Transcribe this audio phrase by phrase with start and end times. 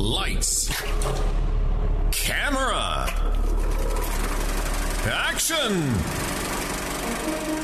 [0.00, 0.70] Lights.
[2.10, 3.06] Camera.
[5.04, 5.72] Action.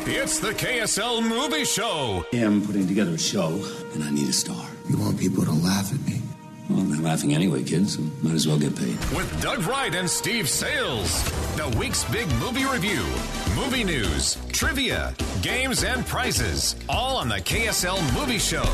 [0.05, 2.27] It's the KSL Movie Show.
[2.33, 4.69] Yeah, I'm putting together a show, and I need a star.
[4.87, 6.16] You want people to laugh at me.
[6.69, 8.99] Well, they're laughing anyway, kids, so might as well get paid.
[9.15, 11.23] With Doug Wright and Steve Salles.
[11.57, 13.03] The week's big movie review,
[13.55, 16.75] movie news, trivia, games, and prizes.
[16.89, 18.65] All on the KSL Movie Show.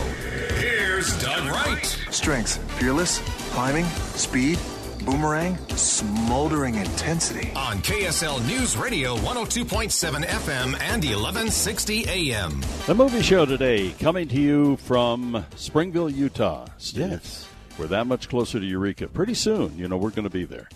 [0.59, 1.85] Here's Doug Wright.
[2.11, 3.19] Strengths fearless,
[3.53, 4.59] climbing, speed,
[5.05, 7.53] boomerang, smoldering intensity.
[7.55, 12.61] On KSL News Radio 102.7 FM and 1160 AM.
[12.87, 16.67] The movie show today coming to you from Springville, Utah.
[16.79, 17.11] Steve.
[17.11, 17.49] Yes.
[17.79, 19.09] We're that much closer to Eureka.
[19.09, 20.69] Pretty soon, you know, we're going to be there.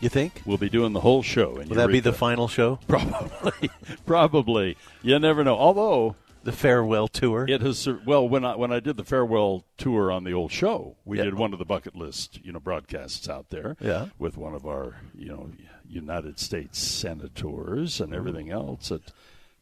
[0.00, 0.42] You think?
[0.44, 1.56] We'll be doing the whole show.
[1.56, 2.78] In Will that be the final show?
[2.88, 3.70] Probably.
[4.06, 4.76] Probably.
[5.02, 5.56] You never know.
[5.56, 7.46] Although The farewell tour?
[7.48, 10.96] it has well when I when I did the farewell tour on the old show,
[11.06, 11.24] we Yeah.
[11.24, 13.76] did one of the bucket list, you know, broadcasts out there.
[13.80, 14.08] Yeah.
[14.18, 15.50] With one of our, you know,
[15.88, 19.00] United States senators and everything else at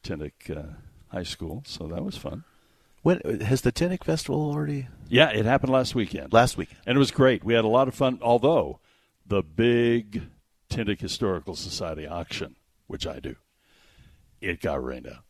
[0.03, 0.75] Tintic uh,
[1.13, 1.63] High School.
[1.67, 2.43] So that was fun.
[3.05, 4.89] When has the Tintic Festival already?
[5.09, 6.33] Yeah, it happened last weekend.
[6.33, 6.81] Last weekend.
[6.87, 7.45] And it was great.
[7.45, 8.81] We had a lot of fun, although
[9.27, 10.23] the big
[10.71, 12.57] Tintic Historical Society auction,
[12.87, 13.37] which I do,
[14.41, 15.23] it got rained out.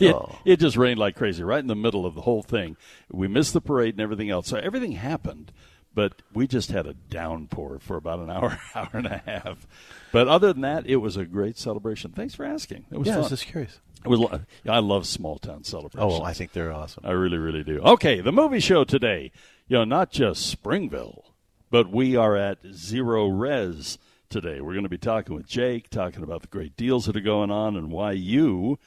[0.00, 0.38] It, Oh.
[0.44, 2.76] it just rained like crazy right in the middle of the whole thing.
[3.12, 4.48] We missed the parade and everything else.
[4.48, 5.52] So everything happened,
[5.94, 9.68] but we just had a downpour for about an hour, hour and a half.
[10.10, 12.10] But other than that, it was a great celebration.
[12.10, 12.86] Thanks for asking.
[12.90, 13.78] It was Yeah, I was just curious.
[14.04, 16.20] Was, I love small town celebrations.
[16.20, 17.04] Oh, I think they're awesome.
[17.06, 17.80] I really, really do.
[17.80, 19.32] Okay, the movie show today.
[19.66, 21.24] You know, not just Springville,
[21.70, 23.98] but we are at Zerorez
[24.28, 24.60] today.
[24.60, 27.50] We're going to be talking with Jake, talking about the great deals that are going
[27.50, 28.78] on and why you,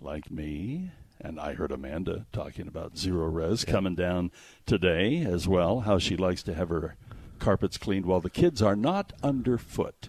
[0.00, 0.90] like me,
[1.20, 4.30] and I heard Amanda talking about Zerorez coming down
[4.66, 6.96] today as well, how she likes to have her
[7.38, 10.08] carpets cleaned while the kids are not underfoot.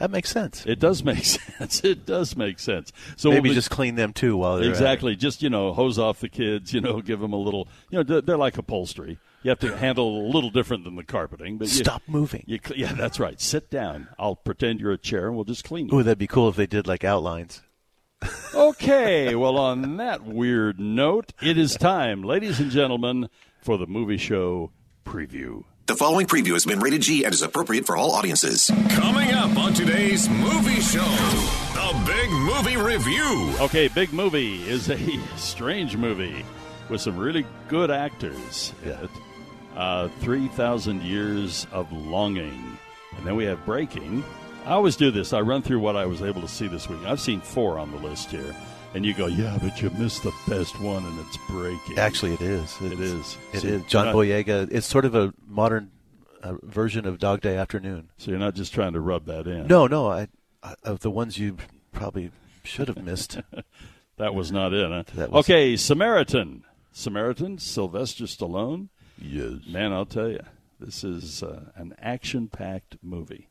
[0.00, 0.64] That makes sense.
[0.66, 1.84] It does make sense.
[1.84, 2.92] It does make sense.
[3.16, 4.70] So Maybe we'll be- just clean them too while they're at it.
[4.70, 5.14] Exactly.
[5.16, 6.72] Just you know, hose off the kids.
[6.72, 7.68] You know, give them a little.
[7.90, 9.18] You know, they're- they're like upholstery.
[9.44, 11.58] You have to handle a little different than the carpeting.
[11.58, 12.44] But you- Stop moving.
[12.46, 13.38] You, yeah, that's right.
[13.40, 14.08] Sit down.
[14.18, 15.98] I'll pretend you're a chair, and we'll just clean you.
[15.98, 17.62] Ooh, that'd be cool if they did like outlines.
[18.54, 19.34] Okay.
[19.34, 23.28] well, on that weird note, it is time, ladies and gentlemen,
[23.60, 24.70] for the movie show
[25.04, 25.64] preview.
[25.86, 28.70] The following preview has been rated G and is appropriate for all audiences.
[28.90, 31.04] Coming up on today's movie show,
[31.74, 33.52] the big movie review.
[33.60, 34.98] Okay, Big Movie is a
[35.36, 36.44] strange movie
[36.88, 39.02] with some really good actors in Yeah.
[39.02, 39.10] it.
[39.76, 42.78] Uh, 3,000 Years of Longing.
[43.18, 44.24] And then we have Breaking.
[44.64, 45.32] I always do this.
[45.34, 47.00] I run through what I was able to see this week.
[47.04, 48.54] I've seen four on the list here.
[48.94, 51.98] And you go, yeah, but you missed the best one, and it's Breaking.
[51.98, 52.76] Actually, it is.
[52.80, 53.82] It It's- It So is.
[53.86, 54.68] John not- Boyega.
[54.70, 55.90] It's sort of a modern
[56.42, 58.10] uh, version of Dog Day Afternoon.
[58.18, 59.66] So you're not just trying to rub that in.
[59.66, 60.08] No, no.
[60.10, 60.28] I,
[60.62, 61.56] I of the ones you
[61.92, 62.30] probably
[62.64, 63.38] should have missed.
[64.16, 65.26] That was not it, huh?
[65.28, 66.62] Was- okay, Samaritan.
[66.92, 68.90] Samaritan, Sylvester Stallone.
[69.20, 69.54] yes.
[69.68, 70.38] Man, I'll tell you,
[70.78, 73.48] this is uh, an action-packed movie.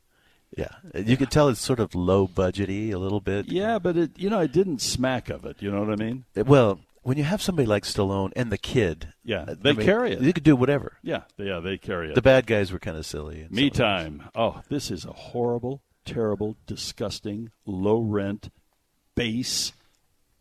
[0.58, 0.70] Yeah.
[0.94, 3.48] You can tell it's sort of low budgety a little bit.
[3.48, 5.62] Yeah, but it you know it didn't smack of it.
[5.62, 6.26] You know what I mean?
[6.36, 10.14] Well, when you have somebody like Stallone and the kid, Yeah, I they mean, carry
[10.14, 10.22] it.
[10.22, 10.98] You could do whatever.
[11.02, 12.16] Yeah, yeah, they carry it.
[12.16, 13.48] The bad guys were kind of silly.
[13.50, 14.30] Me time.
[14.36, 18.50] Oh, this is a horrible, terrible, disgusting, low rent,
[19.16, 19.74] base,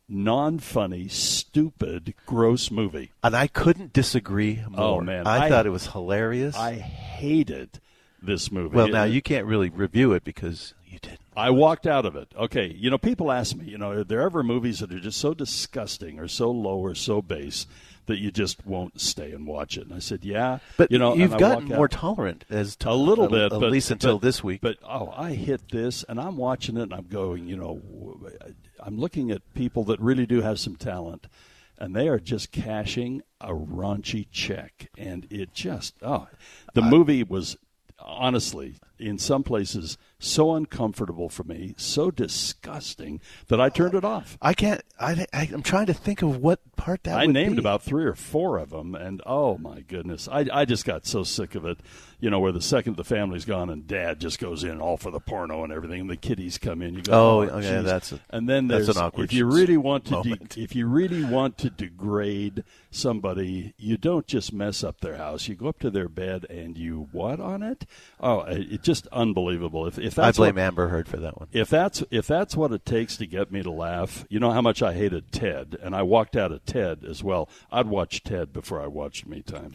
[0.09, 3.11] non-funny, stupid, gross movie.
[3.25, 4.81] And I couldn't disagree oh, more.
[4.81, 5.27] Oh, man.
[5.27, 6.57] I, I- thought it was hilarious.
[6.57, 7.81] I hated
[8.23, 8.75] this movie.
[8.77, 11.21] well, now It- you can't really review it because you didn't.
[11.37, 12.29] I walked out of it.
[12.37, 15.19] Okay, you know, people ask me, you know, are there ever movies that are just
[15.19, 17.67] so disgusting or so low or so base
[18.07, 19.85] that you just won't stay and watch it.
[19.85, 23.27] And I said, yeah, But you know, you've gotten more tolerant as to, a little
[23.27, 24.61] uh, bit, at but, least until but- this week.
[24.61, 27.81] But oh, I hit this, and I'm watching it, and I'm going, you know,
[28.81, 31.29] I'm looking at people that really do have some talent,
[31.79, 36.27] and they are just cashing a raunchy check, and it just oh,
[36.75, 37.57] the movie was
[38.05, 44.39] honestly in some places so uncomfortable for me, so disgusting that I turned it off.
[44.41, 44.81] I can't.
[45.01, 47.61] I, I am trying to think of what part that I named be.
[47.61, 51.23] about three or four of them, and oh my goodness, I, I just got so
[51.25, 51.79] sick of it.
[52.21, 55.11] You know, where the second the family's gone and dad just goes in all for
[55.11, 56.95] the porno and everything, and the kiddies come in.
[56.95, 59.45] You go, Oh, oh, okay, geez." that's a- and then that's an awkward if you
[59.47, 62.63] really want to de- if you really want to degrade
[62.93, 65.49] somebody, you don't just mess up their house.
[65.49, 67.87] You go up to their bed and you what on it?
[68.21, 69.87] Oh, it, it's just unbelievable.
[69.87, 71.49] If if I blame what, Amber Heard for that one.
[71.53, 74.61] if that's if that's what it takes to get me to laugh, you know how
[74.61, 77.49] much I hated Ted, and I walked out of Ted as well.
[77.71, 79.75] I'd watch Ted before I watched Me Time,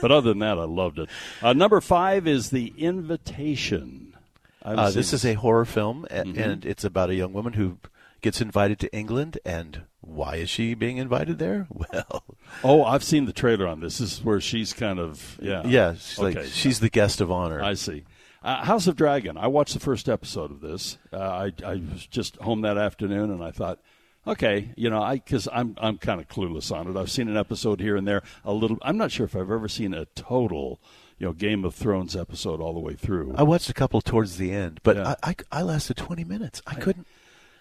[0.00, 1.08] but other than that, I loved it.
[1.42, 4.16] Uh, number five is The Invitation.
[4.62, 6.38] Uh, this is a horror film, Mhm.
[6.38, 7.78] and it's about a young woman who
[8.22, 9.38] gets invited to England.
[9.44, 11.66] And why is she being invited there?
[11.92, 12.24] Well,
[12.62, 13.98] Oh, I've seen the trailer on this.
[13.98, 16.40] This is where she's kind of yeah, yeah, she's okay.
[16.40, 17.62] like she's the guest of honor.
[17.62, 18.04] I see.
[18.44, 19.38] Uh, House of Dragon.
[19.38, 20.98] I watched the first episode of this.
[21.12, 23.80] Uh, I, I was just home that afternoon, and I thought,
[24.26, 26.96] okay, you know, I because I'm I'm kind of clueless on it.
[26.96, 28.76] I've seen an episode here and there, a little.
[28.82, 30.78] I'm not sure if I've ever seen a total,
[31.18, 33.34] you know, Game of Thrones episode all the way through.
[33.34, 35.14] I watched a couple towards the end, but Yeah.
[35.22, 36.60] I, I I lasted twenty minutes.
[36.66, 37.06] I couldn't.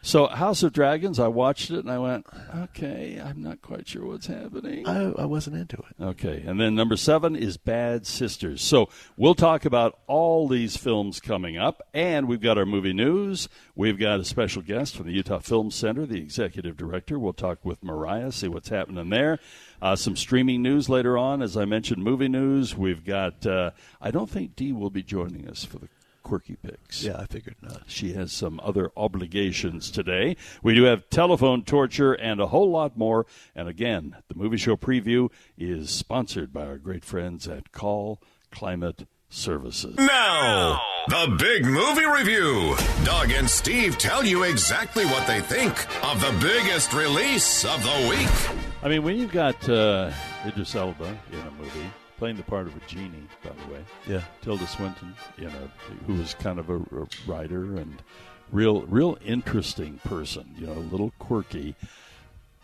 [0.05, 4.05] So House of Dragons, I watched it and I went, okay, I'm not quite sure
[4.05, 4.85] what's happening.
[4.85, 6.03] I, I wasn't into it.
[6.03, 8.61] Okay, and then number seven is Bad Sisters.
[8.61, 13.47] So we'll talk about all these films coming up, and we've got our movie news.
[13.77, 17.17] We've got a special guest from the Utah Film Center, the executive director.
[17.17, 19.39] We'll talk with Mariah, see what's happening there.
[19.81, 22.75] Uh, some streaming news later on, as I mentioned, movie news.
[22.75, 23.45] We've got.
[23.45, 23.71] Uh,
[24.01, 25.87] I don't think Dee will be joining us for the
[26.23, 27.03] quirky picks.
[27.03, 27.83] Yeah, I figured not.
[27.87, 30.35] She has some other obligations today.
[30.63, 33.25] We do have telephone torture and a whole lot more.
[33.55, 38.21] And again, the movie show preview is sponsored by our great friends at Call
[38.51, 39.95] Climate Services.
[39.97, 42.75] Now, the big movie review.
[43.03, 45.73] Doug and Steve tell you exactly what they think
[46.03, 48.63] of the biggest release of the week.
[48.83, 50.11] I mean, when you've got uh,
[50.45, 51.89] Idris Elba in a movie
[52.23, 54.21] playing the part of a genie, by the way, Yeah.
[54.41, 55.69] Tilda Swinton, you know,
[56.07, 58.01] who was kind of a, a writer and
[58.49, 61.75] real, real interesting person, you know, a little quirky,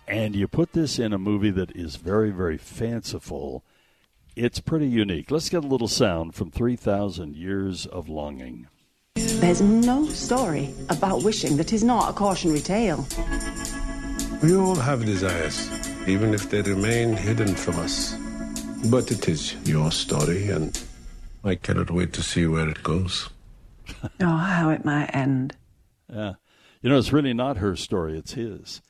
[0.08, 3.66] and you put this in a movie that is very, very fanciful.
[4.34, 5.30] It's pretty unique.
[5.30, 8.70] Let's get a little sound from 3,000 Years of Longing.
[9.16, 13.06] There's no story about wishing that is not a cautionary tale.
[14.42, 15.70] We all have desires,
[16.08, 18.16] even if they remain hidden from us.
[18.86, 20.81] But it is your story, and
[21.44, 23.30] I cannot wait to see where it goes.
[24.22, 25.56] Oh, how it might end.
[26.08, 26.34] Yeah.
[26.81, 28.81] You know, it's really not her story, it's his.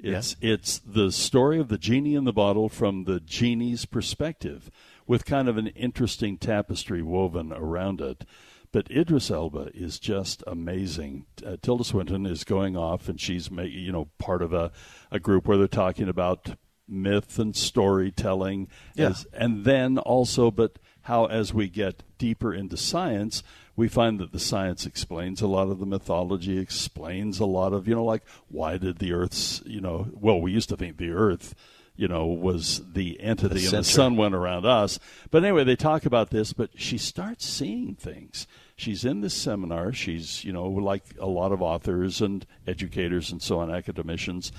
[0.00, 4.70] It's it's the story of the genie in the bottle from the genie's perspective
[5.06, 8.24] with kind of an interesting tapestry woven around it.
[8.72, 11.26] But Idris Elba is just amazing.
[11.44, 14.72] Uh, Tilda Swinton is going off, and she's ma- you know part of a,
[15.10, 16.56] a group where they're talking about
[16.90, 19.08] myth and storytelling, Yeah.
[19.10, 23.42] as- and then also, but how as we get deeper into science,
[23.76, 27.88] we find that the science explains a lot of the mythology, explains a lot of
[27.88, 31.10] you know like why did the Earth's you know well we used to think the
[31.10, 31.54] Earth
[31.96, 34.98] you know was the entity The and the sun went around us.
[35.30, 38.46] But anyway, they talk about this, but she starts seeing things.
[38.76, 39.92] She's in this seminar.
[39.92, 44.52] She's, you know, like a lot of authors and educators and so on, academicians.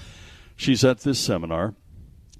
[0.55, 1.73] She's at this seminar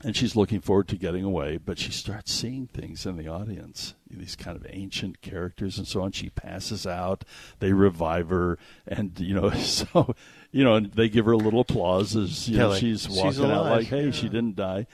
[0.03, 3.93] and she's looking forward to getting away, but she starts seeing things in the audience,
[4.09, 6.11] these kind of ancient characters and so on.
[6.11, 7.23] She passes out,
[7.59, 10.15] they revive her, and you know, so
[10.51, 13.17] you know, and they give her a little applause as you Yeah, know, she's she's
[13.17, 14.87] walking out like, "Hey, she didn't die."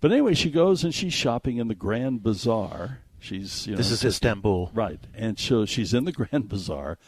[0.00, 2.98] But anyway, she goes and she's shopping in the Grand Bazaar.
[3.18, 4.70] She's you know This is Istanbul.
[4.74, 5.00] right?
[5.14, 6.98] And so she's in the Grand Bazaar,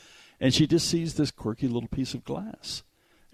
[0.41, 2.83] and she just sees this quirky little piece of glass,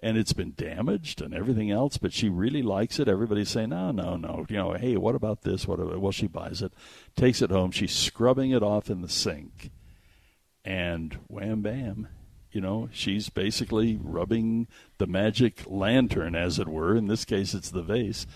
[0.04, 1.96] and it's been damaged and everything else.
[1.96, 3.08] But she really likes it.
[3.08, 5.66] Everybody's saying, "No, no, no." You know, hey, what about this?
[5.66, 5.80] What?
[5.80, 6.00] About?
[6.00, 6.73] Well, she buys it,
[7.16, 7.70] takes it home.
[7.70, 9.70] She's scrubbing it off in the sink,
[10.64, 12.08] and wham bam.
[12.52, 14.68] You know, she's basically rubbing
[14.99, 16.94] the magic lantern, as it were.
[16.94, 18.26] In this case, it's the vase.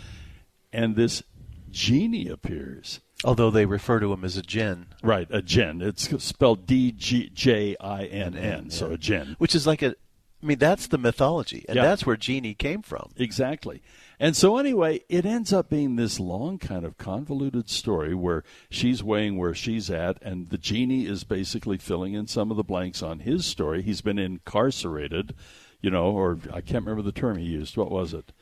[0.73, 1.23] And this
[1.71, 3.01] genie appears.
[3.25, 4.87] Although they refer to him as a Jinn.
[5.03, 5.83] Right, a Jinn.
[5.83, 9.37] It's spelled D G J I N N, so a Jinn.
[9.39, 9.95] Which is like a.
[10.43, 11.83] I mean, that's the mythology, and Yeah.
[11.83, 13.11] that's where genie came from.
[13.17, 13.83] Exactly.
[14.21, 19.03] And so, anyway, it ends up being this long, kind of convoluted story where she's
[19.03, 23.03] weighing where she's at, and the genie is basically filling in some of the blanks
[23.03, 23.83] on his story.
[23.83, 25.35] He's been incarcerated,
[25.81, 27.77] you know, or I can't remember the term he used.
[27.77, 28.33] What was it?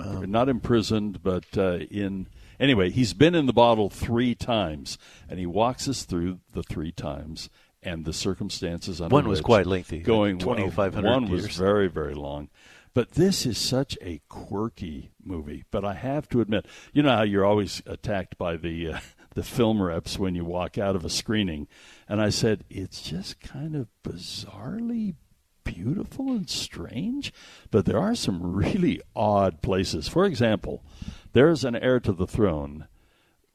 [0.00, 0.30] Um.
[0.30, 2.28] not imprisoned, but uh, in.
[2.60, 4.98] Anyway, he's been in the bottle three times,
[5.28, 7.50] and he walks us through the three times
[7.84, 12.14] and the circumstances under One was quite lengthy, Going like 2,500 One was very, very
[12.14, 12.48] long.
[12.94, 15.64] But this is such a quirky movie.
[15.72, 19.00] But I have to admit, you know how you're always attacked by the uh,
[19.34, 21.66] the film reps when you walk out of a screening,
[22.08, 25.16] and I said it's just kind of bizarrely
[25.64, 27.32] beautiful and strange.
[27.72, 30.06] But there are some really odd places.
[30.06, 30.84] For example,
[31.32, 32.86] there's an heir to the throne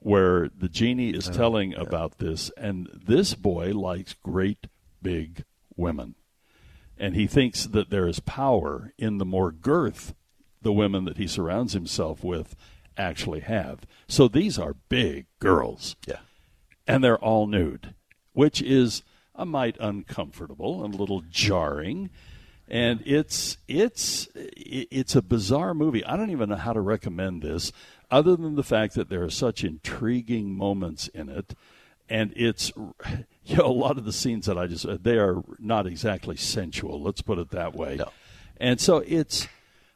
[0.01, 4.67] where the genie is oh, telling about this, and this boy likes great
[5.01, 5.43] big
[5.75, 6.15] women
[6.99, 10.13] and he thinks that there is power in the more girth
[10.61, 12.55] the women that he surrounds himself with
[12.97, 13.85] actually have.
[14.07, 15.95] So these are big girls.
[16.05, 16.19] Yeah.
[16.85, 17.95] And they're all nude,
[18.33, 19.03] which is
[19.33, 22.09] a mite uncomfortable and a little jarring.
[22.69, 26.05] And it's it's it's a bizarre movie.
[26.05, 27.71] I don't even know how to recommend this
[28.11, 31.55] other than the fact that there are such intriguing moments in it
[32.09, 32.71] and it's
[33.45, 37.01] you know a lot of the scenes that I just they are not exactly sensual.
[37.01, 37.95] Let's put it that way.
[37.97, 38.09] No.
[38.57, 39.47] And so it's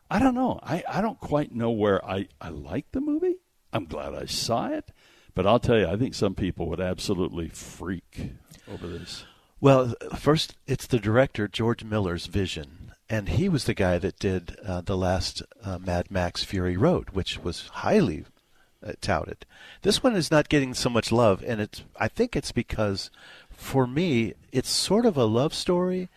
[0.09, 0.59] I don't know.
[0.61, 3.37] I, I don't quite know where I I like the movie.
[3.71, 4.91] I'm glad I saw it,
[5.33, 8.33] but I'll tell you, I think some people would absolutely freak
[8.71, 9.25] over this.
[9.63, 14.57] Well, first, it's the director George Miller's vision, and he was the guy that did
[14.61, 18.25] uh, the last uh, Mad Max Fury Road, which was highly
[18.85, 19.45] uh, touted.
[19.81, 23.09] This one is not getting so much love, and it's I think it's because,
[23.51, 26.09] for me, it's sort of a love story,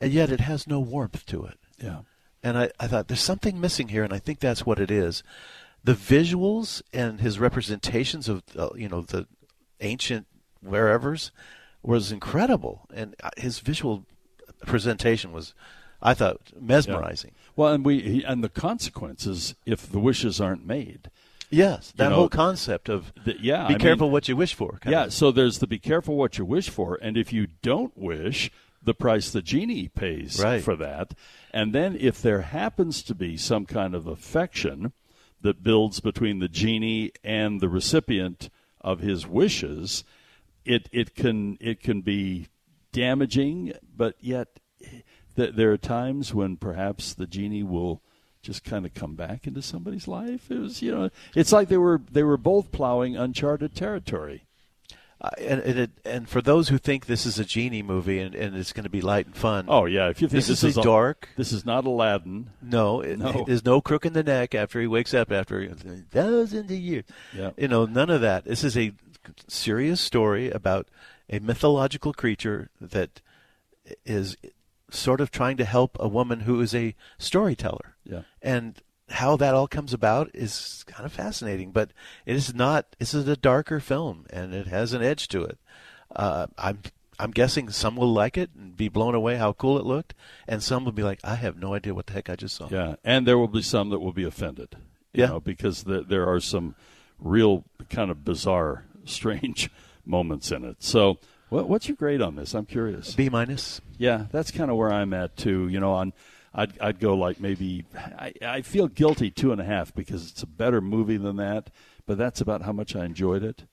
[0.00, 1.58] and yet it has no warmth to it.
[1.82, 2.02] Yeah.
[2.44, 5.24] And I, I thought there's something missing here, and I think that's what it is.
[5.82, 9.26] The visuals and his representations of uh, you know the
[9.80, 10.28] ancient
[10.64, 11.32] wherevers
[11.84, 14.04] was incredible, and uh, his visual
[14.66, 15.54] presentation was,
[16.02, 17.32] I thought, mesmerizing.
[17.56, 21.10] Well, and we he, and the consequences if the wishes aren't made.
[21.50, 24.36] Yes, You that know, whole concept of the- yeah, be I careful mean- what you
[24.36, 24.80] wish for.
[24.86, 25.12] Yeah, of.
[25.12, 28.50] so there's the be careful what you wish for, and if you don't wish,
[28.82, 30.62] the price the genie pays Right.
[30.62, 31.14] for that.
[31.52, 34.92] And then if there happens to be some kind of affection
[35.42, 38.50] that builds between the genie and the recipient
[38.80, 40.02] of his wishes,
[40.64, 42.48] it it can it can be
[42.92, 44.60] damaging, but yet
[45.36, 48.00] th- there are times when perhaps the genie will
[48.42, 50.50] just kind of come back into somebody's life.
[50.50, 54.46] It was, you know, it's like they were they were both plowing uncharted territory.
[55.20, 58.34] Uh, and and, it, and for those who think this is a genie movie and,
[58.34, 60.64] and it's going to be light and fun, Oh yeah, if you think this, this,
[60.64, 61.28] is, a dark.
[61.36, 62.50] this is not Aladdin.
[62.60, 63.44] No, it, No.
[63.46, 65.66] there's no crook in the neck after he wakes up after
[66.10, 67.04] thousands of years.
[67.34, 67.52] Yeah.
[67.56, 68.44] You know, none of that.
[68.44, 68.92] This is a
[69.48, 70.88] serious story about
[71.30, 73.20] a mythological creature that
[74.04, 74.36] is
[74.90, 77.96] sort of trying to help a woman who is a storyteller.
[78.04, 78.22] Yeah.
[78.42, 81.90] And how that all comes about is kind of fascinating, but
[82.24, 82.96] it is not.
[82.98, 85.58] This is a darker film, and it has an edge to it.
[86.14, 86.78] Uh, I'm
[87.18, 90.14] I'm guessing some will like it and be blown away how cool it looked,
[90.48, 92.68] and some will be like, I have no idea what the heck I just saw.
[92.70, 94.76] Yeah, and there will be some that will be offended.
[95.12, 95.26] You Yeah.
[95.28, 96.74] know, because the, there are some
[97.18, 99.70] real kind of bizarre, strange
[100.06, 100.76] moments in it.
[100.82, 101.18] So,
[101.48, 102.54] what, what's your grade on this?
[102.54, 103.14] I'm curious.
[103.14, 103.80] B minus.
[103.98, 105.68] Yeah, that's kind of where I'm at too.
[105.68, 106.12] You know, on
[106.54, 110.42] I'd I'd go like maybe I, I feel guilty two and a half because it's
[110.42, 111.70] a better movie than that,
[112.06, 113.64] but that's about how much I enjoyed it.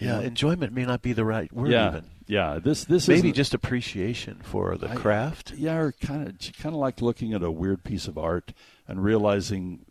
[0.00, 1.70] Yeah, enjoyment may not be the right word.
[1.70, 2.04] yeah, even.
[2.26, 2.58] yeah.
[2.62, 5.52] This this maybe just appreciation for the I- craft.
[5.56, 8.52] Yeah, or kind of kind of like looking at a weird piece of art
[8.88, 9.84] and realizing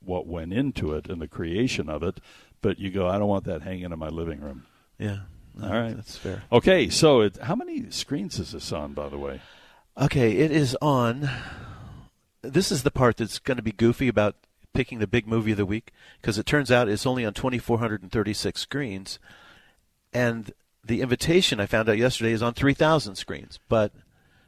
[0.00, 2.20] what went into it and the creation of it.
[2.62, 4.66] But you go, I don't want that hanging in my living room.
[4.98, 5.18] Yeah,
[5.62, 6.42] All right, that's fair.
[6.50, 9.40] Okay, so it, how many screens is this on, by the way?
[9.98, 11.28] Okay, it is on.
[12.42, 14.36] This is the part that's going to be goofy about
[14.72, 18.60] picking the big movie of the week because it turns out it's only on 2,436
[18.60, 19.18] screens,
[20.12, 20.52] and
[20.84, 23.58] the invitation I found out yesterday is on 3,000 screens.
[23.68, 23.92] But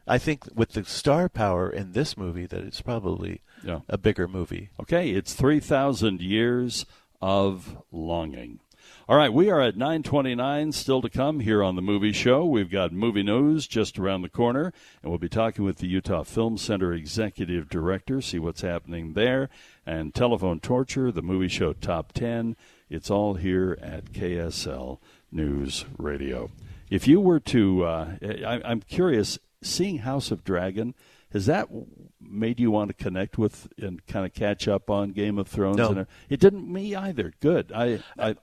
[0.06, 3.80] I think with the star power in this movie, that it's probably Yeah.
[3.88, 4.70] a bigger movie.
[4.80, 6.86] Okay, it's 3,000 years
[7.20, 8.60] of longing.
[9.08, 12.44] All right, we are at 929 still to come here on the movie show.
[12.44, 14.72] We've got movie news just around the corner,
[15.02, 19.48] and we'll be talking with the Utah Film Center executive director, see what's happening there,
[19.86, 22.54] and telephone torture, the movie show top 10.
[22.90, 24.98] It's all here at KSL
[25.32, 26.50] News Radio.
[26.90, 30.94] If you were to, uh, I, I'm curious, seeing House of Dragon,
[31.32, 31.68] has that
[32.20, 35.76] made you want to connect with and kind of catch up on Game of Thrones?
[35.78, 35.90] No.
[35.90, 37.32] And it didn't me either.
[37.40, 37.72] Good.
[37.74, 38.36] I I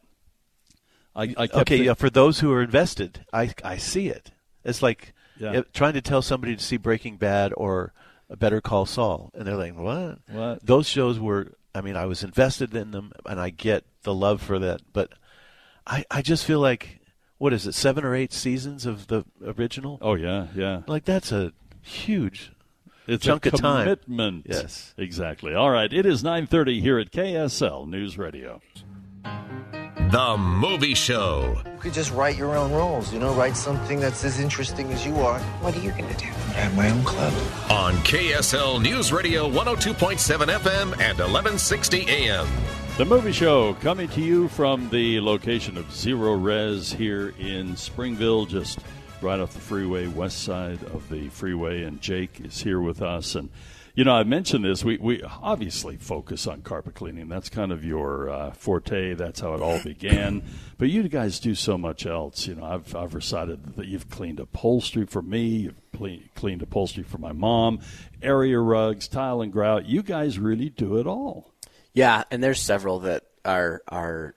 [1.16, 4.32] I, I kept okay, yeah, for those who are invested, I I see it.
[4.64, 5.60] It's like Yeah.
[5.60, 7.94] uh, trying to tell somebody to see Breaking Bad or
[8.30, 10.20] a Better Call Saul, and they're like, "What?
[10.30, 10.66] What?
[10.66, 11.54] Those shows were.
[11.74, 15.12] I mean, I was invested in them, and I get the love for that, but
[15.86, 17.00] I I just feel like
[17.38, 19.98] what is it, seven or eight seasons of the original?
[20.02, 20.82] Oh yeah, yeah.
[20.88, 21.52] Like that's a
[21.82, 22.52] huge
[23.08, 23.84] It's chunk a of time.
[23.86, 24.46] commitment.
[24.48, 24.94] Yes.
[24.98, 25.54] exactly.
[25.54, 28.62] All right, it is nine thirty here at KSL News Radio.
[30.12, 31.58] The Movie Show.
[31.66, 35.06] You could just write your own rules, you know, write something that's as interesting as
[35.06, 35.40] you are.
[35.62, 36.26] What are you going to do?
[36.28, 37.34] I have my own club.
[37.72, 42.48] On KSL News Radio 102.7 FM and 1160 AM.
[42.98, 48.80] The movie show coming to you from the location of Zerorez here in Springville, just
[49.22, 51.84] right off the freeway, west side of the freeway.
[51.84, 53.36] And Jake is here with us.
[53.36, 53.50] And,
[53.96, 54.84] you know, I mentioned this.
[54.84, 57.30] We, we obviously focus on carpet cleaning.
[57.30, 59.14] That's kind of your uh, forte.
[59.14, 60.44] That's how it all began.
[60.78, 62.46] But you guys do so much else.
[62.48, 67.04] You know, I've, I've recited that you've cleaned upholstery for me, you've cle- cleaned upholstery
[67.04, 67.80] for my mom,
[68.22, 69.86] area rugs, tile and grout.
[69.86, 71.52] You guys really do it all.
[71.94, 74.36] Yeah, and there's several that are are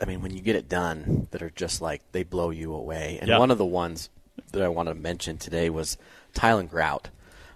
[0.00, 3.18] I mean, when you get it done that are just like they blow you away.
[3.20, 3.38] And Yeah.
[3.38, 4.08] one of the ones
[4.52, 5.98] that I want to mention today was
[6.34, 7.10] tile and grout.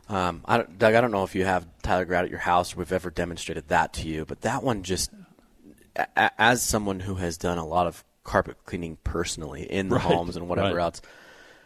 [0.09, 2.41] Um, I don't, Doug, I don't know if you have tile and grout at your
[2.41, 5.11] house or we've ever demonstrated that to you, but that one just,
[5.97, 10.05] a- as someone who has done a lot of carpet cleaning personally in the Right,
[10.05, 10.83] homes and whatever right.
[10.83, 11.01] else,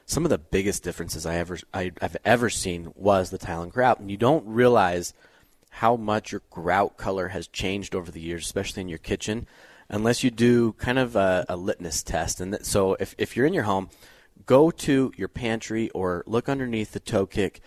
[0.06, 3.72] some of the biggest differences I ever I, I've ever seen was the tile and
[3.72, 5.12] grout, and you don't realize
[5.70, 9.46] how much your grout color has changed over the years, especially in your kitchen,
[9.88, 12.40] unless you do kind of a, a litmus test.
[12.40, 13.90] And that, so, if if you're in your home,
[14.46, 17.60] go to your pantry or look underneath the toe kick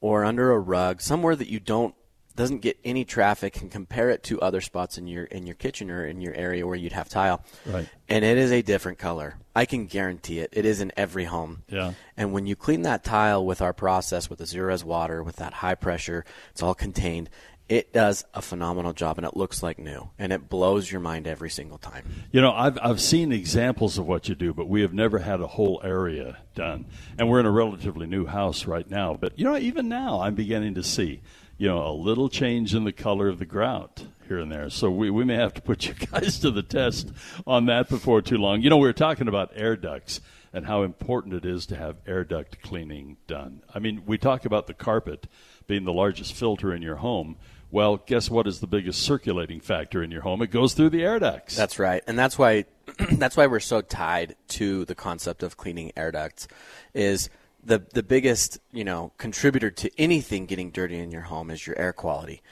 [0.00, 1.94] or under a rug, somewhere that you don't
[2.38, 5.90] doesn't get any traffic, and compare it to other spots in your in your kitchen
[5.90, 7.42] or in your area where you'd have tile.
[7.66, 7.88] Right.
[8.08, 9.34] And it is a different color.
[9.56, 10.50] I can guarantee it.
[10.52, 11.64] It is in every home.
[11.68, 11.94] Yeah.
[12.16, 15.36] And when you clean that tile with our process, with the zero res water, with
[15.36, 17.28] that high pressure, it's all contained.
[17.68, 21.26] It does a phenomenal job, and it looks like new, and it blows your mind
[21.26, 22.04] every single time.
[22.32, 25.40] You know, I've I've seen examples of what you do, but we have never had
[25.40, 26.86] a whole area done.
[27.18, 29.18] And we're in a relatively new house right now.
[29.20, 31.20] But you know, even now, I'm beginning to see,
[31.58, 34.70] you know, a little change in the color of the grout here and there.
[34.70, 37.12] So we we may have to put you guys to the test
[37.46, 38.62] on that before too long.
[38.62, 40.22] You know, we were talking about air ducts
[40.54, 43.62] and how important it is to have air duct cleaning done.
[43.74, 45.26] I mean, we talk about the carpet
[45.66, 47.36] being the largest filter in your home.
[47.70, 50.40] Well, guess what is the biggest circulating factor in your home?
[50.40, 51.54] It goes through the air ducts.
[51.54, 52.64] That's right, and that's why
[53.12, 56.48] that's why we're so tied to the concept of cleaning air ducts.
[56.94, 57.28] Is
[57.62, 61.78] the the biggest you know contributor to anything getting dirty in your home is your
[61.78, 62.42] air quality.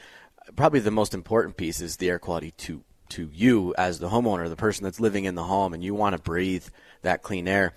[0.55, 4.49] Probably the most important piece is the air quality to to you as the homeowner,
[4.49, 6.67] the person that's living in the home, and you want to breathe
[7.03, 7.73] that clean air.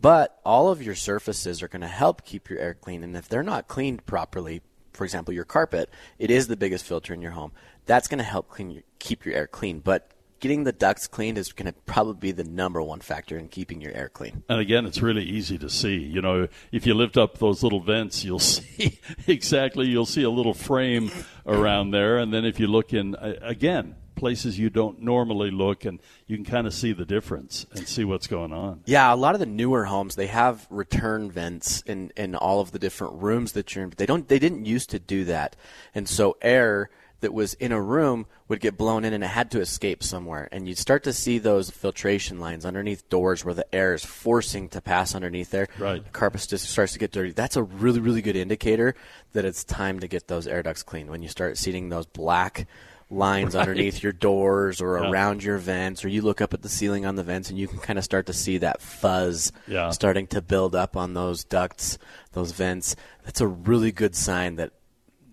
[0.00, 3.28] But all of your surfaces are going to help keep your air clean, and if
[3.28, 4.60] they're not cleaned properly,
[4.92, 7.52] for example, your carpet, it is the biggest filter in your home.
[7.86, 9.80] That's going to help clean your, keep your air clean.
[9.80, 13.48] But getting the ducts cleaned is going to probably be the number one factor in
[13.48, 14.42] keeping your air clean.
[14.48, 15.96] And again, it's really easy to see.
[15.96, 19.86] You know, if you lift up those little vents, you'll see exactly.
[19.86, 21.10] You'll see a little frame
[21.46, 26.00] around there, and then if you look in again places you don't normally look, and
[26.26, 28.82] you can kind of see the difference and see what's going on.
[28.86, 32.72] Yeah, a lot of the newer homes they have return vents in in all of
[32.72, 33.90] the different rooms that you're in.
[33.90, 34.28] But they don't.
[34.28, 35.56] They didn't used to do that,
[35.94, 36.90] and so air
[37.22, 40.48] that was in a room would get blown in and it had to escape somewhere.
[40.52, 44.68] And you'd start to see those filtration lines underneath doors where the air is forcing
[44.70, 45.68] to pass underneath there.
[45.78, 46.04] Right.
[46.04, 47.30] The carpet just starts to get dirty.
[47.30, 48.94] That's a really, really good indicator
[49.32, 51.10] that it's time to get those air ducts cleaned.
[51.10, 52.66] When you start seeing those black
[53.12, 53.60] lines Right.
[53.68, 55.10] underneath your doors or Yeah.
[55.10, 57.68] around your vents, or you look up at the ceiling on the vents and you
[57.68, 59.90] can kind of start to see that fuzz Yeah.
[59.90, 61.98] starting to build up on those ducts,
[62.32, 62.96] those vents.
[63.24, 64.72] That's a really good sign that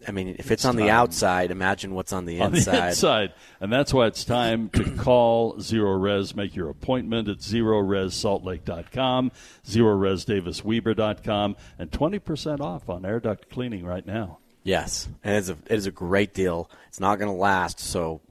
[0.07, 2.71] I mean, if it's, It's on the outside, imagine what's on the on inside.
[2.83, 3.33] the inside.
[3.59, 9.31] And that's why it's time to call Zerorez, make your appointment at zerorezsaltlake.com,
[9.67, 14.37] zerorezdavisweber.com, and 20% off on air duct cleaning right now.
[14.69, 16.69] Yes, and it's a it is a great deal.
[16.89, 18.21] It's not going to last, so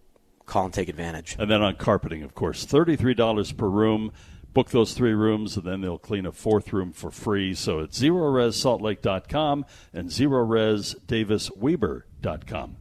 [0.46, 1.34] call and take advantage.
[1.36, 4.12] And then on carpeting, of course, $33 per room.
[4.54, 7.56] Book those three rooms, and then they'll clean a fourth room for free.
[7.56, 12.76] So it's zerorezsaltlake.com and zerorezdavisweber.com.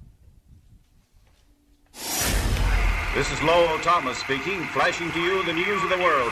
[3.16, 6.32] This is Lowell Thomas speaking, flashing to you the news of the world.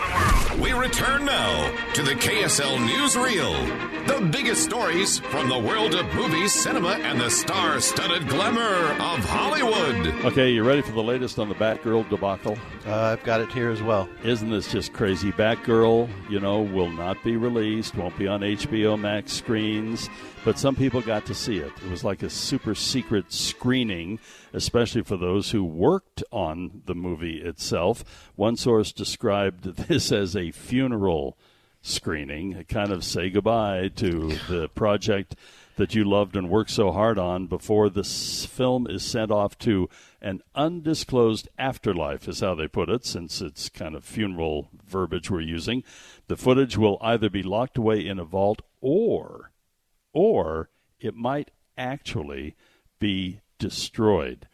[0.61, 3.94] We return now to the KSL Newsreel.
[4.05, 9.25] The biggest stories from the world of movies, cinema, and the star studded glamour of
[9.25, 10.07] Hollywood.
[10.23, 12.55] Okay, you ready for the latest on the Batgirl debacle?
[12.85, 14.07] Uh, I've got it here as well.
[14.23, 15.31] Isn't this just crazy?
[15.31, 20.07] Batgirl, you know, will not be released, won't be on HBO Max screens,
[20.43, 21.71] but some people got to see it.
[21.83, 24.19] It was like a super secret screening,
[24.53, 28.03] especially for those who worked on the movie itself.
[28.35, 31.37] One source described this as a funeral
[31.85, 35.35] screening, kind of say goodbye to the project
[35.75, 39.89] that you loved and worked so hard on before this film is sent off to
[40.21, 45.41] an undisclosed afterlife, is how they put it, since it's kind of funeral verbiage we're
[45.41, 45.83] using.
[46.27, 49.51] The footage will either be locked away in a vault or,
[50.13, 50.69] or
[50.99, 52.55] it might actually
[52.99, 54.47] be destroyed.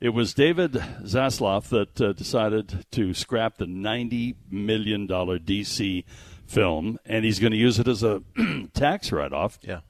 [0.00, 6.04] It was David Zaslav that uh, decided to scrap the $90 million DC
[6.46, 8.22] film, and he's going to use it as a
[8.74, 9.58] tax write off.
[9.62, 9.80] Yeah.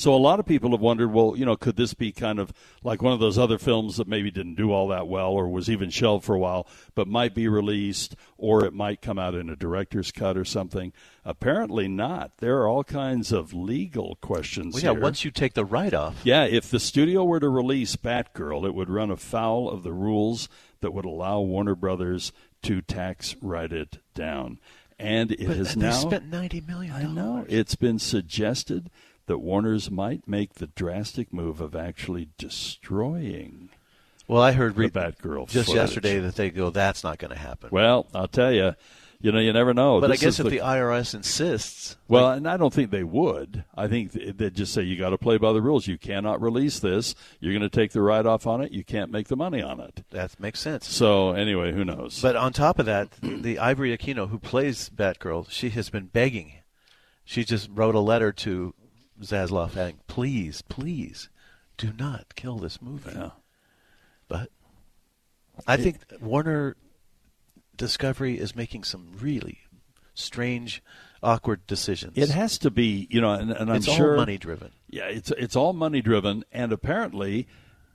[0.00, 2.54] So a lot of people have wondered, well, you know, could this be kind of
[2.82, 5.68] like one of those other films that maybe didn't do all that well or was
[5.68, 9.50] even shelved for a while, but might be released or it might come out in
[9.50, 10.94] a director's cut or something?
[11.22, 12.38] Apparently not.
[12.38, 15.02] There are all kinds of legal questions Well, yeah, here.
[15.02, 16.22] once you take the write off.
[16.24, 20.48] Yeah, if the studio were to release Batgirl, it would run afoul of the rules
[20.80, 22.32] that would allow Warner Brothers
[22.62, 24.58] to tax write it down.
[25.00, 26.94] And it But has they now spent $90 million.
[26.94, 27.44] I know.
[27.48, 28.90] It's been suggested
[29.26, 33.70] that Warner's might make the drastic move of actually destroying
[34.28, 35.80] Well, I heard the re- Batgirl just footage.
[35.80, 37.70] yesterday that they go, that's not going to happen.
[37.72, 38.74] Well, I'll tell you,
[39.20, 40.00] you know, you never know.
[40.00, 43.64] but I guess if the, IRS insists, Well, and I don't think they would.
[43.74, 45.86] I think they'd just say you got to play by the rules.
[45.86, 47.14] You cannot release this.
[47.38, 48.72] You're going to take the write off on it.
[48.72, 50.04] You can't make the money on it.
[50.10, 50.88] that makes sense.
[50.88, 52.20] So anyway, who knows?
[52.22, 56.54] But on top of that, the Ivory Aquino who plays Batgirl, she has been begging.
[57.24, 58.74] She just wrote a letter to
[59.22, 61.28] Zaslav saying, "Please, please,
[61.76, 63.30] do not kill this movie." Yeah.
[64.28, 64.50] But
[65.66, 66.76] I think Warner
[67.80, 69.60] Discovery is making some really
[70.12, 70.82] strange,
[71.22, 72.18] awkward decisions.
[72.18, 74.70] It has to be, you know, and, and I'm It's all sure money driven.
[74.90, 77.48] Yeah, it's it's all money driven, and apparently,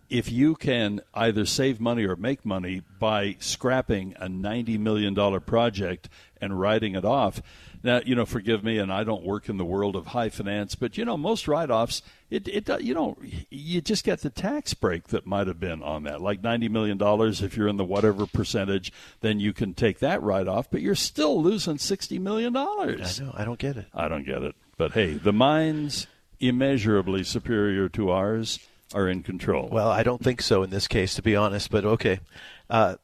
[0.10, 5.40] if you can either save money or make money by scrapping a ninety million dollar
[5.40, 6.10] project
[6.42, 7.44] and writing it off.
[7.86, 10.74] Now, you know, forgive me, and I don't work in the world of high finance,
[10.74, 13.16] but you know, most write-offs, it, it you don't,
[13.52, 16.98] you just get the tax break that might have been on that, like ninety million
[16.98, 17.44] dollars.
[17.44, 21.40] If you're in the whatever percentage, then you can take that write-off, but you're still
[21.44, 23.22] losing sixty million dollars.
[23.22, 23.32] I know.
[23.36, 23.86] I don't get it.
[23.94, 24.56] I don't get it.
[24.78, 26.08] But hey, the minds
[26.40, 28.58] immeasurably superior to ours
[28.96, 29.70] are in control.
[29.72, 31.70] Well, I don't think so in this case, to be honest.
[31.70, 32.20] But okay,
[32.68, 32.96] uh,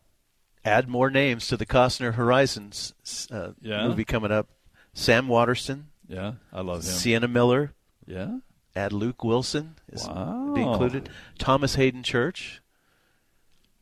[0.65, 2.95] add more names to the Costner Horizons
[3.31, 3.87] uh, Yeah.
[3.87, 4.49] movie coming up.
[4.93, 5.87] Sam Waterston.
[6.07, 6.81] Yeah, I love him.
[6.83, 7.73] Sienna Miller.
[8.05, 8.39] Yeah.
[8.75, 10.51] Add Luke Wilson is Wow.
[10.55, 11.09] be included.
[11.37, 12.61] Thomas Haden Church.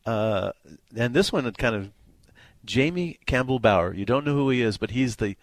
[0.06, 0.52] Uh,
[0.95, 1.91] and this one kind of
[2.65, 3.93] Jamie Campbell Bower.
[3.93, 5.36] You don't know who he is, but he's the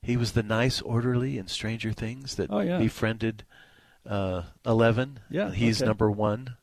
[0.00, 2.78] he was the nice orderly in Stranger Things that Oh, yeah.
[2.78, 3.44] befriended
[4.06, 5.20] uh, Eleven.
[5.30, 5.86] Yeah, he's okay.
[5.88, 6.56] number one,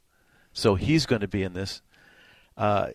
[0.53, 1.81] so he's going to be in this.
[2.57, 2.89] Uh,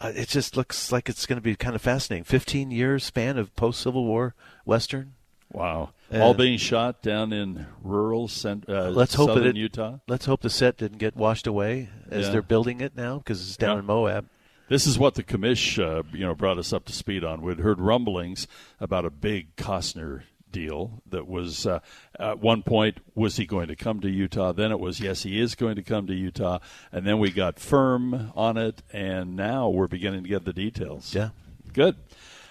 [0.00, 2.24] uh, it just looks like it's going to be kind of fascinating.
[2.24, 5.14] Fifteen years span of post Civil War Western.
[5.52, 5.90] Wow.
[6.12, 9.98] Uh, All being shot down in rural cent- uh, let's hope southern it, Utah.
[10.08, 12.32] Let's hope the set didn't get washed away as Yeah.
[12.32, 13.80] they're building it now because it's down Yeah.
[13.80, 14.26] in Moab.
[14.68, 17.42] This is what the commish, uh, you know, brought us up to speed on.
[17.42, 18.48] We'd heard rumblings
[18.80, 20.22] about a big Costner
[20.54, 21.80] deal that was uh,
[22.18, 24.52] at one point was he going to come to Utah?
[24.52, 26.60] Then it was yes, he is going to come to Utah,
[26.92, 31.14] and then we got firm on it, and now we're beginning to get the details.
[31.14, 31.30] Yeah,
[31.72, 31.96] good.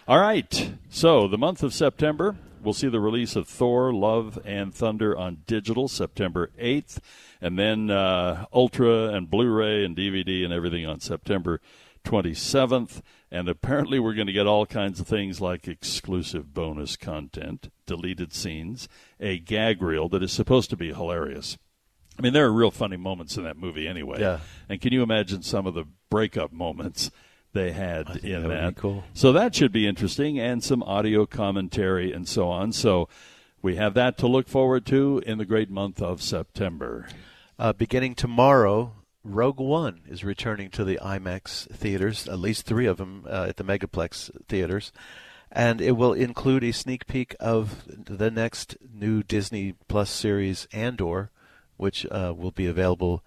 [0.08, 2.36] All right, so the month of September.
[2.62, 7.00] We'll see the release of Thor, Love, and Thunder on digital September 8th,
[7.42, 11.60] and then uh, Ultra and Blu ray and DVD and everything on September
[12.06, 13.02] 27th.
[13.30, 18.34] And apparently, we're going to get all kinds of things like exclusive bonus content, deleted
[18.34, 18.88] scenes,
[19.20, 21.58] a gag reel that is supposed to be hilarious.
[22.18, 24.20] I mean, there are real funny moments in that movie anyway.
[24.20, 24.40] Yeah.
[24.70, 27.10] And can you imagine some of the breakup moments
[27.54, 28.76] they had in that that?
[28.76, 29.04] cool.
[29.14, 32.72] So that should be interesting, and some audio commentary and so on.
[32.72, 33.10] So
[33.62, 37.08] we have that to look forward to in the great month of September.
[37.58, 38.94] Uh, beginning tomorrow,
[39.24, 43.58] Rogue One is returning to the IMAX theaters, at least three of them uh, at
[43.58, 44.92] the Megaplex theaters.
[45.56, 51.30] And it will include a sneak peek of the next new Disney Plus series, Andor,
[51.78, 53.24] which uh, will be available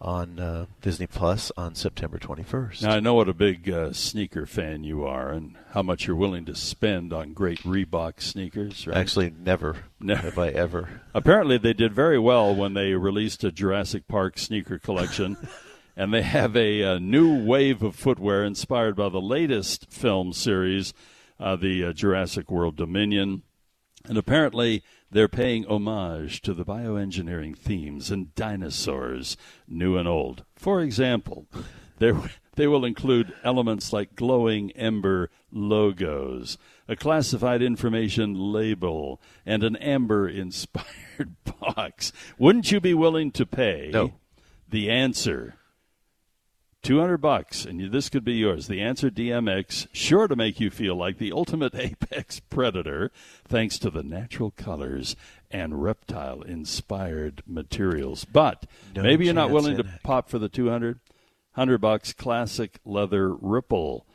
[0.00, 2.82] on uh, Disney Plus on September 21st.
[2.82, 6.16] Now I know what a big uh, sneaker fan you are, and how much you're
[6.16, 8.86] willing to spend on great Reebok sneakers.
[8.86, 8.96] Right?
[8.96, 10.22] Actually, never, Never.
[10.22, 11.02] have I ever.
[11.14, 15.36] Apparently, they did very well when they released a Jurassic Park sneaker collection,
[15.96, 20.92] and they have a, a new wave of footwear inspired by the latest film series,
[21.38, 23.42] uh, the uh, Jurassic World Dominion.
[24.04, 30.44] And apparently, they're paying homage to the bioengineering themes in dinosaurs, new and old.
[30.54, 31.46] For example,
[31.98, 32.12] they
[32.56, 40.28] they will include elements like glowing ember logos, a classified information label, and an amber
[40.28, 42.12] inspired box.
[42.38, 43.90] Wouldn't you be willing to pay?
[43.92, 44.14] No.
[44.68, 45.54] The answer.
[46.86, 48.68] 200 bucks and you, this could be yours.
[48.68, 53.10] The answer DMX, sure to make you feel like the ultimate apex predator
[53.44, 55.16] thanks to the natural colors
[55.50, 58.24] and reptile inspired materials.
[58.24, 60.04] But No maybe you're not willing to heck.
[60.04, 61.00] pop for the 200
[61.54, 64.06] 100 bucks classic leather ripple.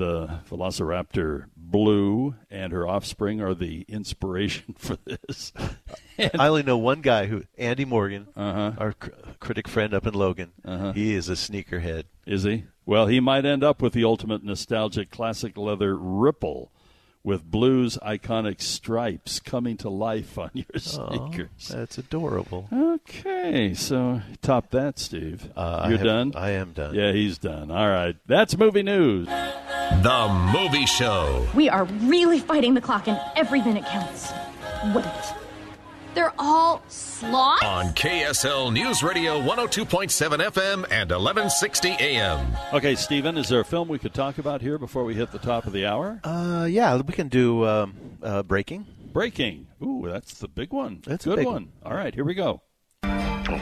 [0.00, 5.52] The Velociraptor Blue and her offspring are the inspiration for this.
[6.18, 8.72] I only know one guy who, Andy Morgan, Uh-huh.
[8.78, 9.10] our cr-
[9.40, 10.52] critic friend up in Logan.
[10.64, 10.92] Uh-huh.
[10.94, 12.04] He is a sneakerhead.
[12.26, 12.64] Is he?
[12.86, 16.72] Well, he might end up with the ultimate nostalgic classic leather ripple
[17.22, 21.68] with blue's iconic stripes coming to life on your Aw, sneakers.
[21.68, 22.68] that's adorable.
[22.72, 25.48] Okay, so top that, Steve.
[25.56, 26.32] Uh, You're have- done?
[26.34, 26.94] I am done.
[26.94, 27.70] Yeah, he's done.
[27.70, 28.16] All right.
[28.26, 29.26] That's movie news.
[29.26, 31.46] The Movie Show.
[31.54, 34.32] We are really fighting the clock, and every minute counts.
[34.94, 35.04] Wait.
[36.14, 37.64] They're all sloths?
[37.64, 42.56] On KSL News Radio 102.7 FM and 1160 AM.
[42.72, 45.38] Okay, Steven, is there a film we could talk about here before we hit the
[45.38, 46.20] top of the hour?
[46.24, 48.86] Uh, yeah, we can do um, uh, breaking.
[49.12, 49.68] Breaking.
[49.82, 51.00] Ooh, that's the big one.
[51.06, 51.54] That's a good one.
[51.54, 51.68] one.
[51.84, 52.60] All right, here we go.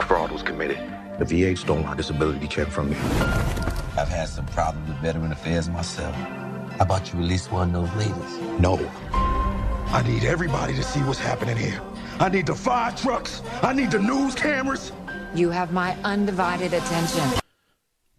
[0.07, 0.77] fraud was committed.
[1.19, 2.95] The VA stole my disability check from me.
[2.95, 6.15] I've had some problems with veteran affairs myself.
[6.15, 8.59] How about you release one of those ladies?
[8.59, 8.77] No.
[9.11, 11.81] I need everybody to see what's happening here.
[12.19, 13.41] I need the fire trucks.
[13.61, 14.91] I need the news cameras.
[15.33, 17.39] You have my undivided attention.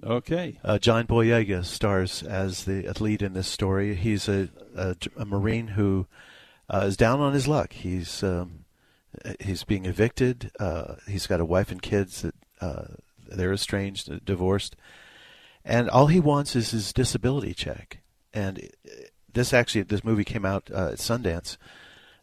[0.02, 0.58] Okay.
[0.64, 3.94] Uh, John Boyega stars as the lead in this story.
[3.94, 6.06] He's a, a, a Marine who
[6.70, 7.74] uh, is down on his luck.
[7.74, 8.64] He's um,
[9.40, 10.50] he's being evicted.
[10.58, 12.84] Uh, he's got a wife and kids that uh,
[13.28, 14.76] they're estranged, uh, divorced,
[15.64, 17.98] and all he wants is his disability check.
[18.32, 18.70] And
[19.32, 21.56] this actually, this movie came out uh, at Sundance,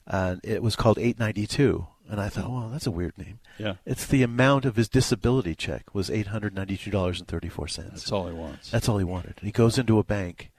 [0.08, 1.88] and it was called 892.
[2.10, 3.40] And I thought, well, that's a weird name.
[3.58, 3.76] Yeah.
[3.86, 7.90] It's the amount of his disability check was eight hundred ninety-two dollars and thirty-four cents.
[7.92, 8.72] That's all he wants.
[8.72, 9.36] That's all he wanted.
[9.42, 10.50] He goes into a bank,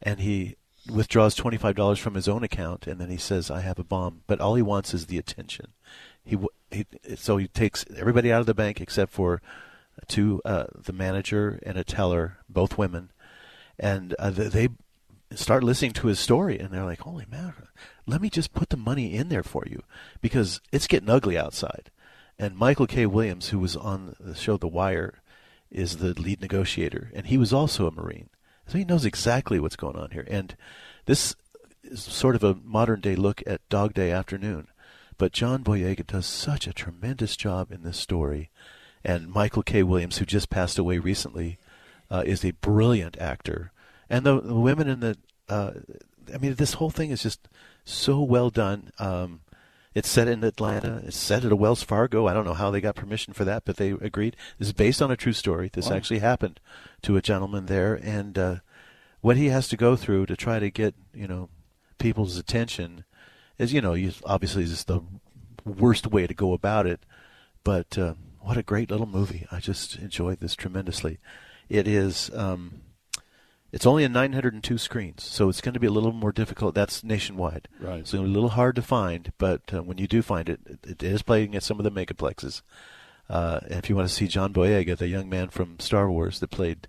[0.00, 0.54] and he
[0.88, 4.22] withdraws twenty-five dollars from his own account, and then he says, "I have a bomb."
[4.28, 5.72] But all he wants is the attention.
[6.24, 6.38] He,
[6.70, 9.42] he so he takes everybody out of the bank except for
[10.06, 13.10] two, uh, the manager and a teller, both women,
[13.80, 14.68] and uh, they
[15.34, 17.54] start listening to his story, and they're like, "Holy man,
[18.06, 19.82] let me just put the money in there for you
[20.20, 21.90] because it's getting ugly outside."
[22.38, 23.06] And Michael K.
[23.06, 25.22] Williams, who was on the show The Wire,
[25.70, 28.28] is the lead negotiator, and he was also a Marine,
[28.66, 30.26] so he knows exactly what's going on here.
[30.28, 30.56] And
[31.06, 31.34] this
[31.82, 34.68] is sort of a modern day look at Dog Day Afternoon,
[35.18, 38.50] but John Boyega does such a tremendous job in this story,
[39.04, 39.82] and Michael K.
[39.82, 41.58] Williams, who just passed away recently,
[42.10, 43.72] uh, is a brilliant actor,
[44.08, 45.16] and the, the women in the,
[45.48, 45.72] uh,
[46.32, 47.48] I mean, this whole thing is just
[47.84, 48.90] so well done.
[48.98, 49.40] Um,
[49.94, 51.02] it's set in Atlanta.
[51.06, 52.26] It's set at a Wells Fargo.
[52.26, 54.36] I don't know how they got permission for that, but they agreed.
[54.58, 55.70] This is based on a true story.
[55.72, 55.96] This Wow.
[55.96, 56.58] actually happened
[57.02, 58.56] to a gentleman there, and uh,
[59.20, 61.48] what he has to go through to try to get you know
[61.98, 63.04] people's attention
[63.56, 65.00] is you know you, obviously is the
[65.64, 67.00] worst way to go about it.
[67.62, 69.46] But uh, what a great little movie!
[69.52, 71.18] I just enjoyed this tremendously.
[71.68, 72.30] It is.
[72.34, 72.80] Um,
[73.74, 76.76] it's only in 902 screens, so it's going to be a little more difficult.
[76.76, 77.66] That's nationwide.
[77.80, 78.06] Right.
[78.06, 80.78] So it's a little hard to find, but uh, when you do find it, it,
[80.86, 82.62] it is playing at some of the megaplexes.
[83.28, 86.52] Uh, if you want to see John Boyega, the young man from Star Wars that
[86.52, 86.86] played,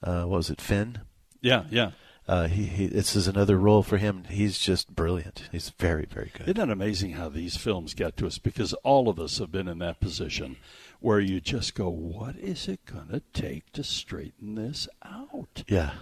[0.00, 1.00] uh, what was it, Finn?
[1.40, 1.90] Yeah, yeah.
[2.28, 4.22] Uh, he, he, this is another role for him.
[4.30, 5.48] He's just brilliant.
[5.50, 6.48] He's very, very good.
[6.48, 8.38] Isn't it amazing how these films get to us?
[8.38, 10.56] Because all of us have been in that position
[11.00, 15.64] where you just go, what is it going to take to straighten this out?
[15.66, 15.94] Yeah.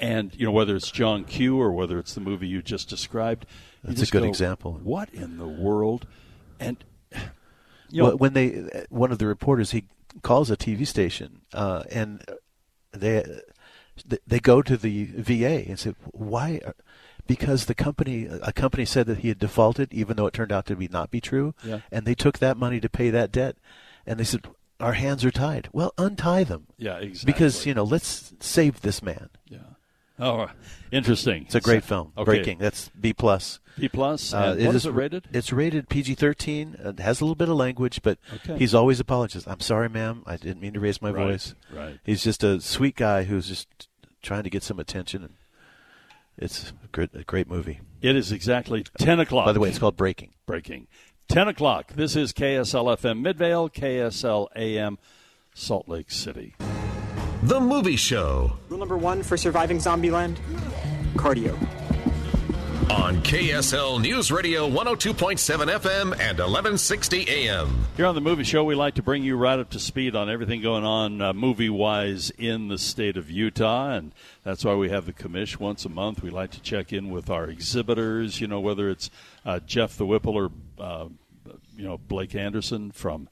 [0.00, 3.46] And, you know, whether it's John Q or whether it's the movie you just described,
[3.82, 4.78] you That's a good go, example.
[4.82, 6.06] What in the world?
[6.60, 6.76] And,
[7.90, 9.84] you know, Well, when they, one of the reporters, he
[10.22, 12.24] calls a TV station, uh, and
[12.92, 13.24] they
[14.26, 16.60] they go to the VA and say, "Why?"
[17.26, 20.66] Because the company, a company said that he had defaulted, even though it turned out
[20.66, 21.80] to be not be true, Yeah.
[21.92, 23.56] and they took that money to pay that debt,
[24.06, 24.46] and they said,
[24.80, 25.68] our hands are tied.
[25.72, 26.68] Well, untie them.
[26.78, 27.32] Yeah, exactly.
[27.32, 29.28] Because you know, let's save this man.
[29.46, 29.58] Yeah.
[30.20, 30.48] Oh,
[30.90, 31.44] interesting.
[31.44, 32.12] It's a great So- film.
[32.16, 32.24] okay.
[32.24, 32.58] Breaking.
[32.58, 33.60] That's B plus.
[33.78, 34.32] B plus.
[34.34, 35.28] Uh, what is is it rated?
[35.32, 36.74] It's rated PG thirteen.
[36.80, 38.58] It has a little bit of language, but Okay.
[38.58, 39.46] he's always apologized.
[39.46, 40.24] I'm sorry, ma'am.
[40.26, 41.54] I didn't mean to raise my Right, voice.
[41.72, 41.98] right.
[42.04, 43.86] He's just a sweet guy who's just
[44.20, 45.22] trying to get some attention.
[45.22, 45.34] And
[46.36, 47.78] it's a great, a great movie.
[48.02, 49.46] It is exactly 10 o'clock.
[49.46, 50.30] By the way, it's called Breaking.
[50.46, 50.88] Breaking.
[51.28, 51.92] 10 o'clock.
[51.94, 54.98] This is KSL FM Midvale, KSL AM
[55.54, 56.54] Salt Lake City.
[57.44, 60.38] The Movie Show Rule number one for surviving Zombieland
[61.14, 61.54] cardio.
[62.90, 65.38] on KSL News Radio 102.7
[65.78, 67.86] FM and 1160 AM.
[67.96, 70.28] Here on the movie show, we like to bring you right up to speed on
[70.30, 73.90] everything going on uh, movie wise in the state of Utah.
[73.92, 76.22] And that's why we have the commish once a month.
[76.22, 79.10] We like to check in with our exhibitors, you know, whether it's
[79.44, 81.08] uh, Jeff the Whipple or, uh,
[81.76, 83.28] you know, Blake Anderson from.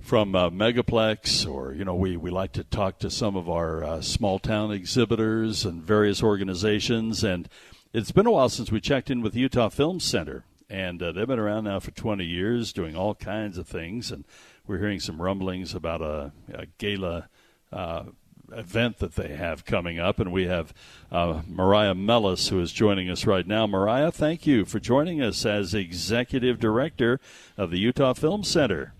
[0.00, 3.84] From uh, Megaplex, or you know, we, we like to talk to some of our
[3.84, 7.22] uh, small town exhibitors and various organizations.
[7.22, 7.48] And
[7.92, 11.12] it's been a while since we checked in with the Utah Film Center, and uh,
[11.12, 14.10] they've been around now for 20 years doing all kinds of things.
[14.10, 14.24] And
[14.66, 17.28] we're hearing some rumblings about a, a gala
[17.72, 18.04] uh,
[18.52, 20.20] event that they have coming up.
[20.20, 20.72] And we have
[21.10, 23.66] uh, Mariah Mellus, who is joining us right now.
[23.66, 27.20] Mariah, thank you for joining us as executive director
[27.56, 28.94] of the Utah Film Center.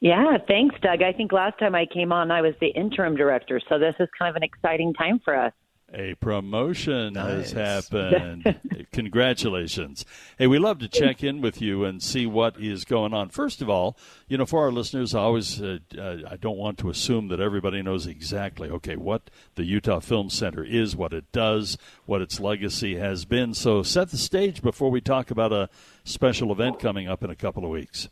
[0.00, 1.02] Yeah, thanks, Doug.
[1.02, 4.08] I think last time I came on, I was the interim director, so this is
[4.18, 5.52] kind of an exciting time for us.
[5.94, 8.58] A promotion has happened.
[8.92, 10.04] Congratulations.
[10.36, 13.28] Hey, we love to check in with you and see what is going on.
[13.28, 16.78] First of all, you know, for our listeners, I always uh, uh, I don't want
[16.78, 21.30] to assume that everybody knows exactly okay what the Utah Film Center is, what it
[21.30, 23.54] does, what its legacy has been.
[23.54, 25.70] So set the stage before we talk about a
[26.02, 28.08] special event coming up in a couple of weeks.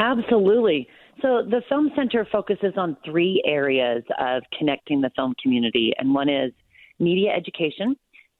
[0.00, 0.88] Absolutely.
[1.20, 6.30] So the Film Center focuses on three areas of connecting the film community, and one
[6.30, 6.52] is
[6.98, 7.94] media education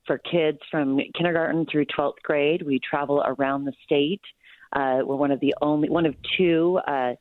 [0.06, 2.62] for kids from kindergarten through 12th grade.
[2.62, 4.22] We travel around the state.
[4.72, 7.12] Uh, we're one of the only, one of two uh,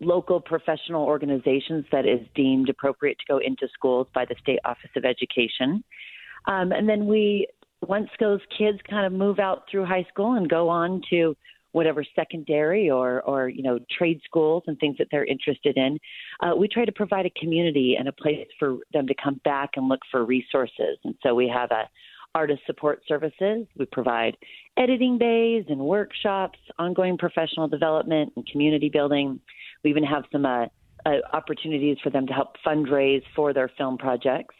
[0.00, 4.90] local professional organizations that is deemed appropriate to go into schools by the State Office
[4.96, 5.84] of Education.
[6.46, 7.48] Um, and then we,
[7.82, 11.36] once those kids kind of move out through high school and go on to
[11.72, 15.98] whatever secondary or, or you know trade schools and things that they're interested in,
[16.40, 19.70] uh, we try to provide a community and a place for them to come back
[19.76, 20.98] and look for resources.
[21.04, 21.88] And so we have a
[22.34, 23.66] artist support services.
[23.76, 24.36] We provide
[24.76, 29.40] editing bays and workshops, ongoing professional development and community building.
[29.84, 30.66] We even have some uh,
[31.04, 34.54] uh, opportunities for them to help fundraise for their film projects.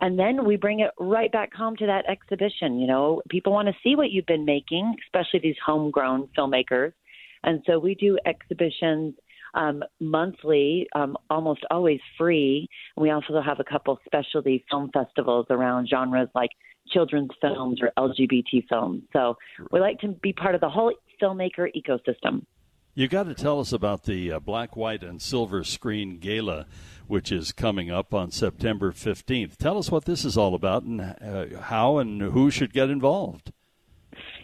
[0.00, 2.78] And then we bring it right back home to that exhibition.
[2.78, 6.92] You know, people want to see what you've been making, especially these homegrown filmmakers.
[7.42, 9.14] And so we do exhibitions
[9.54, 12.68] um, monthly, um, almost always free.
[12.96, 16.50] And we also have a couple specialty film festivals around genres like
[16.88, 19.02] children's films or LGBT films.
[19.12, 19.36] So
[19.70, 22.44] we like to be part of the whole filmmaker ecosystem.
[22.96, 26.66] You got to tell us about the uh, black, white, and silver screen gala,
[27.06, 29.56] which is coming up on September 15th.
[29.56, 33.52] Tell us what this is all about and uh, how and who should get involved.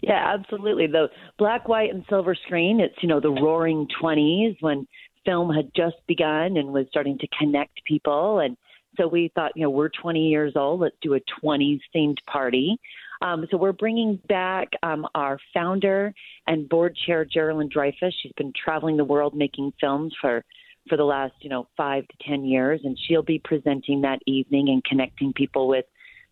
[0.03, 0.87] Yeah, absolutely.
[0.87, 4.87] The black, white, and silver screen, it's, you know, the roaring 20s when
[5.25, 8.39] film had just begun and was starting to connect people.
[8.39, 8.57] And
[8.97, 12.79] so we thought, you know, we're 20 years old, let's do a 20s themed party.
[13.23, 16.15] Um, so we're bringing back um, our founder
[16.47, 18.13] and board chair, Geralyn Dreyfous.
[18.23, 20.43] She's been traveling the world making films for
[20.91, 24.69] for the last, you know, five to ten years, and she'll be presenting that evening
[24.69, 25.87] and connecting people with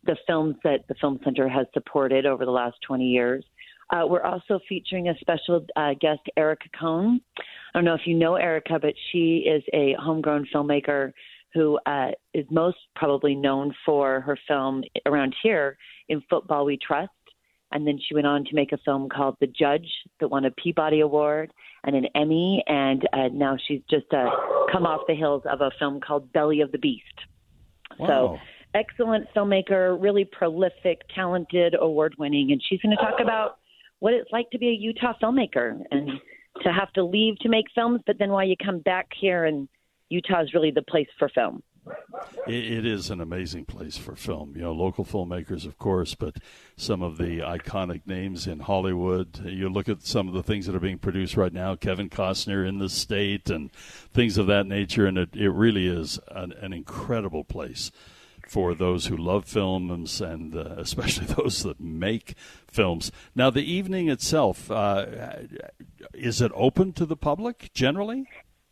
[0.05, 3.45] the films that the Film Center has supported over the last 20 years.
[3.91, 7.21] Uh, we're also featuring a special uh, guest, Erica Cohn.
[7.39, 7.43] I
[7.79, 11.13] don't know if you know Erica, but she is a homegrown filmmaker
[11.55, 17.11] who uh, is most probably known for her film around here in Football We Trust.
[17.73, 19.89] And then she went on to make a film called The Judge
[20.21, 21.53] that won a Peabody Award
[21.89, 22.63] and an Emmy.
[22.67, 24.31] And uh, now she's just uh,
[24.71, 27.05] come off the hills of a film called Belly of the Beast.
[27.99, 28.39] So,
[28.75, 32.53] excellent filmmaker, really prolific, talented, award winning.
[32.53, 33.59] And she's going to talk about
[33.99, 36.11] what it's like to be a Utah filmmaker and
[36.63, 39.69] to have to leave to make films, but then why you come back here and
[40.11, 41.63] Utah is really the place for film.
[42.47, 44.55] It, is an amazing place for film.
[44.57, 46.37] You know, local filmmakers, of course, but
[46.77, 49.45] some of the iconic names in Hollywood.
[49.45, 51.75] You look at some of the things that are being produced right now.
[51.75, 53.71] Kevin Costner in the state and
[54.13, 57.91] things of that nature, and it, it really is an, an incredible place
[58.49, 62.35] for those who love films and uh, especially those that make
[62.67, 63.13] films.
[63.35, 65.07] Now, the evening itself uh,
[66.15, 68.27] is it open to the public generally?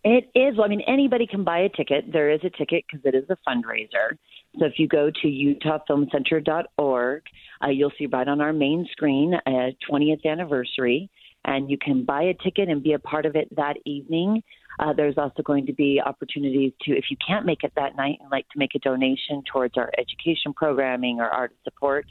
[0.08, 0.56] It is.
[0.56, 2.12] Well, I mean, anybody can buy a ticket.
[2.12, 4.16] There is a ticket because it is a fundraiser.
[4.56, 7.22] So if you go to utahfilmcenter.org,
[7.64, 11.10] uh, you'll see right on our main screen a 20th anniversary,
[11.44, 14.44] and you can buy a ticket and be a part of it that evening.
[14.78, 18.18] Uh, there's also going to be opportunities to, if you can't make it that night
[18.20, 22.06] and like to make a donation towards our education programming or art support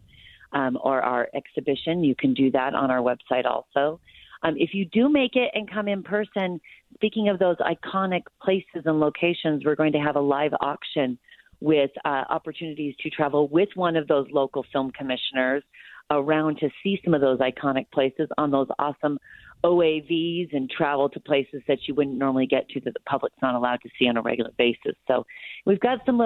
[0.52, 4.02] um, or our exhibition, you can do that on our website also.
[4.46, 6.62] Um, if you do make it and come in person,
[6.93, 11.18] speaking of those iconic places and locations, we're going to have a live auction
[11.62, 15.64] with uh, opportunities to travel with one of those local film commissioners
[16.12, 19.18] around to see some of those iconic places on those awesome
[19.64, 23.56] OAVs and travel to places that you wouldn't normally get to that the public's not
[23.56, 24.93] allowed to see on a regular basis.
[25.08, 25.26] So
[25.66, 26.22] we've got some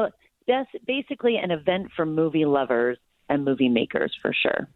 [0.46, 2.98] best, basically an event for movie lovers
[3.30, 4.68] and movie makers for sure.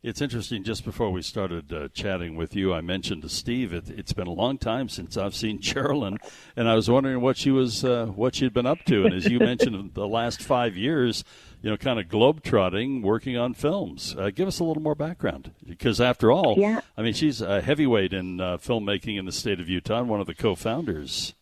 [0.00, 0.62] It's interesting.
[0.62, 4.28] Just before we started uh, chatting with you, I mentioned to Steve it, has been
[4.28, 6.18] a long time since I've seen Geralyn,
[6.54, 9.04] and I was wondering what she was, uh, what she'd been up to.
[9.04, 11.24] And as you mentioned, the last five years,
[11.62, 14.14] you know, kind of globetrotting, working on films.
[14.16, 16.80] Uh, give us a little more background, because after all, yeah.
[16.96, 20.20] I mean, she's a heavyweight in uh, filmmaking in the state of Utah, and one
[20.20, 21.34] of the co-founders.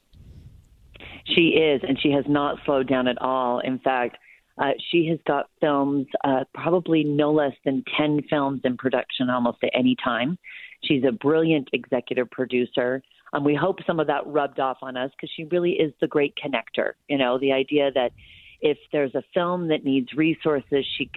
[1.24, 3.58] She is, and she has not slowed down at all.
[3.58, 4.16] In fact
[4.58, 9.58] uh, she has got films, uh, probably no less than 10 films in production almost
[9.62, 10.38] at any time.
[10.84, 13.02] She's a brilliant executive producer.
[13.32, 16.06] And we hope some of that rubbed off on us because she really is the
[16.06, 16.92] great connector.
[17.08, 18.12] You know, the idea that
[18.60, 21.10] if there's a film that needs resources, she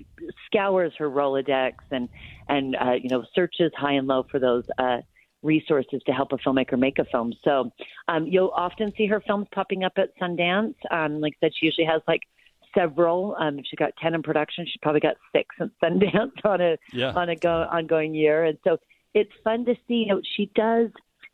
[0.45, 2.09] scours her Rolodex and,
[2.49, 4.97] and uh, you know, searches high and low for those uh,
[5.43, 7.33] resources to help a filmmaker make a film.
[7.43, 7.71] So
[8.09, 10.75] um, you'll often see her films popping up at Sundance.
[10.91, 12.21] Um, like I said, she usually has like
[12.73, 13.35] several.
[13.39, 14.65] Um, she got ten in production.
[14.65, 17.13] She probably got six in Sundance on a yeah.
[17.13, 18.77] on a go, ongoing year, and so
[19.13, 20.05] it's fun to see.
[20.05, 20.89] You know, she does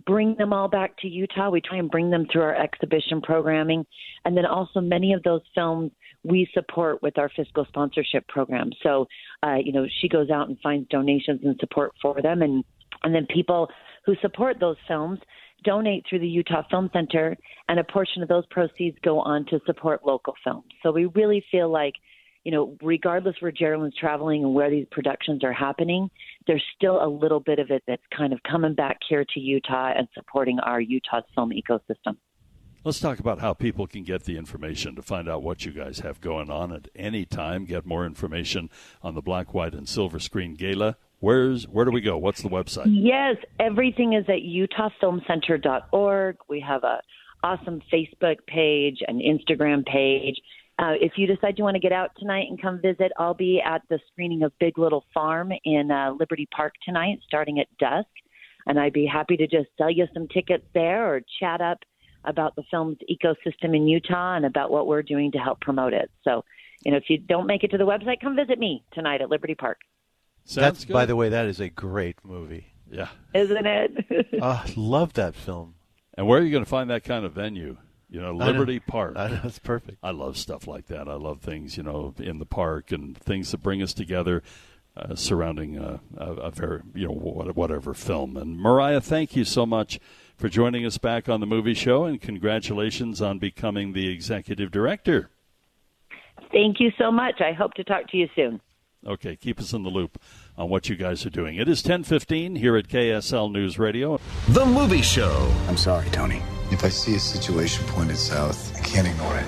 [0.06, 1.50] bring them all back to Utah.
[1.50, 3.86] We try and bring them through our exhibition programming,
[4.24, 5.92] and then also many of those films
[6.24, 8.72] we support with our fiscal sponsorship program.
[8.82, 9.08] So,
[9.44, 12.64] uh, you know, she goes out and finds donations and support for them, and
[13.04, 13.70] and then people
[14.06, 15.20] who support those films
[15.66, 17.36] donate through the Utah Film Center,
[17.68, 20.66] and a portion of those proceeds go on to support local films.
[20.84, 21.96] So we really feel like,
[22.44, 26.10] you know, regardless where Geralyn's traveling and where these productions are happening,
[26.46, 29.94] there's still a little bit of it that's kind of coming back here to Utah
[29.98, 32.18] and supporting our Utah film ecosystem.
[32.84, 36.02] Let's talk about how people can get the information to find out what you guys
[36.02, 37.66] have going on at any time.
[37.66, 38.70] Get more information
[39.02, 42.20] on the Black, White, and Silver Screen Gala Where's where do we go?
[42.20, 42.86] What's the website?
[42.88, 46.38] Yes, everything is at utahfilmcenter.org.
[46.48, 47.02] We have a
[47.44, 50.36] awesome Facebook page, an Instagram page.
[50.78, 53.60] Uh, if you decide you want to get out tonight and come visit, I'll be
[53.60, 58.08] at the screening of Big Little Farm in uh, Liberty Park tonight, starting at dusk.
[58.68, 61.80] And I'd be happy to just sell you some tickets there or chat up
[62.26, 66.12] about the film's ecosystem in Utah and about what we're doing to help promote it.
[66.24, 66.46] So,
[66.86, 69.32] you know, if you don't make it to the website, come visit me tonight at
[69.32, 69.80] Liberty Park.
[70.46, 70.94] Sounds That's good.
[70.94, 72.68] by the way, that is a great movie.
[72.90, 74.42] Yeah, isn't it?
[74.42, 75.74] uh, love that film.
[76.18, 77.78] And where are you going to find that kind of venue?
[78.10, 78.84] You know, Liberty know.
[78.88, 79.14] Park.
[79.18, 79.98] I know, that's perfect.
[80.04, 81.10] I love stuff like that.
[81.10, 84.44] I love things, you know, in the park and things that bring us together
[84.96, 88.38] uh, surrounding a, a, a, very, you know, whatever film.
[88.38, 90.00] And Mariah, thank you so much
[90.38, 95.30] for joining us back on the movie show, and congratulations on becoming the executive director.
[96.52, 97.42] Thank you so much.
[97.42, 98.62] I hope to talk to you soon.
[99.06, 100.20] Okay, keep us in the loop
[100.58, 101.58] on what you guys are doing.
[101.58, 104.20] It is 10:15 here at KSL News Radio.
[104.50, 105.52] The Movie Show.
[105.68, 106.42] I'm sorry, Tony.
[106.72, 109.46] If I see a situation pointed south, I can't ignore it.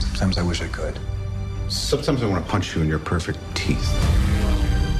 [0.00, 0.98] Sometimes I wish I could.
[1.68, 3.88] Sometimes I want to punch you in your perfect teeth.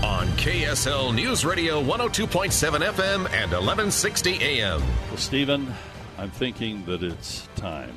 [0.05, 4.81] On KSL News Radio 102.7 FM and 1160 AM.
[5.09, 5.75] Well, Stephen,
[6.17, 7.95] I'm thinking that it's time.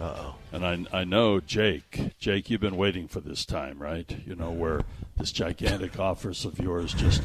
[0.00, 0.34] Uh oh.
[0.52, 2.18] And I, I know Jake.
[2.18, 4.14] Jake, you've been waiting for this time, right?
[4.26, 4.82] You know where
[5.16, 7.22] this gigantic office of yours just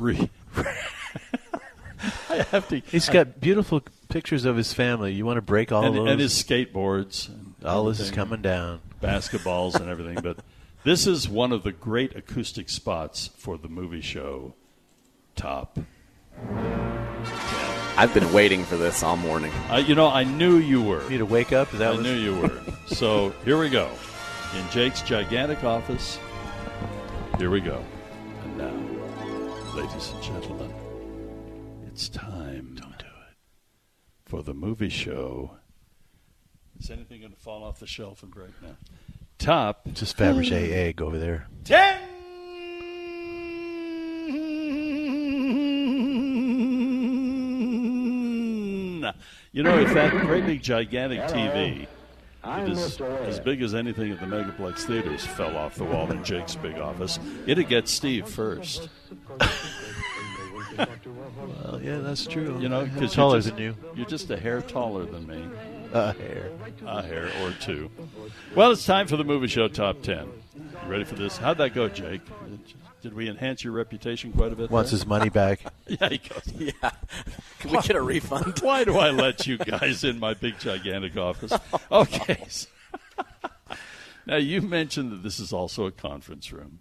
[0.00, 0.28] re.
[2.28, 2.80] I have to.
[2.80, 5.12] He's got beautiful pictures of his family.
[5.12, 6.08] You want to break all and, those?
[6.10, 7.28] and his skateboards.
[7.28, 8.80] And all this is coming down.
[9.00, 10.38] Basketballs and everything, but
[10.84, 14.54] this is one of the great acoustic spots for the movie show.
[15.36, 15.78] Top.
[17.96, 19.52] I've been waiting for this all morning.
[19.70, 21.08] Uh, you know, I knew you were.
[21.08, 21.72] You to wake up?
[21.72, 22.00] Is that I was...
[22.00, 22.60] knew you were.
[22.86, 23.88] so here we go.
[24.58, 26.18] In Jake's gigantic office.
[27.38, 27.84] Here we go.
[28.42, 30.74] And now, ladies and gentlemen,
[31.86, 32.74] it's time.
[32.74, 33.36] Don't do it.
[34.24, 35.56] For the movie show.
[36.80, 38.76] Is anything going to fall off the shelf and break now?
[39.38, 39.86] Top.
[39.92, 41.46] Just Fabergé egg over there.
[41.62, 42.13] Ten
[49.04, 49.12] No.
[49.52, 51.86] You know, if that great big gigantic TV,
[52.42, 56.24] that is as big as anything at the Megaplex theaters, fell off the wall in
[56.24, 58.88] Jake's big office, it'd get Steve first.
[60.78, 62.58] Well, yeah, that's true.
[62.58, 63.76] You know, because taller you're just, than you.
[63.94, 65.44] You're just a hair taller than me.
[65.92, 66.50] A hair.
[66.86, 67.90] A hair or two.
[68.54, 70.28] Well, it's time for the movie show top ten.
[70.56, 71.36] You ready for this?
[71.36, 72.22] How'd that go, Jake?
[73.04, 74.70] Did we enhance your reputation quite a bit?
[74.70, 74.96] Wants there?
[74.96, 75.60] his money back.
[75.86, 76.42] yeah, he goes.
[76.58, 76.72] Yeah.
[77.58, 78.58] Can we get a refund?
[78.60, 81.52] Why do I let you guys in my big gigantic office?
[81.92, 82.46] Okay.
[84.24, 86.78] now you mentioned that this is also a conference room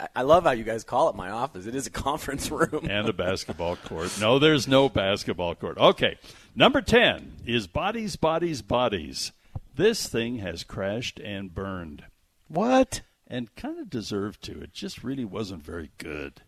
[0.00, 1.66] I- I love how you guys call it my office.
[1.66, 2.86] It is a conference room.
[2.88, 4.18] and a basketball court.
[4.18, 5.76] No, there's no basketball court.
[5.76, 6.16] Okay.
[6.54, 9.32] Number 10 is Bodies, Bodies, Bodies.
[9.74, 12.04] This thing has crashed and burned.
[12.48, 13.02] What?
[13.28, 14.60] And kind of deserved to.
[14.60, 16.42] It just really wasn't very good.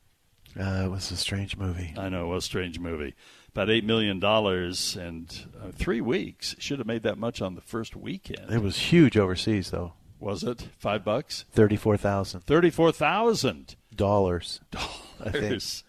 [0.58, 1.94] Uh, it was a strange movie.
[1.96, 3.14] I know, it was a strange movie.
[3.50, 6.54] About $8 million and uh, three weeks.
[6.58, 8.50] Should have made that much on the first weekend.
[8.50, 9.94] It was huge overseas, though.
[10.20, 10.68] Was it?
[10.78, 11.44] Five bucks?
[11.52, 14.60] Thirty-four thousand 34000 dollars.
[15.20, 15.44] I think.
[15.44, 15.84] Dollars.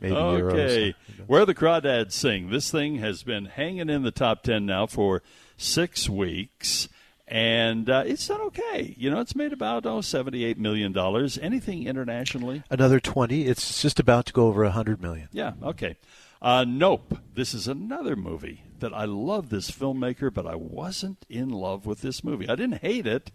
[0.00, 0.94] Maybe okay.
[1.18, 1.26] euros.
[1.26, 2.50] Where the crawdads sing.
[2.50, 5.22] This thing has been hanging in the top 10 now for
[5.56, 6.88] six weeks.
[7.26, 8.94] And uh, it's done okay.
[8.98, 10.96] You know, it's made about, oh, $78 million.
[11.40, 12.62] Anything internationally?
[12.68, 13.46] Another twenty.
[13.46, 15.28] It's just about to go over a hundred million.
[15.32, 15.96] Yeah, okay.
[16.42, 17.16] Uh, nope.
[17.34, 22.02] This is another movie that I love this filmmaker, but I wasn't in love with
[22.02, 22.46] this movie.
[22.46, 23.30] I didn't hate it,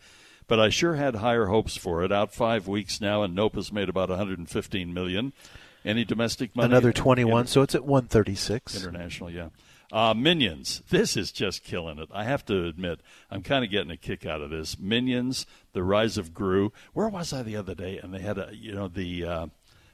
[0.47, 2.11] but I sure had higher hopes for it.
[2.11, 5.33] Out five weeks now, and Nope has made about 115 million.
[5.83, 6.67] Any domestic money?
[6.67, 7.41] Another twenty-one.
[7.41, 8.75] Inter- So it's at one thirty-six.
[8.75, 9.47] international, yeah.
[9.91, 10.83] Uh, Minions.
[10.89, 12.09] This is just killing it.
[12.11, 12.99] I have to admit,
[13.31, 14.77] I'm kind of getting a kick out of this.
[14.77, 16.71] Minions, The Rise of Gru.
[16.93, 17.97] Where was I the other day?
[17.97, 19.25] And they had a, you know, the.
[19.25, 19.47] Uh,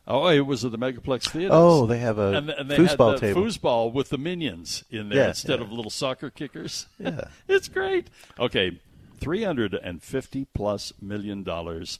[0.07, 1.49] Oh, it was at the Megaplex Theater.
[1.51, 3.41] Oh, they have a and, and they foosball had the table.
[3.41, 5.65] foosball with the minions in there Yeah, instead yeah.
[5.65, 6.85] of little soccer kickers.
[6.99, 7.29] Yeah.
[7.47, 8.11] it's great.
[8.39, 8.79] Okay,
[9.19, 11.97] three hundred and fifty plus million dollars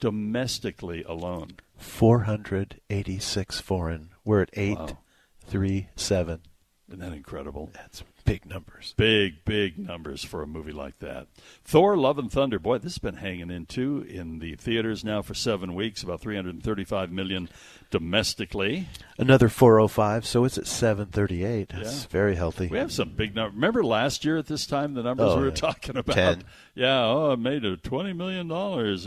[0.00, 1.52] domestically alone.
[1.76, 4.10] Four hundred eighty-six foreign.
[4.24, 4.98] We're at eight, Wow.
[5.46, 6.40] three, seven.
[6.88, 7.70] Isn't that incredible?
[7.72, 8.94] That's big numbers.
[8.96, 11.26] Big, big numbers for a movie like that.
[11.64, 12.58] Thor: Love and Thunder.
[12.58, 16.02] Boy, this has been hanging in too in the theaters now for seven weeks.
[16.02, 17.48] About three hundred and thirty-five million
[17.90, 18.88] domestically.
[19.18, 20.26] Another four oh five.
[20.26, 21.70] So it's at seven thirty-eight.
[21.70, 22.08] That's Yeah.
[22.10, 22.66] very healthy.
[22.68, 23.54] We have some big numbers.
[23.54, 25.54] Remember last year at this time, the numbers Oh, we were yeah.
[25.54, 26.14] talking about?
[26.14, 26.44] 10.
[26.74, 28.50] Yeah, oh, it made a $20 million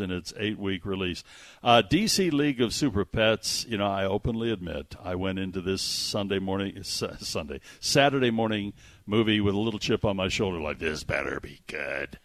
[0.01, 1.23] in its eight week release.
[1.61, 5.81] Uh, DC League of Super Pets, you know, I openly admit I went into this
[5.81, 8.71] Sunday morning, Sunday, Saturday morning
[9.07, 12.19] movie with a little chip on my shoulder, like, this better be good.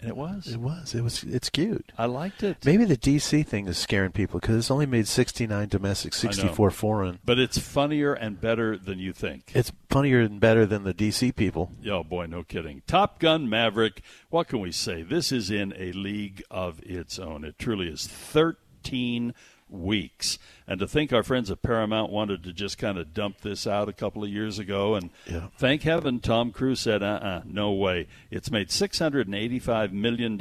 [0.00, 0.46] And it was.
[0.46, 0.94] It was.
[0.94, 1.22] It was.
[1.24, 1.92] It's cute.
[1.98, 2.64] I liked it.
[2.64, 7.18] Maybe the DC thing is scaring people because it's only made sixty-nine domestic, sixty-four foreign.
[7.22, 9.52] But it's funnier and better than you think.
[9.54, 11.72] It's funnier and better than the DC people.
[11.86, 12.82] Oh boy, no kidding.
[12.86, 14.00] Top Gun Maverick.
[14.30, 15.02] What can we say?
[15.02, 17.44] This is in a league of its own.
[17.44, 19.34] It truly is 13
[19.70, 20.38] weeks.
[20.66, 23.88] And to think our friends at Paramount wanted to just kind of dump this out
[23.88, 25.48] a couple of years ago, and Yeah.
[25.58, 28.06] thank heaven Tom Cruise said, uh uh no way.
[28.30, 30.36] It's made $685 million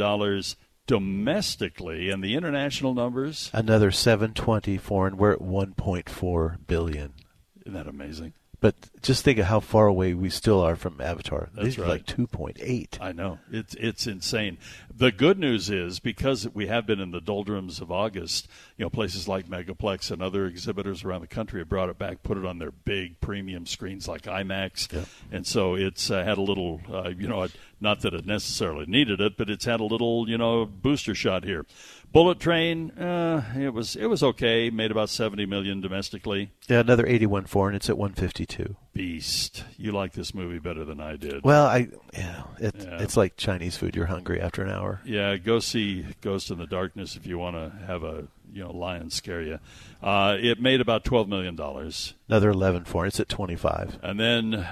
[0.88, 5.18] domestically, and the international numbers, Another seven twenty foreign.
[5.18, 7.14] We're at one point four billion.
[7.62, 8.34] isn't that amazing?
[8.62, 11.50] But just think of how far away we still are from Avatar.
[11.54, 11.88] That's These right.
[11.88, 12.98] like two point eight.
[13.02, 14.58] I know it's it's insane.
[14.94, 18.90] The good news is because we have been in the doldrums of August, you know,
[18.90, 22.46] places like Megaplex and other exhibitors around the country have brought it back, put it
[22.46, 27.10] on their big premium screens like IMAX, and so it's uh, had a little, uh,
[27.10, 27.48] you know,
[27.80, 31.46] not that it necessarily needed it, but it's had a little, you know, booster shot
[31.46, 31.66] here.
[32.12, 36.52] Bullet Train, uh, it was it was okay, made about seventy million domestically.
[36.68, 37.76] Yeah, another eighty-one foreign.
[37.76, 38.76] It's at one fifty-two.
[38.94, 41.44] Beast, you like this movie better than I did.
[41.44, 42.98] Well, I yeah, it, Yeah.
[43.02, 43.96] it's like Chinese food.
[43.96, 45.02] You're hungry after an hour.
[45.06, 48.72] Yeah, go see Ghost in the Darkness if you want to have a you know
[48.72, 49.60] lion scare you.
[50.02, 53.10] Uh, it made about twelve million dollars, Another eleven foreign.
[53.10, 54.00] It's at twenty-five.
[54.02, 54.66] and then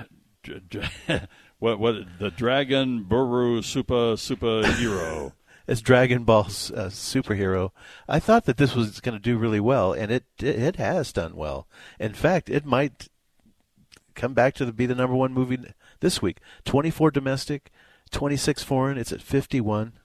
[1.59, 5.33] what what the Dragon Ball Super Superhero.
[5.67, 7.71] As Dragon Ball's uh, superhero,
[8.07, 11.35] I thought that this was going to do really well, and it it has done
[11.35, 11.67] well.
[11.99, 13.09] In fact, it might
[14.15, 15.59] come back to the, be the number one movie
[15.99, 16.39] this week.
[16.63, 17.69] Twenty-four domestic,
[18.11, 18.97] twenty-six foreign.
[18.97, 19.99] It's at fifty-one,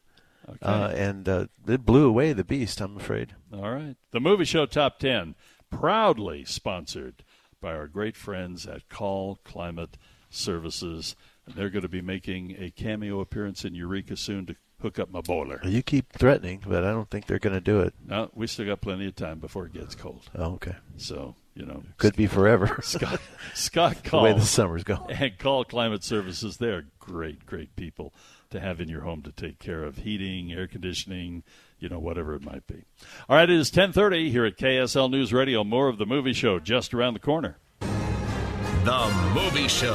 [0.60, 2.80] uh, and uh, it blew away the beast.
[2.80, 3.36] I'm afraid.
[3.52, 5.36] All right, the movie show top ten,
[5.70, 7.22] proudly sponsored
[7.60, 9.96] by our great friends at Call Climate
[10.28, 11.14] Services.
[11.46, 15.10] And they're going to be making a cameo appearance in Eureka soon to hook up
[15.10, 15.60] my boiler.
[15.64, 17.94] You keep threatening, but I don't think they're going to do it.
[18.06, 20.22] No, we still got plenty of time before it gets cold.
[20.36, 20.76] Oh, okay.
[20.96, 22.78] So you know, Could be forever.
[22.82, 23.20] Scott,
[23.54, 25.10] Scott call The way the summer's going.
[25.10, 26.56] and call Climate Services.
[26.56, 28.12] They're great, great people
[28.50, 31.42] to have in your home to take care of heating, air conditioning,
[31.78, 32.84] you know, whatever it might be.
[33.28, 35.62] All right, it is ten thirty here at KSL News Radio.
[35.64, 37.58] More of the movie show just around the corner.
[37.80, 39.94] The Movie Show.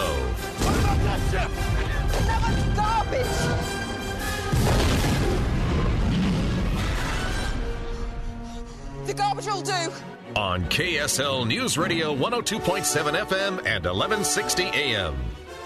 [9.18, 9.92] Garbage will do.
[10.36, 15.16] On KSL News Radio 102.7 FM and 1160 AM.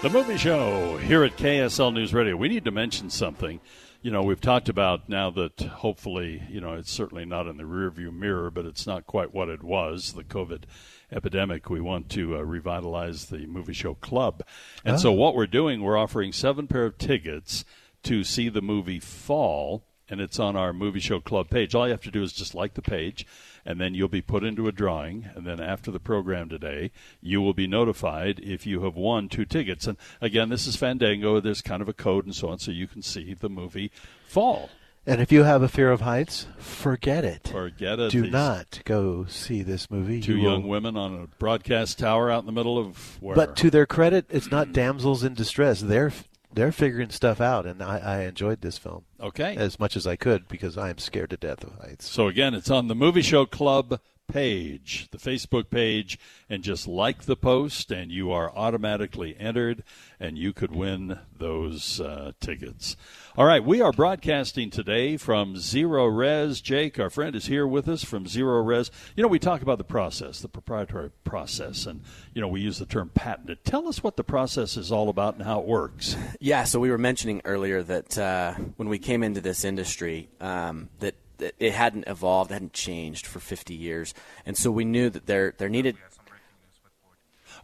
[0.02, 2.36] The movie show here at KSL News Radio.
[2.36, 3.60] We need to mention something.
[4.00, 7.62] You know, we've talked about now that hopefully, you know, it's certainly not in the
[7.62, 10.64] rearview mirror, but it's not quite what it was, the COVID
[11.12, 11.70] epidemic.
[11.70, 14.42] We want to uh, revitalize the movie show club.
[14.84, 15.12] And so Oh.
[15.12, 17.64] what we're doing, we're offering seven pair of tickets
[18.04, 21.74] to see the movie Fall, and it's on our movie show club page.
[21.74, 23.26] All you have to do is just like the page,
[23.64, 25.30] and then you'll be put into a drawing.
[25.34, 26.90] And then after the program today,
[27.22, 29.86] you will be notified if you have won two tickets.
[29.86, 31.40] And again, this is Fandango.
[31.40, 33.90] There's kind of a code and so on, so you can see the movie
[34.28, 34.68] Fall.
[35.06, 37.48] And if you have a fear of heights, forget it.
[37.48, 38.12] Forget it.
[38.12, 40.20] Do These not go see this movie.
[40.20, 43.34] Two You will- young women on a broadcast tower out in the middle of where.
[43.34, 45.80] But to their credit, it's not damsels in distress.
[45.80, 46.12] They're
[46.54, 49.04] they're figuring stuff out, and I, I enjoyed this film.
[49.20, 49.56] Okay.
[49.56, 52.08] as much as I could because I am scared to death of heights.
[52.10, 54.00] So again, it's on the Movie Show Club
[54.32, 56.18] page, the Facebook page,
[56.48, 59.84] and just like the post, and you are automatically entered,
[60.18, 62.96] and you could win those uh, tickets.
[63.36, 66.62] All right, we are broadcasting today from Zerorez.
[66.62, 68.90] Jake, our friend, is here with us from Zerorez.
[69.16, 72.02] You know, we talk about the process, the proprietary process, and
[72.32, 73.64] you know, we use the term patented.
[73.64, 76.16] Tell us what the process is all about and how it works.
[76.40, 80.88] Yeah, so we were mentioning earlier that uh, when we came into this industry, um,
[81.00, 81.21] that, that
[81.58, 84.14] it hadn't evolved, hadn't changed for 50 years,
[84.46, 85.96] and so we knew that there there needed.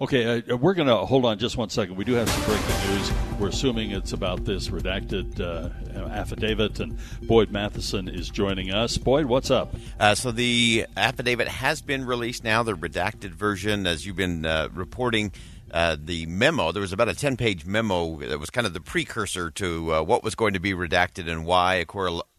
[0.00, 1.96] Okay, uh, we're going to hold on just one second.
[1.96, 3.12] We do have some breaking news.
[3.40, 5.70] We're assuming it's about this redacted uh,
[6.08, 8.96] affidavit, and Boyd Matheson is joining us.
[8.96, 9.74] Boyd, what's up?
[9.98, 14.68] Uh, so the affidavit has been released now, the redacted version, as you've been uh,
[14.72, 15.32] reporting.
[15.70, 18.80] Uh, the memo, there was about a 10 page memo that was kind of the
[18.80, 21.84] precursor to uh, what was going to be redacted and why.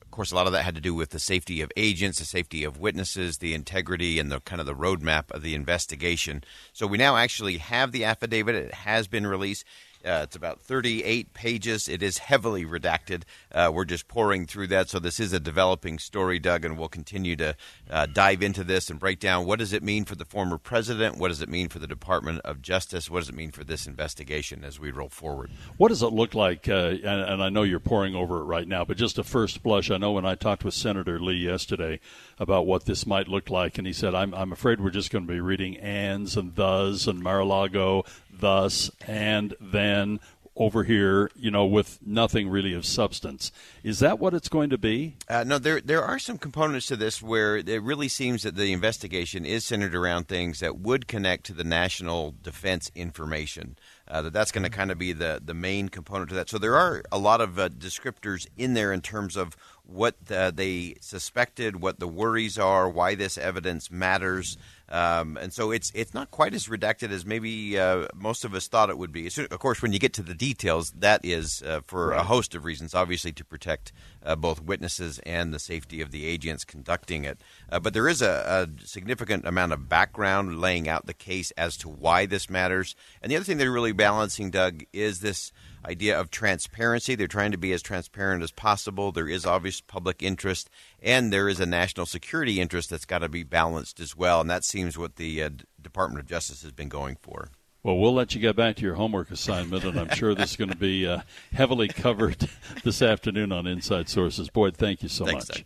[0.10, 2.26] Of course, a lot of that had to do with the safety of agents, the
[2.26, 6.44] safety of witnesses, the integrity, and the kind of the roadmap of the investigation.
[6.74, 8.56] So we now actually have the affidavit.
[8.56, 9.66] It has been released.
[10.06, 11.90] Uh, it's about 38 pages.
[11.90, 13.24] It is heavily redacted.
[13.52, 14.90] Uh, we're just pouring through that.
[14.90, 17.56] So this is a developing story, Doug, and we'll continue to
[17.90, 21.18] uh, dive into this and break down what does it mean for the former president?
[21.18, 23.10] What does it mean for the Department of Justice?
[23.10, 25.52] What does it mean for this investigation as we roll forward?
[25.78, 26.70] What does it look like?
[26.70, 29.64] Uh, and, and I know you're pouring over it right now, but just a first
[29.64, 29.92] blush.
[29.92, 32.00] I know when I talked with Senator Lee yesterday
[32.38, 35.28] about what this might look like, and he said, I'm, I'm afraid we're just going
[35.28, 38.06] to be reading ands and thes and Mar-a-Lago,
[38.40, 40.20] thus, and then
[40.60, 43.52] over here, you know, with nothing really of substance.
[43.82, 45.16] Is that what it's going to be?
[45.30, 48.74] Uh, no, there there are some components to this where it really seems that the
[48.74, 53.78] investigation is centered around things that would connect to the national defense information.
[54.06, 56.50] Uh, that that's going to kind of be the the main component to that.
[56.50, 60.52] So there are a lot of uh, descriptors in there in terms of what uh,
[60.52, 64.58] they suspected, what the worries are, why this evidence matters.
[64.92, 68.68] Um, and so it's it's not quite as redacted as maybe uh, most of us
[68.68, 69.30] thought it would be.
[69.30, 72.56] So, of course, when you get to the details, that is uh, for a host
[72.56, 73.92] of reasons, obviously to protect
[74.24, 77.40] uh, both witnesses and the safety of the agents conducting it.
[77.72, 81.78] Uh, but there is a, a significant amount of background laying out the case as
[81.78, 82.96] to why this matters.
[83.22, 85.52] And the other thing they're really balancing, Doug, is this
[85.86, 87.16] idea of transparency.
[87.16, 89.12] They're trying to be as transparent as possible.
[89.12, 90.70] There is obvious public interest,
[91.02, 94.42] and there is a national security interest that's got to be balanced as well.
[94.42, 95.50] And that seems what the uh,
[95.82, 97.50] Department of Justice has been going for.
[97.82, 100.58] Well, we'll let you get back to your homework assignment, and I'm sure this is
[100.58, 101.22] going to be uh,
[101.54, 102.50] heavily covered
[102.84, 104.50] this afternoon on Inside Sources.
[104.50, 105.58] Boyd, thank you so Thanks, much.
[105.60, 105.66] Doug.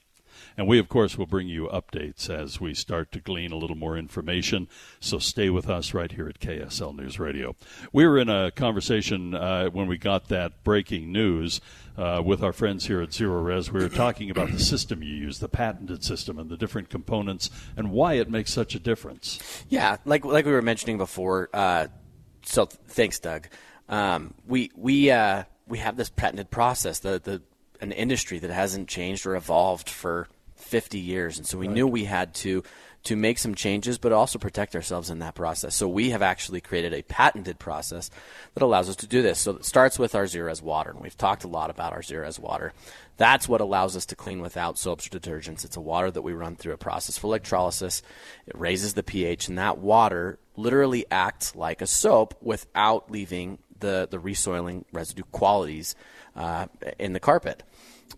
[0.58, 3.76] And we, of course, will bring you updates as we start to glean a little
[3.76, 4.68] more information.
[5.00, 7.56] So stay with us right here at KSL News Radio.
[7.92, 11.62] We were in a conversation uh, when we got that breaking news
[11.98, 13.72] uh, with our friends here at Zerorez.
[13.72, 17.50] We were talking about the system you use, the patented system, and the different components,
[17.76, 19.40] and why it makes such a difference.
[19.70, 21.50] Yeah, like like we were mentioning before.
[21.54, 21.88] Uh,
[22.44, 23.48] so th- thanks, Doug.
[23.90, 27.42] Um, we we uh, we have this patented process, the the
[27.82, 30.28] an industry that hasn't changed or evolved for
[30.74, 32.64] 50 years, and so we knew we had to
[33.04, 35.76] to make some changes, but also protect ourselves in that process.
[35.76, 38.10] So we have actually created a patented process
[38.56, 39.40] that allows us to do this.
[39.40, 42.40] So it starts with our Zerorez water, and we've talked a lot about our Zerorez
[42.40, 42.74] water.
[43.18, 45.64] That's what allows us to clean without soaps or detergents.
[45.64, 48.02] It's a water that we run through a process for electrolysis.
[48.48, 54.08] It raises the pH, and that water literally acts like a soap without leaving the,
[54.10, 55.94] the resoiling residue qualities
[56.36, 56.66] uh,
[56.98, 57.62] in the carpet.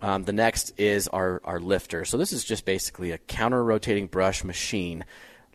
[0.02, 2.06] Um, the next is our, our lifter.
[2.06, 5.06] So this is just basically a counter rotating brush machine,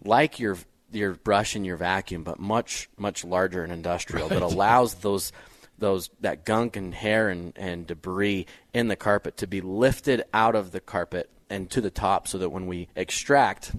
[0.05, 0.57] like your
[0.93, 5.33] your brush and your vacuum, but much much larger and industrial that allows those
[5.79, 10.55] those that gunk and hair and, and debris in the carpet to be lifted out
[10.55, 13.73] of the carpet and to the top so that when we extract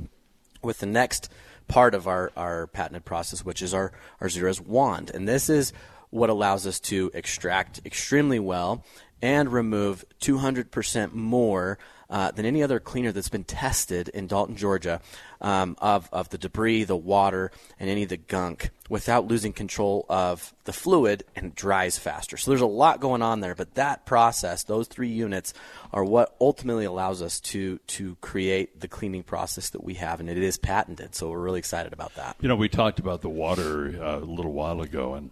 [0.61, 1.29] with the next
[1.67, 5.09] part of our, our patented process, which is our, our Zerorez wand.
[5.13, 5.71] And this is
[6.09, 8.83] what allows us to extract extremely well
[9.21, 11.77] and remove 200% more
[12.11, 14.99] uh, than any other cleaner that's been tested in Dalton, Georgia,
[15.39, 20.05] um, of, of the debris, the water, and any of the gunk without losing control
[20.09, 22.35] of the fluid and dries faster.
[22.35, 25.53] So there's a lot going on there, but that process, those three units,
[25.93, 30.29] are what ultimately allows us to, to create the cleaning process that we have, and
[30.29, 31.15] it is patented.
[31.15, 32.35] So we're really excited about that.
[32.41, 35.31] You know, we talked about the water uh, a little while ago, and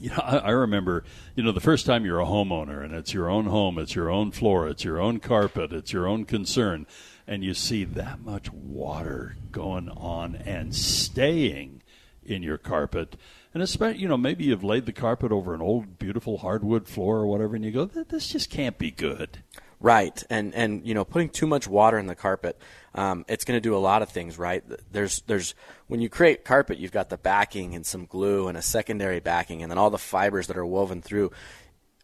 [0.18, 3.46] I, I, remember, you know, the first time you're a homeowner and it's your own
[3.46, 6.86] home, it's your own floor, it's your own carpet, it's your own concern,
[7.26, 11.82] and you see that much water going on and staying
[12.24, 13.16] in your carpet.
[13.54, 17.18] And especially, you know, maybe you've laid the carpet over an old, beautiful hardwood floor
[17.18, 19.42] or whatever, and you go, this just can't be good.
[19.80, 22.58] Right, and and you know, putting too much water in the carpet,
[22.98, 24.38] um, it's going to do a lot of things.
[24.38, 25.54] Right, there's there's
[25.86, 29.62] when you create carpet, you've got the backing and some glue and a secondary backing,
[29.62, 31.30] and then all the fibers that are woven through.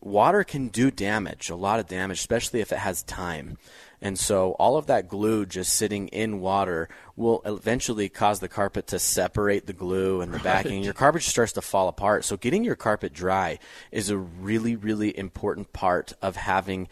[0.01, 3.57] Water can do damage, a lot of damage, especially if it has time.
[4.03, 8.89] And so all of that glue just sitting in water will eventually cause the carpet
[8.89, 10.45] to separate the glue and the right.
[10.45, 10.83] backing.
[10.85, 12.27] Your carpet just starts to fall apart.
[12.27, 13.59] So getting your carpet dry
[13.91, 16.89] is a really, really important part of having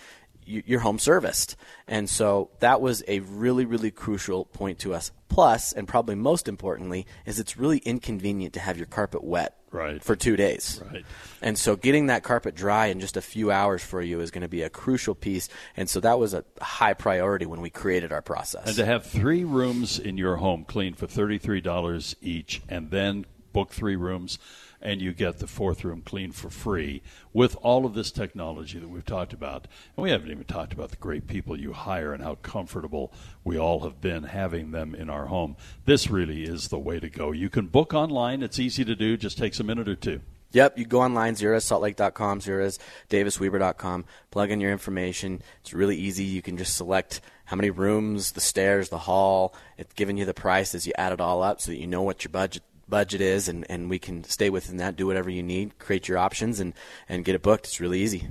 [0.67, 1.57] your home serviced.
[1.87, 5.13] And so that was a really, really crucial point to us.
[5.29, 10.03] Plus, and probably most importantly, is it's really inconvenient to have your carpet wet right.
[10.03, 10.83] for two days.
[10.93, 11.05] Right.
[11.41, 14.43] And so getting that carpet dry in just a few hours for you is going
[14.43, 15.49] to be a crucial piece.
[15.77, 18.67] And so that was a high priority when we created our process.
[18.67, 23.71] And to have three rooms in your home cleaned for $33 each and then book
[23.71, 24.39] three rooms
[24.83, 27.03] and you get the fourth room clean for free
[27.33, 29.67] with all of this technology that we've talked about.
[29.97, 33.13] And we haven't even talked about the great people you hire and how comfortable
[33.45, 35.57] we all have been having them in our home.
[35.85, 37.33] This really is the way to go.
[37.33, 40.21] You can book online, it's easy to do, just takes a minute or two.
[40.53, 45.41] Yep, you go online, ZerorezSaltLake.com, ZerorezDavisWeber.com, plug in your information.
[45.63, 46.25] It's really easy.
[46.25, 49.55] You can just select how many rooms, the stairs, the hall.
[49.79, 52.03] It's giving you the price as you add it all up so that you know
[52.03, 52.63] what your budget
[52.93, 56.19] budget is, and, and we can stay within that, do whatever you need, create your
[56.19, 56.75] options, and,
[57.09, 57.65] and get it booked.
[57.65, 58.29] It's really easy.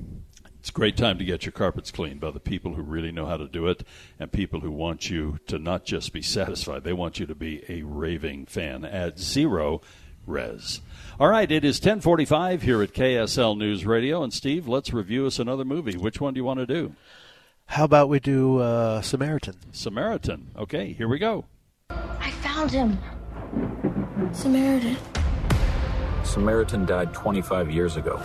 [0.60, 3.26] It's a great time to get your carpets cleaned by the people who really know
[3.26, 3.84] how to do it
[4.20, 7.64] and people who want you to not just be satisfied, they want you to be
[7.70, 9.82] a raving fan at Zero
[10.28, 10.82] Res.
[11.20, 14.22] All right, it is 1045 here at KSL News Radio.
[14.22, 15.98] And Steve, let's review us another movie.
[15.98, 16.96] Which one do you want to do?
[17.66, 19.56] How about we do uh, Samaritan?
[19.72, 20.52] Samaritan.
[20.56, 21.46] Okay, here we go.
[21.90, 23.00] I found him.
[24.34, 24.98] Samaritan.
[26.24, 28.18] Samaritan died 25 years ago.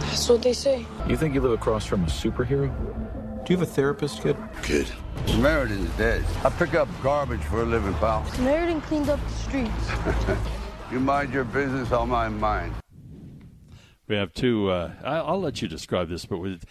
[0.00, 0.86] That's what they say.
[1.06, 2.68] You think you live across from a superhero?
[3.44, 4.36] Do you have a therapist, kid?
[4.62, 4.90] Kid.
[5.26, 6.24] Samaritan's dead.
[6.44, 8.24] I pick up garbage for a living, pal.
[8.32, 9.90] Samaritan cleaned up the streets.
[10.92, 12.74] you mind your business, I'll mind mine.
[14.08, 14.70] We have two.
[14.70, 16.64] Uh, I, will let you describe this, but with,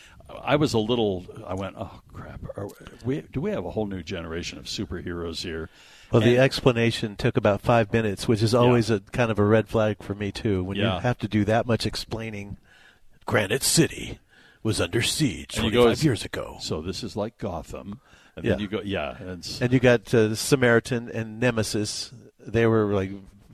[0.44, 1.26] I was a little.
[1.46, 2.42] I went, oh crap!
[3.06, 5.70] we, do we have a whole new generation of superheroes here?
[6.12, 8.98] Well, and, the explanation took about five minutes, which is always yeah.
[8.98, 10.64] a kind of a red flag for me too.
[10.64, 10.96] When yeah.
[10.96, 12.58] you have to do that much explaining,
[13.26, 14.20] Granite City
[14.64, 16.58] was under siege 25 years ago.
[16.60, 18.02] So this is like Gotham.
[18.36, 18.52] And yeah.
[18.52, 19.16] then you go, yeah.
[19.18, 22.12] And, and you got uh, Samaritan and Nemesis.
[22.40, 23.12] They were like,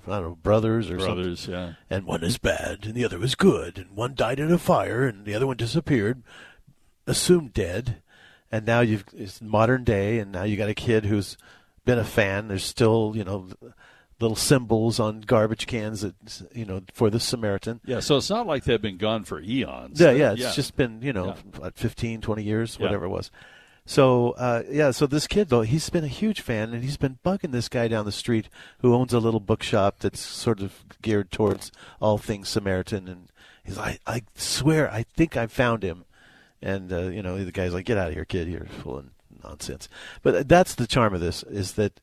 [0.07, 1.61] I don't know, brothers or brothers, something.
[1.61, 1.73] yeah.
[1.89, 3.77] And one is bad and the other was good.
[3.77, 6.23] And one died in a fire and the other one disappeared,
[7.07, 8.01] assumed dead.
[8.51, 11.37] And now you've, it's modern day and now you got a kid who's
[11.85, 12.47] been a fan.
[12.47, 13.49] There's still, you know,
[14.19, 16.15] little symbols on garbage cans that,
[16.53, 17.81] you know, for the Samaritan.
[17.85, 19.99] Yeah, so it's not like they've been gone for eons.
[19.99, 20.51] Yeah, yeah, it's yeah.
[20.53, 21.69] just been, you know, yeah.
[21.73, 23.11] 15, 20 years, whatever yeah.
[23.11, 23.31] it was.
[23.85, 27.19] So, uh, yeah, so this kid, though, he's been a huge fan, and he's been
[27.25, 28.47] bugging this guy down the street
[28.79, 31.71] who owns a little bookshop that's sort of geared towards
[32.01, 33.09] all things Samaritan.
[33.09, 33.29] And
[33.63, 36.05] he's like, I swear, I think I found him.
[36.61, 38.47] And, uh, you know, the guy's like, get out of here, kid.
[38.47, 39.09] You're full of
[39.43, 39.89] nonsense.
[40.21, 41.99] But that's the charm of this is that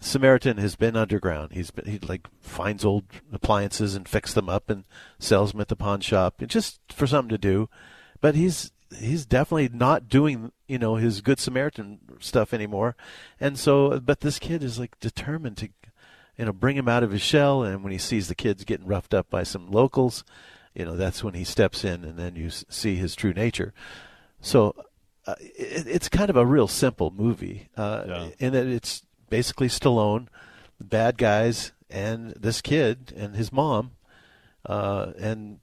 [0.00, 1.52] Samaritan has been underground.
[1.52, 4.84] He's been, he like finds old appliances and fixes them up and
[5.18, 7.70] sells them at the pawn shop, just for something to do.
[8.20, 12.96] But he's he's definitely not doing you know his good Samaritan stuff anymore,
[13.40, 15.68] and so but this kid is like determined to
[16.38, 17.62] you know bring him out of his shell.
[17.62, 20.24] And when he sees the kids getting roughed up by some locals,
[20.74, 23.72] you know that's when he steps in, and then you see his true nature.
[24.40, 24.74] So
[25.26, 28.28] uh, it, it's kind of a real simple movie uh, Yeah.
[28.38, 30.26] in that it's basically Stallone,
[30.78, 33.92] the bad guys, and this kid and his mom.
[34.66, 35.60] Uh, and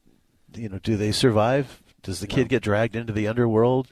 [0.55, 1.82] you know, do they survive?
[2.04, 3.91] Does the kid get dragged into the underworld?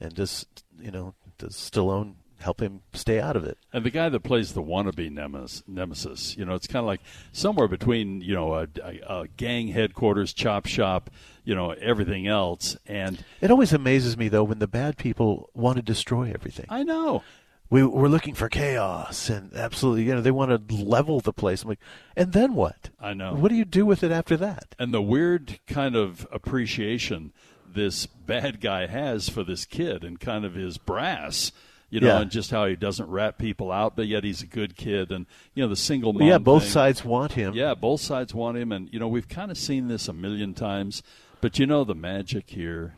[0.00, 0.46] And does
[0.80, 3.58] you know does Stallone help him stay out of it?
[3.72, 7.00] And the guy that plays the wannabe nemesis, nemesis you know, it's kind of like
[7.32, 11.10] somewhere between, you know, a, a, a gang headquarters, chop shop,
[11.44, 12.78] you know, everything else.
[12.86, 16.66] And It always amazes me though when the bad people want to destroy everything.
[16.70, 17.22] I know.
[17.68, 21.62] We we're looking for chaos and absolutely, you know, they want to level the place.
[21.62, 21.78] I'm like,
[22.16, 22.90] and then what?
[22.98, 23.34] I know.
[23.34, 24.74] What do you do with it after that?
[24.78, 27.32] and the weird kind of appreciation
[27.74, 31.52] this bad guy has for this kid and kind of his brass,
[31.90, 32.20] you know, Yeah.
[32.20, 35.10] and just how he doesn't rat people out, but yet he's a good kid.
[35.10, 36.22] And, you know, the single mom.
[36.28, 36.72] yeah, both thing.
[36.72, 37.54] sides want him.
[37.54, 38.72] Yeah, both sides want him.
[38.72, 41.02] And, you know, we've kind of seen this a million times.
[41.40, 42.94] But, you know, the magic here,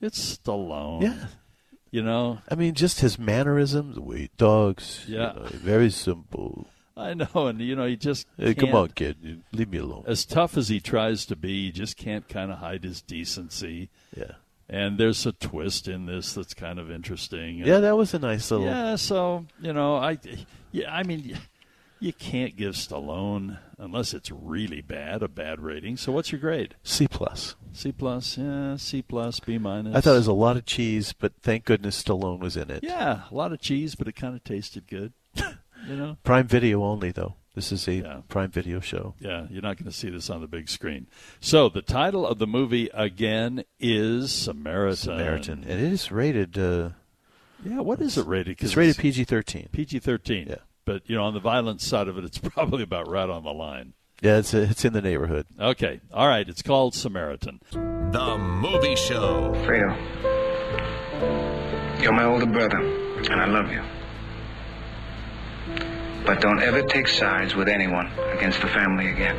[0.00, 1.02] it's Stallone.
[1.02, 1.26] Yeah.
[1.90, 2.38] You know?
[2.50, 5.04] I mean, just his mannerisms, we dogs.
[5.06, 5.32] you Yeah.
[5.36, 6.66] know, very simple.
[6.96, 7.46] I know.
[7.46, 8.26] And, you know, he just.
[8.38, 10.04] Hey, come on, kid, leave me alone.
[10.06, 13.90] as tough as he tries to be, he just can't kind of hide his decency.
[14.16, 14.32] Yeah.
[14.68, 17.58] And there's a twist in this that's kind of interesting.
[17.58, 18.66] Yeah, that was a nice little.
[18.66, 20.18] Yeah, so you know, I,
[20.72, 21.38] yeah, I mean,
[22.00, 25.96] you can't give Stallone unless it's really bad a bad rating.
[25.96, 26.74] So what's your grade?
[26.82, 27.54] C plus.
[27.72, 29.94] C plus, yeah, C plus, B minus.
[29.94, 32.82] I thought it was a lot of cheese, but thank goodness Stallone was in it.
[32.82, 35.12] yeah, a lot of cheese, but it kind of tasted good.
[35.88, 36.16] you know.
[36.24, 37.34] Prime Video only, though.
[37.54, 38.20] This is a Yeah.
[38.28, 39.14] Prime Video show.
[39.18, 41.06] Yeah, you're not going to see this on the big screen.
[41.40, 44.96] So the title of the movie again is Samaritan.
[44.96, 46.58] Samaritan, and it is rated.
[46.58, 46.90] Uh,
[47.64, 48.58] Yeah, what is it rated?
[48.58, 49.68] 'Cause It's rated PG thirteen.
[49.72, 50.48] PG thirteen.
[50.48, 50.56] Yeah.
[50.84, 53.52] But you know, on the violence side of it, it's probably about right on the
[53.54, 53.94] line.
[54.20, 55.46] Yeah, it's it's in the neighborhood.
[55.58, 56.46] Okay, all right.
[56.46, 57.60] It's called Samaritan.
[57.72, 59.52] The Movie Show.
[59.64, 59.96] Fredo,
[62.02, 63.82] you're my older brother, and I love you.
[66.26, 69.36] But don't ever take sides with anyone against the family again.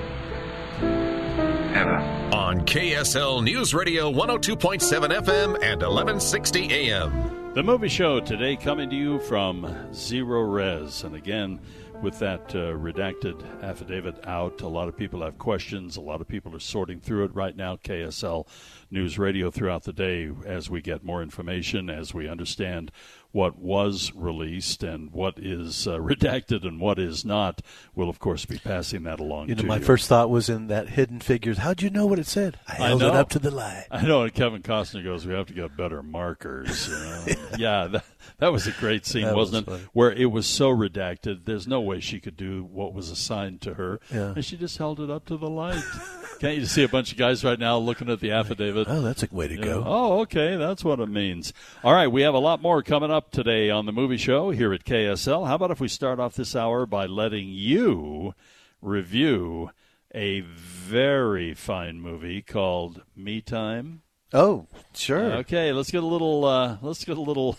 [1.75, 1.97] Ever.
[2.33, 4.79] On KSL News Radio 102.7
[5.09, 7.53] FM and 1160 AM.
[7.53, 11.03] The movie show today coming to you from Zerorez.
[11.03, 11.59] And again,
[12.01, 15.97] with that uh, redacted affidavit out, a lot of people have questions.
[15.97, 17.75] A lot of people are sorting through it right now.
[17.75, 18.47] KSL
[18.91, 22.91] News Radio throughout the day as we get more information, as we understand
[23.37, 27.61] what was released and what is uh, redacted and what is not.
[27.93, 29.85] We'll, of course, be passing that along You know, my you.
[29.85, 31.59] first thought was in that Hidden Figures.
[31.59, 32.59] How'd you know what it said?
[32.67, 33.13] I held it know.
[33.13, 33.85] up to the light.
[33.91, 37.25] I know, and Kevin Costner goes, "We have to get better markers." You know?
[37.59, 38.05] yeah, that,
[38.39, 39.87] that was a great scene, That was wasn't it?
[39.93, 43.73] Where it was so redacted, there's no way she could do what was assigned to
[43.75, 44.33] her, Yeah.
[44.35, 45.81] and she just held it up to the light.
[46.39, 48.87] Can't you see a bunch of guys right now looking at the affidavit?
[48.89, 49.79] Oh, that's a way to You go.
[49.81, 51.51] know, oh, okay, that's what it means.
[51.83, 54.71] All right, we have a lot more coming up today on the movie show here
[54.73, 55.47] at KSL.
[55.47, 58.35] How about if we start off this hour by letting you
[58.81, 59.71] review
[60.13, 64.01] a very fine movie called Me Time?
[64.33, 65.33] Oh, sure.
[65.37, 66.45] Okay, let's get a little.
[66.45, 67.57] Uh, let's get a little.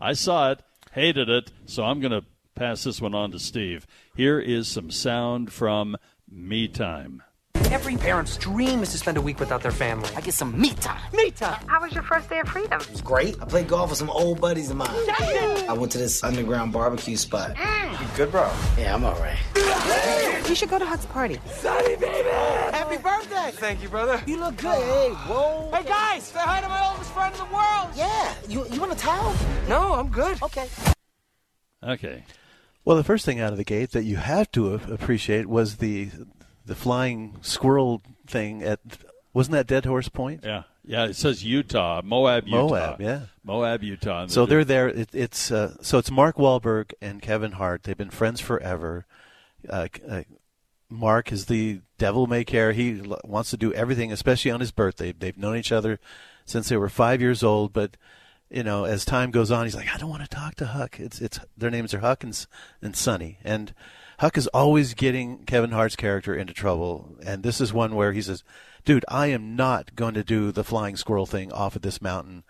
[0.00, 2.24] I saw it, hated it, so I'm going to
[2.54, 3.86] pass this one on to Steve.
[4.16, 5.96] Here is some sound from
[6.28, 7.22] Me Time.
[7.70, 10.08] Every parent's dream is to spend a week without their family.
[10.16, 11.00] I get some me time.
[11.12, 11.64] Me time.
[11.66, 12.80] How was your first day of freedom?
[12.80, 13.36] It was great.
[13.40, 14.88] I played golf with some old buddies of mine.
[14.90, 17.54] I went to this underground barbecue spot.
[17.54, 18.00] Mm.
[18.00, 18.50] You good, bro?
[18.78, 19.38] Yeah, I'm all right.
[20.48, 21.38] You should go to Huck's party.
[21.46, 22.28] Sonny, baby!
[22.28, 23.50] Happy birthday!
[23.52, 24.22] Thank you, brother.
[24.26, 24.76] You look good.
[24.76, 25.70] Hey, whoa.
[25.72, 26.22] Hey, guys!
[26.24, 27.90] Say hi to my oldest friend in the world!
[27.94, 28.34] Yeah.
[28.48, 29.34] You you want a towel?
[29.68, 30.40] No, I'm good.
[30.42, 30.68] Okay.
[31.82, 32.24] Okay.
[32.84, 36.10] Well, the first thing out of the gate that you have to appreciate was the
[36.66, 38.80] the flying squirrel thing at
[39.32, 40.42] wasn't that Dead Horse Point?
[40.44, 41.04] Yeah, yeah.
[41.04, 42.68] It says Utah, Moab, Utah.
[42.68, 43.20] Moab, yeah.
[43.44, 44.26] Moab, Utah.
[44.28, 44.88] So they're there.
[44.88, 47.82] It, it's uh, so it's Mark Wahlberg and Kevin Hart.
[47.82, 49.06] They've been friends forever.
[49.68, 50.22] Uh, uh,
[50.88, 52.72] Mark is the devil may care.
[52.72, 55.12] He l- wants to do everything, especially on his birthday.
[55.12, 55.98] They've known each other
[56.44, 57.72] since they were five years old.
[57.72, 57.96] But
[58.50, 60.98] you know, as time goes on, he's like, I don't want to talk to Huck.
[61.00, 62.46] It's it's their names are Huck and
[62.80, 63.74] and Sonny, and
[64.18, 67.16] Huck is always getting Kevin Hart's character into trouble.
[67.24, 68.42] And this is one where he says,
[68.84, 72.44] "Dude, I am not going to do the flying squirrel thing off of this mountain."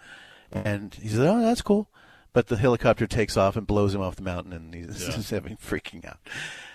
[0.53, 1.89] And he says, "Oh, that's cool."
[2.33, 5.23] but the helicopter takes off and blows him off the mountain, and he's Yeah.
[5.37, 6.19] having freaking out.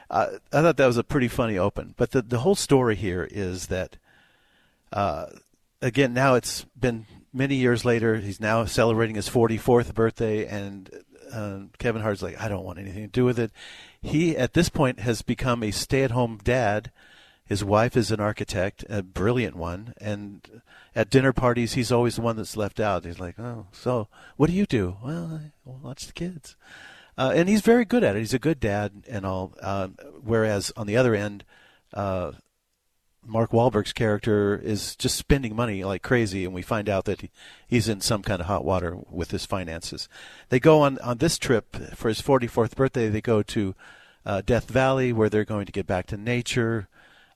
[0.10, 3.28] Uh, I thought that was a pretty funny open, but the the whole story here
[3.30, 3.98] is that,
[4.92, 5.28] uh,
[5.80, 8.16] again, now it's been many years later.
[8.16, 10.90] He's now celebrating his 44th birthday, and
[11.32, 13.52] uh, Kevin Hart's like, I don't want anything to do with it.
[14.02, 16.92] He at this point has become a stay-at-home dad.
[17.46, 20.62] His wife is an architect, a brilliant one, and
[20.96, 23.06] at dinner parties he's always the one that's left out.
[23.06, 26.56] He's like, "Oh, so what do you do?" Well, I watch the kids,
[27.18, 28.20] uh, and he's very good at it.
[28.20, 29.54] He's a good dad and all.
[29.62, 29.90] Uh,
[30.24, 31.44] whereas on the other end,
[31.94, 32.32] uh,
[33.26, 37.30] Mark Wahlberg's character is just spending money like crazy, and we find out that he,
[37.68, 40.10] he's in some kind of hot water with his finances.
[40.50, 43.10] They go on on this trip for his 44th birthday.
[43.10, 43.76] They go to
[44.26, 46.88] uh, Death Valley, where they're going to get back to nature,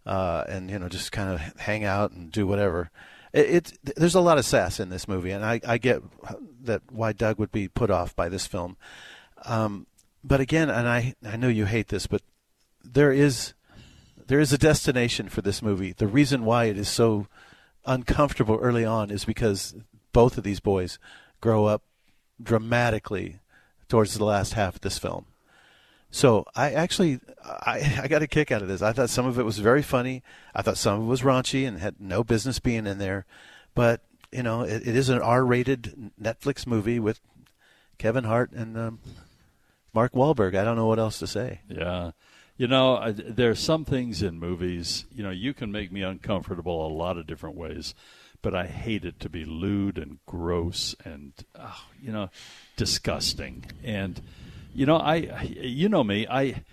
[0.05, 2.89] uh, and you know just kind of hang out and do whatever.
[3.31, 6.01] It, it there's a lot of sass in this movie, and I, I get
[6.63, 8.77] that why Doug would be put off by this film.
[9.45, 9.85] Um,
[10.23, 12.21] but again, and I I know you hate this, but
[12.83, 13.54] there is
[14.27, 15.93] there is a destination for this movie.
[15.93, 17.27] The reason why it is so
[17.85, 19.75] uncomfortable early on is because
[20.13, 20.97] both of these boys
[21.41, 21.83] grow up
[22.41, 23.39] dramatically
[23.87, 25.25] towards the last half of this film.
[26.09, 28.81] So I actually I, I got a kick out of this.
[28.81, 30.23] I thought some of it was very funny.
[30.55, 33.25] I thought some of it was raunchy and had no business being in there.
[33.73, 34.01] But
[34.31, 37.19] you know, it, it is an R-rated Netflix movie with
[37.97, 38.99] Kevin Hart and um,
[39.93, 40.55] Mark Wahlberg.
[40.55, 41.61] I don't know what else to say.
[41.69, 42.11] Yeah.
[42.57, 46.03] You know, I, there are some things in movies, you know, you can make me
[46.03, 47.93] uncomfortable a lot of different ways,
[48.41, 52.29] but I hate it to be lewd and gross and, oh, you know,
[52.77, 53.65] disgusting.
[53.83, 54.21] And,
[54.73, 55.15] you know, I,
[55.59, 56.63] you know me, I,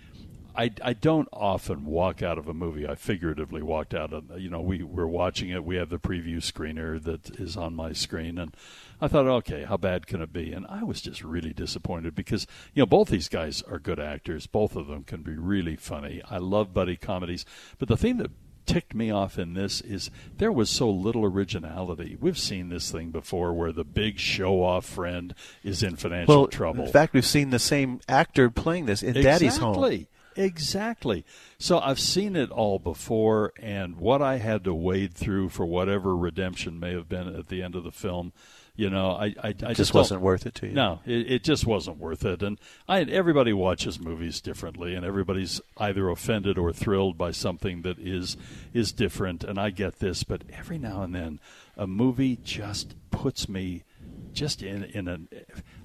[0.55, 2.87] I, I don't often walk out of a movie.
[2.87, 5.65] I figuratively walked out of, you know, we we're watching it.
[5.65, 8.55] We have the preview screener that is on my screen, and
[9.01, 10.53] I thought, okay, how bad can it be?
[10.53, 14.47] And I was just really disappointed because you know both these guys are good actors.
[14.47, 16.21] Both of them can be really funny.
[16.29, 17.45] I love buddy comedies,
[17.79, 18.31] but the thing that
[18.65, 22.17] ticked me off in this is there was so little originality.
[22.19, 25.33] We've seen this thing before where the big show off friend
[25.63, 26.85] is in financial well, trouble.
[26.85, 29.71] in fact, we've seen the same actor playing this in Daddy's Home.
[29.71, 30.07] Exactly.
[30.35, 31.25] Exactly.
[31.59, 36.15] So I've seen it all before, and what I had to wade through for whatever
[36.15, 38.33] redemption may have been at the end of the film,
[38.75, 40.73] you know, I, I, I just, just wasn't worth it to you.
[40.73, 42.41] No, it, it just wasn't worth it.
[42.41, 47.99] And I, everybody watches movies differently, and everybody's either offended or thrilled by something that
[47.99, 48.35] is
[48.73, 49.43] is different.
[49.43, 51.39] And I get this, but every now and then,
[51.77, 53.83] a movie just puts me
[54.33, 55.19] just in in a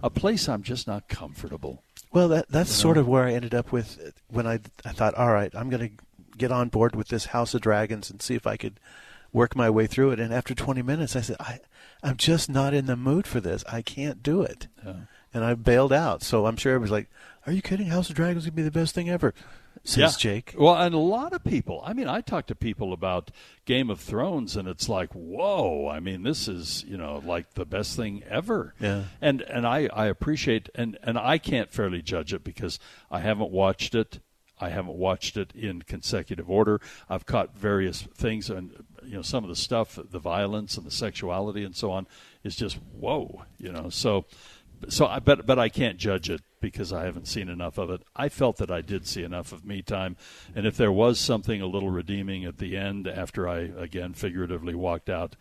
[0.02, 1.82] a place I'm just not comfortable.
[2.10, 2.82] Well, that that's You know?
[2.82, 5.90] sort of where I ended up with when I I thought, all right, I'm going
[5.90, 6.04] to
[6.38, 8.80] get on board with this House of Dragons and see if I could
[9.32, 10.20] work my way through it.
[10.20, 11.58] And after 20 minutes, I said, I
[12.02, 13.64] I'm just not in the mood for this.
[13.70, 14.68] I can't do it.
[14.84, 14.94] Yeah.
[15.34, 16.22] And I bailed out.
[16.22, 17.10] So I'm sure everybody's like,
[17.46, 17.88] "Are you kidding?
[17.88, 19.34] House of Dragons would be the best thing ever,"
[19.84, 20.54] says Jake.
[20.56, 21.82] Well, and a lot of people.
[21.84, 23.30] I mean, I talk to people about
[23.66, 25.88] Game of Thrones, and it's like, whoa!
[25.88, 28.74] I mean, this is you know like the best thing ever.
[28.80, 29.04] Yeah.
[29.20, 32.78] And and I I appreciate and and I can't fairly judge it because
[33.10, 34.20] I haven't watched it.
[34.60, 36.80] I haven't watched it in consecutive order.
[37.08, 40.90] I've caught various things, and you know, some of the stuff, the violence and the
[40.90, 42.06] sexuality and so on,
[42.44, 43.44] is just whoa.
[43.58, 44.26] You know, so
[44.88, 48.02] so I but but I can't judge it because I haven't seen enough of it.
[48.14, 50.16] I felt that I did see enough of Me Time,
[50.54, 54.74] and if there was something a little redeeming at the end after I again figuratively
[54.74, 55.36] walked out,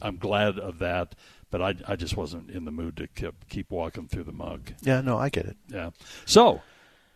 [0.00, 1.14] I'm glad of that.
[1.50, 4.72] But I, I just wasn't in the mood to keep, keep walking through the mug.
[4.80, 5.58] Yeah, no, I get it.
[5.68, 5.90] Yeah.
[6.24, 6.62] So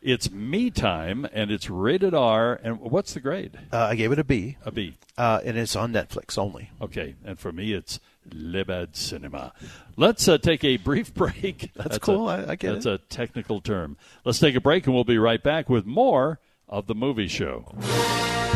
[0.06, 2.58] it's Me Time, and it's rated R.
[2.62, 3.58] And what's the grade?
[3.72, 4.56] Uh, I gave it a B.
[4.64, 4.96] A B.
[5.18, 6.70] Uh, and it's on Netflix only.
[6.80, 8.00] Okay, and for me, it's
[8.32, 9.52] Le Bad Cinema.
[9.96, 11.72] Let's uh, take a brief break.
[11.74, 12.28] That's cool.
[12.30, 12.90] A, I- I get that's it.
[12.90, 13.96] That's a technical term.
[14.24, 16.38] Let's take a break, and we'll be right back with more
[16.68, 17.74] of the movie show.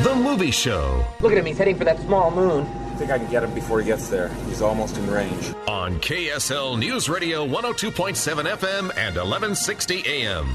[0.04, 2.64] The Movie Show Look at him, he's heading for that small moon.
[2.64, 4.28] I think I can get him before he gets there.
[4.46, 5.52] He's almost in range.
[5.68, 10.48] on KSL News Radio 102.7 FM and 1160 AM.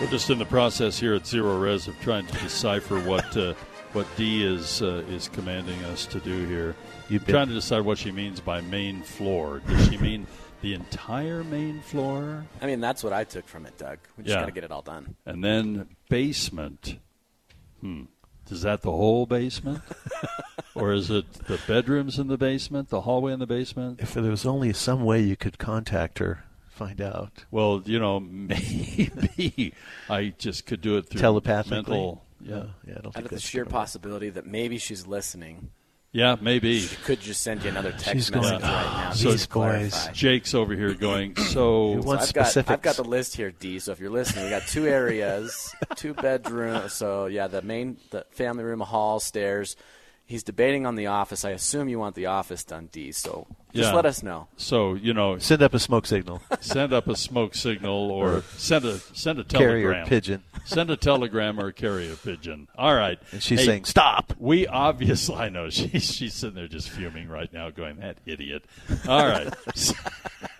[0.00, 3.54] We're just in the process here at Zerorez of trying to decipher what uh,
[3.92, 6.74] what D is uh, is commanding us to do here.
[7.08, 9.62] You You're trying to decide what she means by main floor.
[9.68, 10.26] Does she mean
[10.62, 12.44] the entire main floor?
[12.60, 13.98] I mean, that's what I took from it, Doug.
[14.16, 14.40] We just Yeah.
[14.40, 15.14] got to get it all done.
[15.26, 16.98] And then basement.
[17.80, 18.04] Hmm.
[18.50, 19.80] Is that the whole basement?
[20.74, 24.00] or is it the bedrooms in the basement, the hallway in the basement?
[24.00, 26.44] If there was only some way you could contact her,
[26.74, 27.44] find out.
[27.50, 29.74] Well, you know, maybe
[30.08, 31.76] I just could do it through Telepathically?
[31.76, 32.24] mental.
[32.40, 35.70] Yeah, oh, yeah, I don't Out of the sheer possibility that maybe she's listening,
[36.12, 36.80] Yeah, maybe.
[36.80, 39.12] She could just send you another text She's message going, right now.
[39.14, 42.00] "These boys." Jake's over here going, so.
[42.02, 43.78] So I've got, I've got the list here, D.
[43.78, 46.92] So if you're listening, we got two areas, two bedrooms.
[46.92, 49.74] So yeah, the main, the family room, hall, stairs.
[50.26, 51.44] He's debating on the office.
[51.44, 53.12] I assume you want the office done, D.
[53.12, 53.94] So just Yeah.
[53.94, 54.48] let us know.
[54.56, 56.40] So you know, Send up a smoke signal.
[56.60, 60.06] send up a smoke signal or send a send a Carrier telegram.
[60.08, 60.42] pigeon.
[60.64, 62.68] Send a telegram or carry a pigeon.
[62.78, 63.18] All right.
[63.32, 67.52] And she's saying, "Stop." We obviously, I know she's she's sitting there just fuming right
[67.52, 68.64] now, going, "That idiot."
[69.06, 69.52] All right.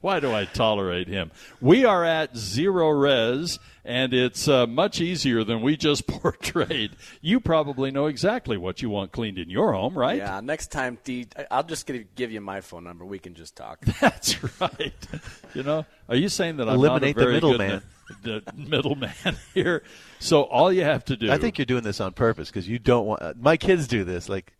[0.00, 1.30] Why do I tolerate him?
[1.60, 6.92] We are at Zerorez, and it's uh, much easier than we just portrayed.
[7.20, 10.16] You probably know exactly what you want cleaned in your home, right?
[10.16, 11.26] Yeah, next time, D.
[11.36, 13.04] I- I'll just give give you my phone number.
[13.04, 13.80] We can just talk.
[14.00, 14.92] That's right.
[15.52, 17.82] You know, are you saying that I'm Eliminate the not a very middleman.
[18.22, 19.10] good the middleman
[19.52, 19.82] here?
[20.20, 21.28] So all you have to do.
[21.28, 23.20] I think you're doing this on purpose because you don't want.
[23.20, 24.28] Uh, my kids do this.
[24.28, 24.52] Like,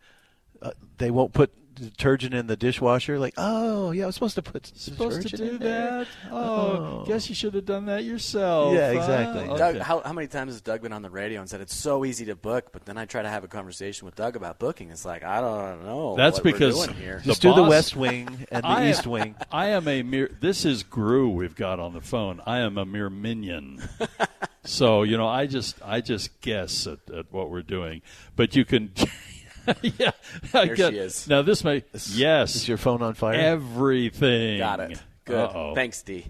[0.61, 3.19] uh, they won't put detergent in the dishwasher.
[3.19, 6.07] Like, oh yeah, I was supposed to put supposed to do in that.
[6.31, 8.75] Oh, oh, guess you should have done that yourself.
[8.75, 8.99] Yeah, huh?
[8.99, 9.43] exactly.
[9.49, 9.59] Okay.
[9.59, 12.05] Doug, how, how many times has Doug been on the radio and said it's so
[12.05, 14.91] easy to book, but then I try to have a conversation with Doug about booking.
[14.91, 16.17] It's like I don't know.
[16.17, 17.21] That's what we're because doing here.
[17.25, 19.35] Just do the West Wing and the I- East Wing.
[19.51, 20.31] I am a mere.
[20.41, 22.41] This is Gru we've got on the phone.
[22.47, 23.83] I am a mere minion.
[24.65, 28.03] so you know, I just I just guess at, at what we're doing,
[28.37, 28.93] but you can.
[29.83, 30.11] yeah,
[30.55, 31.29] I Here get, she is.
[31.29, 32.57] Now this may yes.
[32.57, 33.35] Is your phone on fire?
[33.35, 34.59] Everything.
[34.59, 35.03] Got it.
[35.25, 35.37] Good.
[35.37, 35.75] Uh-oh.
[35.75, 36.27] Thanks, D.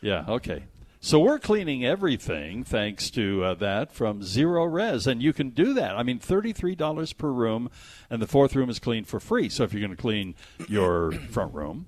[0.00, 0.64] Yeah, okay.
[1.00, 5.96] So we're cleaning everything thanks to uh, that from Zerorez, and you can do that.
[5.96, 7.70] I mean, thirty-three dollars per room,
[8.10, 9.48] and the fourth room is cleaned for free.
[9.48, 10.34] So if you're going to clean
[10.68, 11.86] your front room,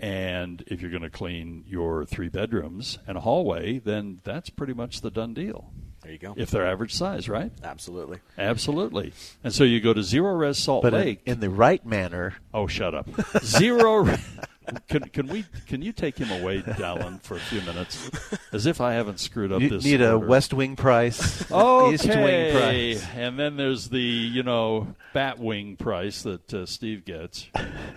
[0.00, 4.74] and if you're going to clean your three bedrooms and a hallway, then that's pretty
[4.74, 5.72] much the done deal.
[6.04, 6.34] There you go.
[6.36, 7.50] If they're average size, right?
[7.62, 8.18] Absolutely.
[8.36, 9.14] Absolutely.
[9.42, 11.20] And so you go to Zerorez Salt But in, Lake.
[11.24, 12.34] in the right manner.
[12.52, 13.08] Oh, shut up.
[13.42, 14.06] Zero.
[14.88, 18.10] can can we can you take him away, Dallin, for a few minutes,
[18.52, 19.70] as if I haven't screwed up this.
[19.70, 19.84] You this.
[19.84, 20.18] need a.
[20.18, 23.06] West Wing price, East Wing price.
[23.14, 27.48] and then there's the you know bat wing price that uh, Steve gets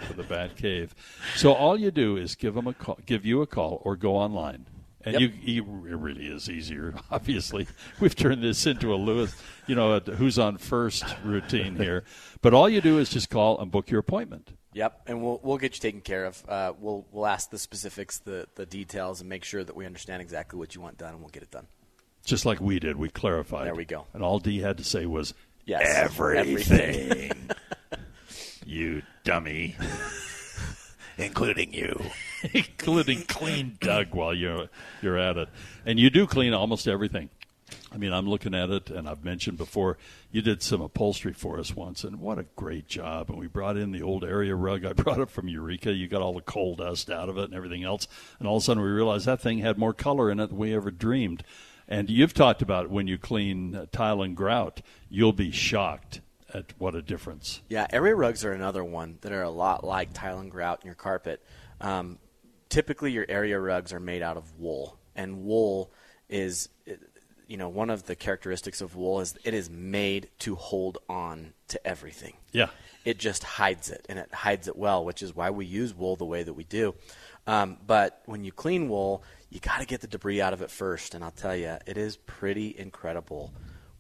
[0.08, 0.96] for the Bat Cave.
[1.36, 4.16] So all you do is give him a call, give you a call, or go
[4.16, 4.66] online.
[5.08, 5.22] And Yep.
[5.42, 6.94] you, you, it really is easier.
[7.12, 7.66] Obviously,
[8.02, 9.34] we've turned this into a Lewis,
[9.68, 12.04] you know, a who's on first routine here.
[12.42, 14.52] But all you do is just call and book your appointment.
[14.74, 16.44] Yep, and we'll we'll get you taken care of.
[16.48, 20.22] Uh, we'll we'll ask the specifics, the the details, and make sure that we understand
[20.22, 21.68] exactly what you want done, and we'll get it done.
[22.26, 22.96] just like we did.
[22.98, 23.66] We clarified.
[23.68, 24.06] There we go.
[24.14, 25.34] And all D had to say was
[25.66, 26.40] Yes, everything.
[27.32, 27.50] everything.
[28.66, 29.76] you dummy,
[31.18, 32.00] including you,
[32.54, 34.70] including clean Doug while you're
[35.02, 35.50] you're at it,
[35.86, 37.30] and you do clean almost everything.
[37.92, 39.98] I mean, I'm looking at it, and I've mentioned before
[40.32, 43.30] you did some upholstery for us once, and what a great job!
[43.30, 45.92] And we brought in the old area rug I brought it from Eureka.
[45.94, 48.08] You got all the coal dust out of it and everything else,
[48.40, 50.58] and all of a sudden we realized that thing had more color in it than
[50.58, 51.44] we ever dreamed.
[51.90, 56.20] And you've talked about when you clean tile and grout, you'll be shocked
[56.54, 57.62] at what a difference.
[57.70, 60.86] Yeah, area rugs are another one that are a lot like tile and grout in
[60.86, 61.44] your carpet.
[61.82, 62.20] Um,
[62.70, 65.92] typically, your area rugs are made out of wool, and wool
[66.30, 66.70] is,
[67.48, 71.54] you know, one of the characteristics of wool is it is made to hold on
[71.70, 72.34] to everything.
[72.52, 72.68] Yeah.
[73.06, 76.16] It just hides it, and it hides it well, which is why we use wool
[76.16, 76.96] the way that we do.
[77.46, 80.70] Um, but when you clean wool, you got to get the debris out of it
[80.70, 83.54] first, and I'll tell you, it is pretty incredible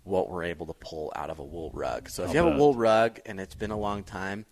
[0.08, 2.10] what we're able to pull out of a wool rug.
[2.10, 4.45] So if you have a wool rug and it's been a long time,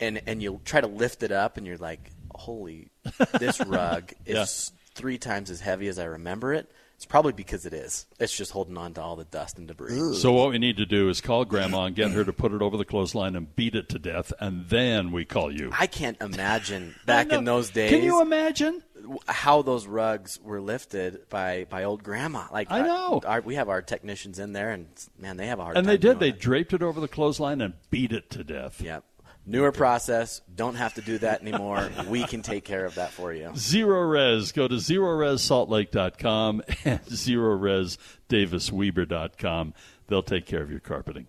[0.00, 2.90] and and you try to lift it up, and you're like, "Holy,
[3.38, 6.70] this rug is three times as heavy as I remember it."
[7.02, 8.06] It's probably because it is.
[8.20, 10.14] It's just holding on to all the dust and debris.
[10.14, 12.62] So what we need to do is call Grandma and get her to put it
[12.62, 15.72] over the clothesline and beat it to death, and then we call you.
[15.76, 17.90] I can't imagine back in those days.
[17.90, 18.84] Can you imagine
[19.26, 22.44] how those rugs were lifted by by old grandma?
[22.52, 23.20] Like I know.
[23.26, 24.86] our, we have our technicians in there, and
[25.18, 25.92] man, they have a hard And time.
[25.92, 26.20] they did.
[26.20, 26.38] They it.
[26.38, 28.80] draped it over the clothesline and beat it to death.
[28.80, 29.02] Yep.
[29.44, 30.40] Newer process.
[30.54, 31.90] Don't have to do that anymore.
[32.08, 33.48] we can take care of that for you.
[33.54, 34.54] Zerorez.
[34.54, 39.74] Go to ZerorezSaltLake.com and ZerorezDavisWeber.com.
[40.06, 41.26] They'll take care of your carpeting.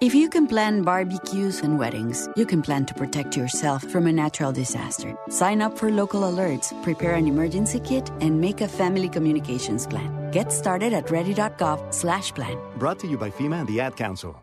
[0.00, 4.12] If you can plan barbecues and weddings, you can plan to protect yourself from a
[4.12, 5.16] natural disaster.
[5.28, 10.30] Sign up for local alerts, prepare an emergency kit, and make a family communications plan.
[10.30, 12.58] Get started at ready.gov/plan.
[12.78, 14.40] Brought to you by FEMA and the Ad Council.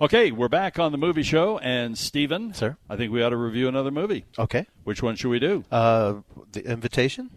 [0.00, 2.76] Okay, we're back on the movie show, and Steven, Sir?
[2.90, 4.24] I think we ought to review another movie.
[4.36, 4.66] Okay.
[4.82, 5.64] Which one should we do?
[5.70, 7.30] Uh, the invitation.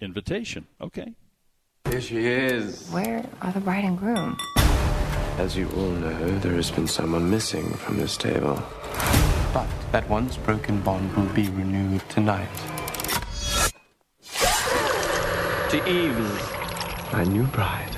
[0.00, 0.66] Invitation.
[0.80, 1.14] Okay.
[1.90, 2.88] Here she is.
[2.90, 4.36] Where are the bride and groom?
[5.38, 8.60] As you all know, there has been someone missing from this table.
[9.54, 12.48] But that once broken bond will be renewed tonight.
[15.70, 16.42] To Evie,
[17.12, 17.96] my new bride.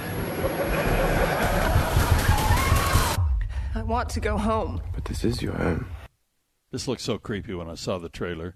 [3.74, 4.82] I want to go home.
[4.94, 5.86] But this is your home.
[6.70, 8.55] This looks so creepy when I saw the trailer,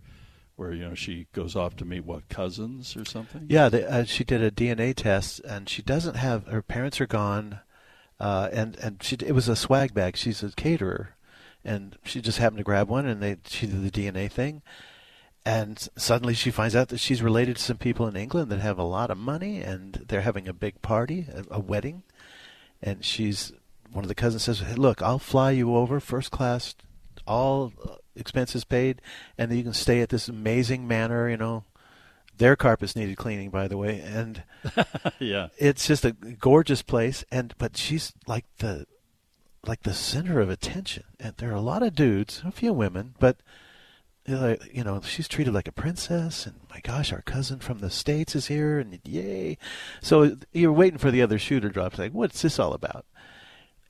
[0.62, 3.46] where you know she goes off to meet what cousins or something.
[3.48, 7.06] Yeah, they, uh, she did a DNA test, and she doesn't have her parents are
[7.06, 7.60] gone,
[8.20, 10.16] uh, and and she it was a swag bag.
[10.16, 11.16] She's a caterer,
[11.64, 14.62] and she just happened to grab one, and they she did the DNA thing,
[15.44, 18.78] and suddenly she finds out that she's related to some people in England that have
[18.78, 22.04] a lot of money, and they're having a big party, a, a wedding,
[22.80, 23.52] and she's
[23.92, 26.76] one of the cousins says, hey, "Look, I'll fly you over first class,
[27.26, 29.00] all uh, expenses paid,
[29.38, 31.28] and you can stay at this amazing manor.
[31.28, 31.64] You know,
[32.36, 34.42] their carpets needed cleaning, by the way, and
[35.18, 37.24] yeah, it's just a gorgeous place.
[37.30, 38.86] And but she's like the
[39.66, 43.14] like the center of attention, and there are a lot of dudes, a few women,
[43.18, 43.36] but
[44.26, 48.36] you know, she's treated like a princess, and my gosh, our cousin from the states
[48.36, 49.58] is here, and yay!
[50.00, 51.98] So you're waiting for the other shooter to drop.
[51.98, 53.04] Like, what's this all about?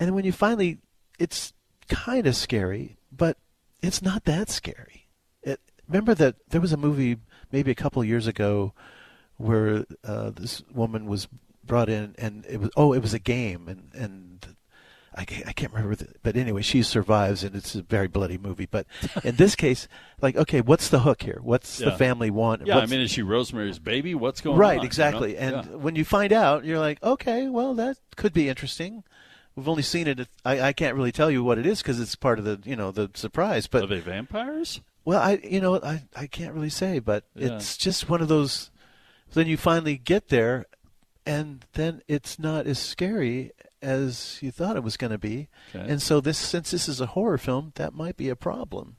[0.01, 0.79] And when you finally,
[1.19, 1.53] it's
[1.89, 3.37] kind of scary, but
[3.83, 5.07] it's not that scary.
[5.43, 7.19] It, remember that there was a movie
[7.51, 8.73] maybe a couple of years ago
[9.37, 11.29] where uh, this woman was
[11.65, 14.57] brought in, and it was oh, it was a game, and and
[15.15, 18.39] I can't, I can't remember, the, but anyway, she survives, and it's a very bloody
[18.39, 18.67] movie.
[18.71, 18.87] But
[19.23, 19.87] in this case,
[20.23, 21.39] like, okay, what's the hook here?
[21.43, 21.91] What's Yeah.
[21.91, 22.67] the family want?
[22.67, 24.15] Yeah, I mean, is she Rosemary's baby?
[24.15, 24.61] What's going on?
[24.61, 25.35] right, you exactly.
[25.35, 25.39] know?
[25.41, 25.77] And Yeah.
[25.77, 29.05] when you find out, you're like, okay, well, that could be interesting.
[29.57, 30.29] We've only seen it.
[30.45, 32.77] I, I can't really tell you what it is because it's part of the you
[32.77, 33.67] know the surprise.
[33.67, 34.81] But are they vampires?
[35.05, 37.57] Well, I you know I I can't really say, but Yeah.
[37.57, 38.71] it's just one of those.
[39.35, 40.67] Then you finally get there,
[41.27, 45.49] and then it's not as scary as you thought it was going to be.
[45.75, 45.85] Okay.
[45.91, 48.97] And so this, since this is a horror film, that might be a problem.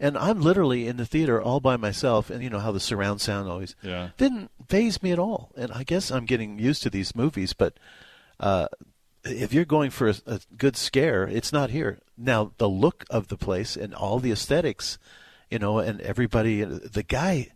[0.00, 3.20] And I'm literally in the theater all by myself, and you know how the surround
[3.20, 4.08] sound always Yeah.
[4.16, 5.50] didn't phase me at all.
[5.56, 7.74] And I guess I'm getting used to these movies, but
[8.40, 8.68] uh,
[9.28, 11.98] if you're going for a, a good scare, it's not here.
[12.16, 14.98] Now the look of the place and all the aesthetics,
[15.50, 17.48] you know, and everybody, the guy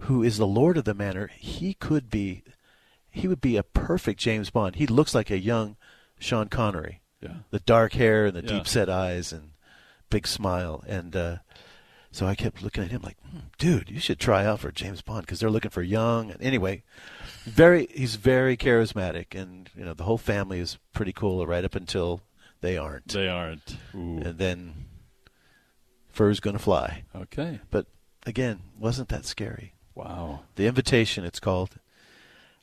[0.00, 2.42] who is the lord of the manor, he could be,
[3.10, 4.76] he would be a perfect James Bond.
[4.76, 5.76] He looks like a young
[6.18, 7.00] Sean Connery.
[7.20, 7.36] Yeah.
[7.50, 8.58] The dark hair and the Yeah.
[8.58, 9.50] deep set eyes and
[10.10, 10.84] big smile.
[10.86, 11.36] And uh,
[12.10, 15.02] so I kept looking at him like, hmm, dude, you should try out for James
[15.02, 16.30] Bond because they're looking for young.
[16.30, 16.82] And anyway,
[17.46, 21.74] very he's very charismatic, and you know the whole family is pretty cool right up
[21.74, 22.20] until
[22.60, 23.08] they aren't.
[23.08, 23.76] They aren't.
[23.94, 24.18] Ooh.
[24.18, 24.86] And then
[26.08, 27.04] fur's gonna fly.
[27.14, 27.60] Okay.
[27.70, 27.86] But
[28.26, 29.74] again, wasn't that scary?
[29.94, 30.40] Wow.
[30.56, 31.78] The Invitation, it's called.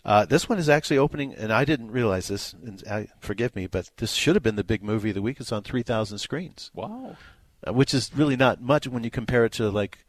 [0.06, 2.54] Uh, this one is actually opening, and I didn't realize this.
[2.54, 5.40] And I, forgive me, but this should have been the big movie of the week.
[5.40, 7.16] It's on 3,000 screens, Wow.
[7.66, 10.06] uh, which is really not much when you compare it to like,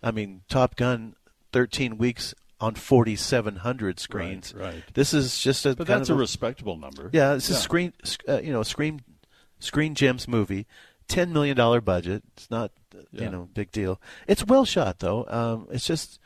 [0.00, 1.16] I mean, Top Gun,
[1.52, 4.54] 13 weeks on 4,700 screens.
[4.54, 4.84] Right, right.
[4.94, 5.74] This is just a.
[5.74, 7.10] But that's of a respectable number.
[7.12, 7.92] Yeah, it's a screen,
[8.28, 9.02] uh, you know, screen,
[9.58, 10.66] screen gems movie.
[11.08, 12.22] Ten million dollar budget.
[12.36, 13.24] It's not, uh, Yeah.
[13.24, 14.00] you know, big deal.
[14.28, 15.26] It's well shot though.
[15.28, 16.18] Um, it's just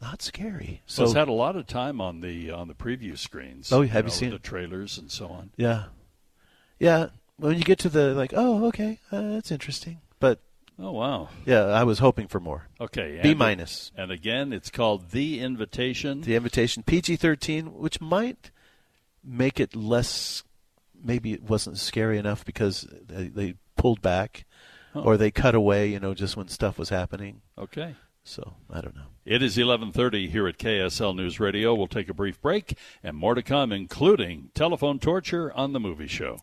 [0.00, 0.82] not scary.
[0.86, 3.72] So So it's had a lot of time on the on the preview screens.
[3.72, 5.50] Oh, have you know, seen the trailers and so on?
[5.56, 5.84] Yeah,
[6.78, 7.08] yeah.
[7.38, 10.00] When you get to the like, oh, okay, uh, that's interesting.
[10.20, 10.40] But
[10.78, 11.28] Oh wow.
[11.46, 12.66] yeah, I was hoping for more.
[12.80, 13.20] Okay.
[13.22, 13.92] B minus.
[13.96, 16.22] And again, it's called The Invitation.
[16.22, 18.50] The invitation PG thirteen, which might
[19.22, 20.42] make it less.
[21.02, 24.44] Maybe it wasn't scary enough because they, they pulled back,
[24.96, 25.02] Oh.
[25.02, 25.88] or they cut away.
[25.88, 27.42] You know, just when stuff was happening.
[27.58, 27.94] Okay.
[28.24, 29.02] So I don't know.
[29.24, 31.74] It is 11:30 here at KSL News Radio.
[31.74, 36.06] We'll take a brief break and more to come including telephone torture on the movie
[36.08, 36.40] show.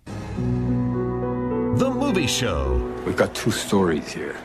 [1.82, 2.78] The Movie Show.
[3.08, 4.36] We've got two stories here.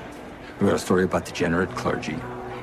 [0.58, 2.16] We've got a story about degenerate clergy,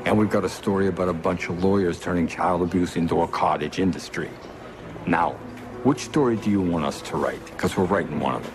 [0.04, 3.28] and we've got a story about a bunch of lawyers turning child abuse into a
[3.28, 4.32] cottage industry.
[5.06, 5.34] Now,
[5.84, 7.46] which story do you want us to write?
[7.46, 8.54] Because we're writing one of them.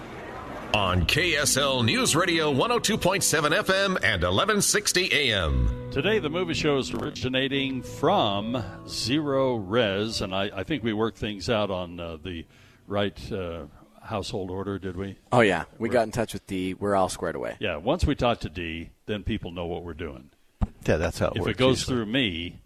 [0.75, 5.89] On KSL News Radio 102.7 FM and 1160 AM.
[5.93, 8.55] Today, the movie show is originating from
[8.87, 12.45] Zerorez, and I, I think we worked things out on uh, the
[12.89, 13.67] right uh,
[14.09, 15.17] household order, did we?
[15.33, 16.75] Oh yeah, we got in touch with D.
[16.75, 17.57] We're all squared away.
[17.61, 20.31] Yeah, once we talk to D, then people know what we're doing.
[20.87, 21.51] Yeah, that's how it if works.
[21.51, 21.97] it goes usually.
[21.97, 22.61] through me,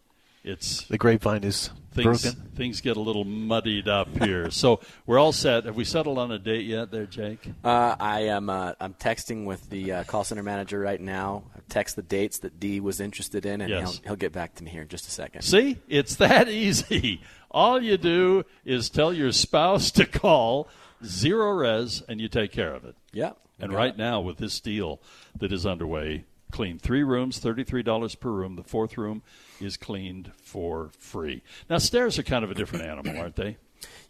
[0.45, 2.49] it's the grapevine is things, broken.
[2.57, 4.51] Things get a little muddied up here.
[4.51, 5.65] so we're all set.
[5.65, 7.45] Have we settled on a date yet, there, Jake?
[7.65, 8.49] Uh, I am.
[8.51, 11.45] Uh, I'm texting with the uh, call center manager right now.
[11.57, 13.95] I've text the dates that D was interested in, and Yes.
[13.99, 15.43] he'll, he'll get back to me here in just a second.
[15.43, 17.21] See, it's that easy.
[17.51, 20.69] All you do is tell your spouse to call
[21.03, 22.97] Zerorez, and you take care of it.
[23.13, 23.33] Yeah.
[23.59, 23.99] And right it.
[23.99, 25.01] now, with this deal
[25.39, 28.57] that is underway, clean three rooms, thirty-three dollars per room.
[28.57, 29.23] The fourth room
[29.61, 31.43] is cleaned for free.
[31.71, 33.57] Now, stairs are kind of a different animal, aren't they?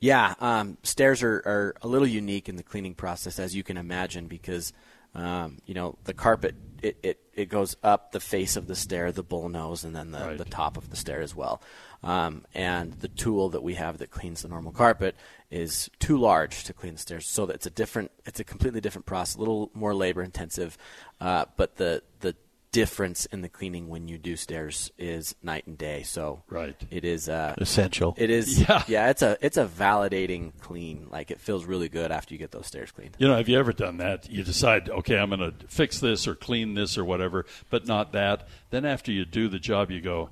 [0.01, 3.77] Yeah, um, stairs are, are a little unique in the cleaning process, as you can
[3.77, 4.73] imagine, because
[5.15, 9.13] um, you know the carpet it, it, it goes up the face of the stair,
[9.13, 11.63] the bull nose, and then the, the top of the stair as well.
[12.03, 15.15] Um, and the tool that we have that cleans the normal carpet
[15.51, 19.07] is too large to clean the stairs, so it's a different, it's a completely different
[19.07, 20.77] process, a little more labor intensive,
[21.21, 22.35] uh, but the the
[22.73, 26.03] difference in the cleaning when you do stairs is night and day.
[26.03, 26.75] So right.
[26.91, 28.15] it is uh, Essential.
[28.17, 28.83] It is Yeah.
[28.89, 29.11] yeah.
[29.11, 31.09] It's a it's a validating clean.
[31.11, 33.17] Like it feels really good after you get those stairs cleaned.
[33.19, 34.29] You know, have you ever done that?
[34.31, 38.13] You decide, okay, I'm going to fix this or clean this or whatever, but not
[38.13, 38.49] that.
[38.71, 40.31] Then after you do the job, you go,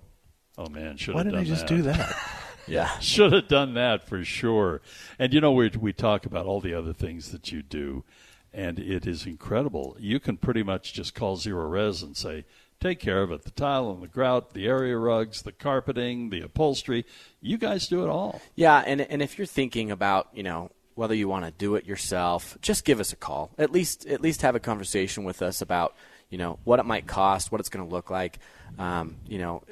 [0.60, 1.76] oh man, should Why have didn't done I just that.
[1.76, 2.16] do that?
[2.66, 2.98] Yeah.
[3.00, 4.80] should have done that for sure.
[5.18, 8.04] And you know, we we talk about all the other things that you do,
[8.52, 9.96] and it is incredible.
[9.98, 12.44] You can pretty much just call Zerorez and say,
[12.78, 13.42] take care of it.
[13.42, 17.04] The tile and the grout, the area rugs, the carpeting, the upholstery.
[17.40, 18.40] You guys do it all.
[18.54, 21.86] Yeah, and and if you're thinking about you know whether you want to do it
[21.86, 23.50] yourself, just give us a call.
[23.58, 25.96] At least at least have a conversation with us about
[26.28, 28.38] you know what it might cost, what it's going to look like.
[28.78, 29.62] Um, you know,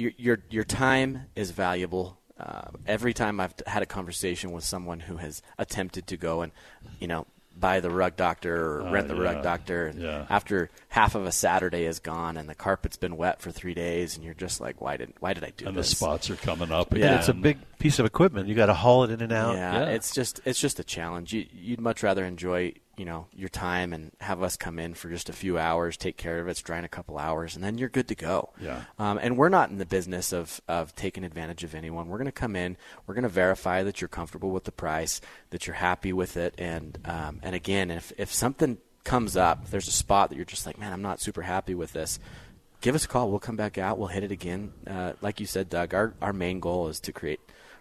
[0.00, 2.18] your your your time is valuable.
[2.38, 6.52] Uh, every time I've had a conversation with someone who has attempted to go and
[6.98, 9.20] you know buy the rug doctor or Uh, rent the yeah.
[9.22, 10.24] rug doctor, and Yeah.
[10.30, 14.16] after half of a Saturday is gone and the carpet's been wet for three days,
[14.16, 15.90] and you're just like, why did why did I do And this?
[15.90, 16.96] the spots are coming up.
[16.96, 17.06] Yeah.
[17.08, 18.48] And it's a big piece of equipment.
[18.48, 19.56] You got to haul it in and out.
[19.56, 21.34] Yeah, it's just it's just a challenge.
[21.34, 25.08] You, you'd much rather enjoy you know your time and have us come in for
[25.08, 27.64] just a few hours, take care of it, it's dry in a couple hours, and
[27.64, 28.50] then you're good to go.
[28.60, 28.82] Yeah.
[28.98, 32.08] Um, and we're not in the business of of taking advantage of anyone.
[32.08, 35.22] We're going to come in, we're going to verify that you're comfortable with the price,
[35.48, 39.70] that you're happy with it, and um, and again, if if something comes up, if
[39.70, 42.18] there's a spot that you're just like, man, I'm not super happy with this.
[42.82, 43.30] Give us a call.
[43.30, 43.98] We'll come back out.
[43.98, 44.74] We'll hit it again.
[44.86, 47.40] Uh, like you said, Doug, our, our main goal is to create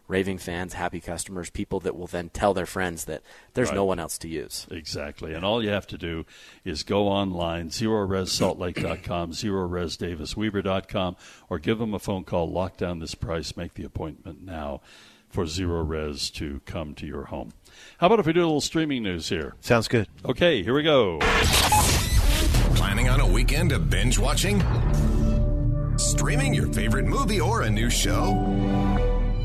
[0.10, 3.22] raving fans, happy customers, people that will then tell their friends that
[3.54, 4.68] there's no one else to use.
[4.72, 5.34] Exactly.
[5.34, 6.26] And all you have to do
[6.66, 11.16] is go online, zerorezsaltlake.com, zerorezdavisweber.com,
[11.50, 14.82] or give them a phone call, lock down this price, make the appointment now
[15.30, 17.52] for Zerorez to come to your home.
[18.00, 19.54] How about if we do a little streaming news here?
[19.62, 20.08] Sounds good.
[20.26, 21.20] Okay, here we go.
[22.76, 24.60] Planning on a weekend of binge watching?
[25.98, 28.89] Streaming your favorite movie or a new show?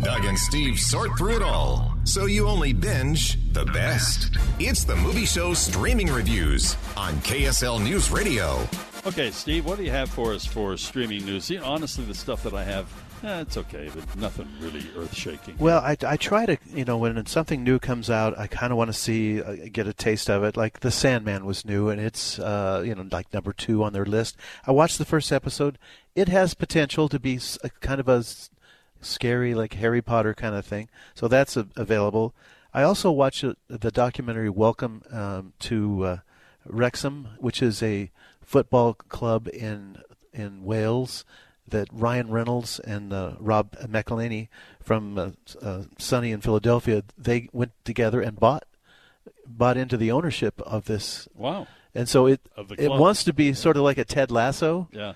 [0.02, 4.36] Doug and Steve sort through it all, so you only binge the best.
[4.58, 8.66] It's the movie show streaming reviews on KSL News Radio.
[9.06, 11.44] Okay, Steve, what do you have for us for streaming news?
[11.44, 12.86] See, honestly, the stuff that I have,
[13.22, 15.56] eh, it's okay, but nothing really earth shaking.
[15.58, 18.78] Well, I, I try to, you know, when something new comes out, I kind of
[18.78, 20.56] want to see, uh, get a taste of it.
[20.56, 24.06] Like The Sandman was new, and it's, uh, you know, like number two on their
[24.06, 24.36] list.
[24.66, 25.78] I watched the first episode.
[26.14, 28.48] It has potential to be s- a, kind of a s-
[29.04, 30.88] scary, like Harry Potter kind of thing.
[31.14, 32.34] So that's a, available.
[32.72, 36.16] I also watched uh, the documentary Welcome um, to uh,
[36.66, 38.10] Wrexham, which is a
[38.42, 39.98] football club in
[40.32, 41.24] in Wales
[41.66, 44.48] that Ryan Reynolds and uh, Rob McElhenney
[44.80, 45.30] from uh,
[45.62, 48.64] uh, Sunny in Philadelphia they went together and bought
[49.46, 51.28] bought into the ownership of this.
[51.34, 51.66] Wow.
[51.94, 52.40] And so it
[52.76, 54.88] it wants to be sort of like a Ted Lasso.
[54.92, 55.14] Yeah.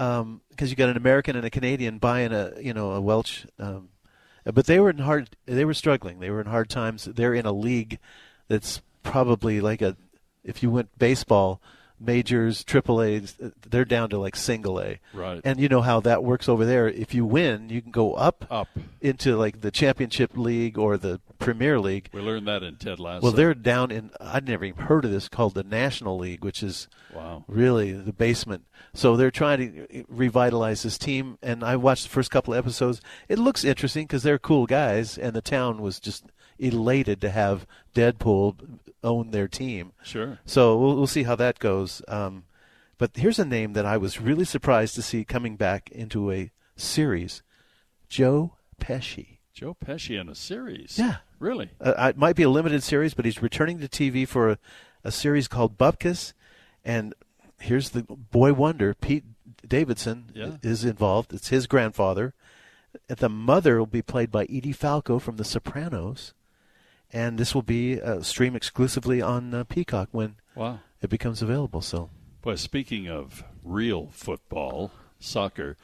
[0.00, 3.90] Because you got an American and a Canadian buying a you know a Welsh, um,
[4.44, 6.20] but they were in hard they were struggling.
[6.20, 7.04] They were in hard times.
[7.04, 7.98] They're in a league
[8.48, 9.96] that's probably like a
[10.42, 11.60] if you went baseball
[12.00, 14.98] majors, triple A's, uh, they're down to like single A.
[15.12, 15.40] Right.
[15.44, 16.88] And you know how that works over there.
[16.88, 18.68] If you win, you can go up Up.
[19.00, 22.08] into like the championship league or the Premier League.
[22.12, 23.22] We learned that in Ted Lasso.
[23.22, 26.62] Well, they're down in I'd never even heard of this called the National League, which
[26.62, 27.44] is Wow.
[27.48, 28.64] really the basement.
[28.94, 29.58] So they're trying
[29.88, 33.00] to uh, revitalize this team, and I watched the first couple of episodes.
[33.28, 36.24] It looks interesting because they're cool guys, and the town was just
[36.60, 39.92] elated to have Deadpool own their team.
[40.04, 40.38] Sure.
[40.44, 42.02] So we'll, we'll see how that goes.
[42.06, 42.44] Um,
[42.98, 46.50] but here's a name that I was really surprised to see coming back into a
[46.76, 47.42] series:
[48.08, 49.38] Joe Pesci.
[49.52, 50.98] Joe Pesci in a series.
[50.98, 51.16] Yeah.
[51.38, 51.70] Really?
[51.80, 54.58] Uh, it might be a limited series, but he's returning to TV for a,
[55.04, 56.34] a series called Bupkis.
[56.84, 57.14] And
[57.58, 59.24] here's the boy wonder Pete
[59.66, 60.56] Davidson Yeah.
[60.62, 61.32] is involved.
[61.32, 62.34] It's his grandfather.
[63.08, 66.32] The mother will be played by Edie Falco from The Sopranos.
[67.12, 70.80] And this will be uh, streamed exclusively on uh, Peacock when Wow.
[71.02, 71.80] it becomes available.
[71.80, 72.10] So
[72.42, 75.76] Boy, speaking of real football, soccer,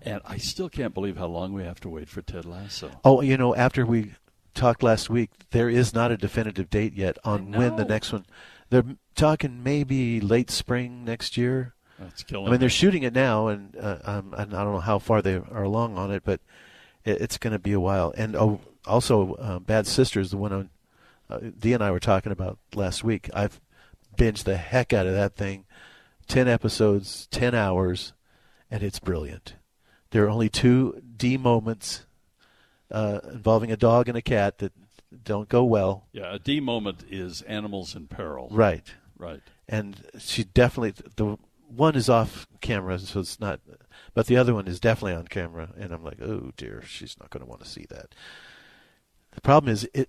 [0.00, 2.90] and I still can't believe how long we have to wait for Ted Lasso.
[3.04, 4.14] Oh, you know, after we
[4.54, 8.26] talked last week, there is not a definitive date yet on when the next one.
[8.70, 8.84] They're
[9.14, 11.74] talking maybe late spring next year.
[11.98, 14.98] That's killing I mean, they're shooting it now, and uh, um, I don't know how
[14.98, 16.40] far they are along on it, but
[17.04, 18.12] it, it's going to be a while.
[18.16, 20.70] And oh, also, uh, Bad Sisters, the one on
[21.30, 23.30] uh, Dee and I were talking about last week.
[23.32, 23.60] I've
[24.16, 25.64] binged the heck out of that thing.
[26.28, 28.12] Ten episodes, ten hours,
[28.70, 29.54] and it's brilliant.
[30.10, 32.06] There are only two D moments
[32.90, 34.72] uh, involving a dog and a cat that
[35.24, 36.06] don't go well.
[36.12, 38.48] Yeah, a D moment is animals in peril.
[38.50, 38.94] Right.
[39.16, 39.40] Right.
[39.68, 41.38] And she definitely the
[41.68, 43.60] one is off camera, so it's not.
[44.14, 47.30] But the other one is definitely on camera, and I'm like, oh dear, she's not
[47.30, 48.14] going to want to see that.
[49.32, 50.08] The problem is it.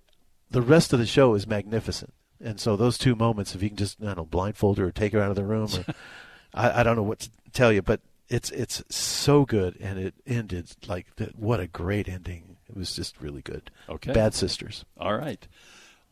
[0.50, 3.76] The rest of the show is magnificent, and so those two moments, if you can
[3.76, 5.94] just I don't know blindfold her or take her out of the room, or
[6.54, 10.14] I, I don't know what to tell you, but it's it's so good, and it
[10.26, 11.06] ended like.
[11.34, 12.56] What a great ending!
[12.68, 13.70] It was just really good.
[13.88, 14.12] Okay.
[14.12, 14.84] Bad Sisters.
[14.98, 15.46] All right.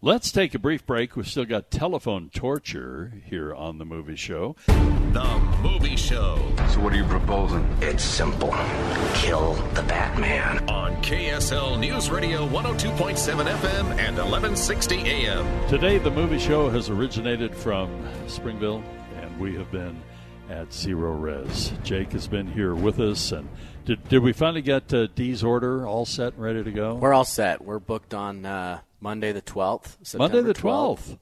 [0.05, 1.15] Let's take a brief break.
[1.15, 4.57] We've still got telephone torture here on the movie show.
[4.67, 6.39] The Movie Show.
[6.71, 7.65] So what are you proposing?
[7.81, 8.53] It's simple.
[9.15, 10.69] Kill the Batman.
[10.69, 15.69] On KSL News Radio 102.7 FM and 1160 AM.
[15.69, 18.83] Today, the movie show has originated from Springville,
[19.21, 20.03] and we have been
[20.51, 21.81] at Zerorez.
[21.85, 23.49] Jake has been here with us, and
[23.85, 26.97] did, did we finally get uh, Dee's order all set and ready to go?
[26.97, 27.65] We're all set.
[27.65, 30.17] We're booked on uh, Monday the 12th.
[30.17, 31.19] Monday the 12th.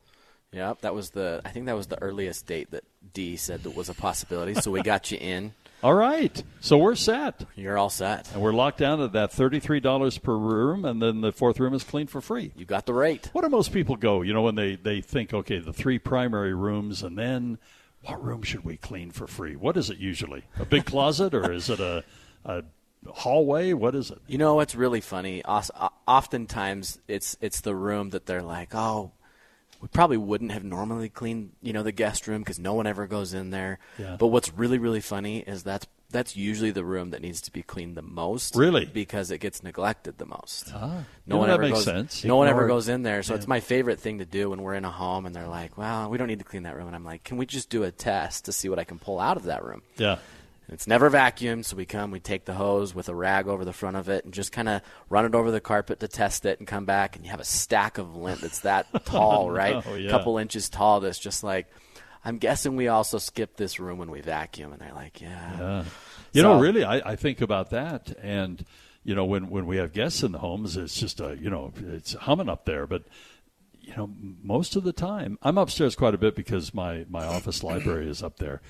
[0.53, 1.41] Yep, that was the.
[1.45, 4.55] I think that was the earliest date that D said that was a possibility.
[4.55, 5.55] So we got you in.
[5.83, 7.47] All right, so we're set.
[7.57, 8.31] You're all set.
[8.35, 11.73] And we're locked down at that thirty-three dollars per room, and then the fourth room
[11.73, 12.53] is clean for free.
[12.55, 13.31] You got the rate.
[13.33, 14.21] What do most people go?
[14.21, 17.59] You know, when they they think, okay, the three primary rooms, and then
[18.03, 19.57] what room should we clean for free?
[19.57, 20.45] What is it usually?
[20.59, 22.05] A big closet, or is it a
[22.45, 22.63] a
[23.09, 23.73] hallway?
[23.73, 24.19] What is it?
[24.27, 25.43] You know what's really funny?
[26.07, 29.13] Oftentimes, it's it's the room that they're like, oh,
[29.81, 33.07] we probably wouldn't have normally cleaned, you know, the guest room because no one ever
[33.07, 33.79] goes in there.
[33.99, 34.17] Yeah.
[34.19, 37.63] But what's really really funny is that's that's usually the room that needs to be
[37.63, 38.57] cleaned the most.
[38.57, 38.85] Really?
[38.85, 40.73] Because it gets neglected the most.
[40.75, 41.85] Ah, No one ever goes.
[41.85, 42.25] sense.
[42.25, 43.39] No one ever goes in there, so Yeah.
[43.39, 46.11] it's my favorite thing to do when we're in a home and they're like, "Well,
[46.11, 47.93] we don't need to clean that room," and I'm like, "Can we just do a
[47.93, 50.19] test to see what I can pull out of that room?" Yeah.
[50.73, 53.73] It's never vacuumed, so we come, we take the hose with a rag over the
[53.73, 56.59] front of it, and just kind of run it over the carpet to test it,
[56.59, 59.85] and come back, and you have a stack of lint that's that tall, Oh, right?
[59.85, 60.11] no, A yeah.
[60.11, 61.01] couple inches tall.
[61.01, 61.67] That's just like,
[62.25, 65.59] I'm guessing we also skip this room when we vacuum, and they're like, yeah.
[65.59, 65.85] Yeah.
[66.33, 68.65] You So- know, really, I, I think about that, and
[69.03, 71.73] you know, when when we have guests in the homes, it's just a you know,
[71.89, 73.03] it's humming up there, but.
[73.83, 74.11] You know,
[74.45, 78.23] most of the time, I'm upstairs quite a bit because my, my office library is
[78.23, 78.61] up there.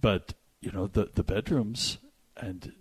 [0.00, 0.32] But
[0.64, 1.98] you know, the the bedrooms,
[2.36, 2.72] and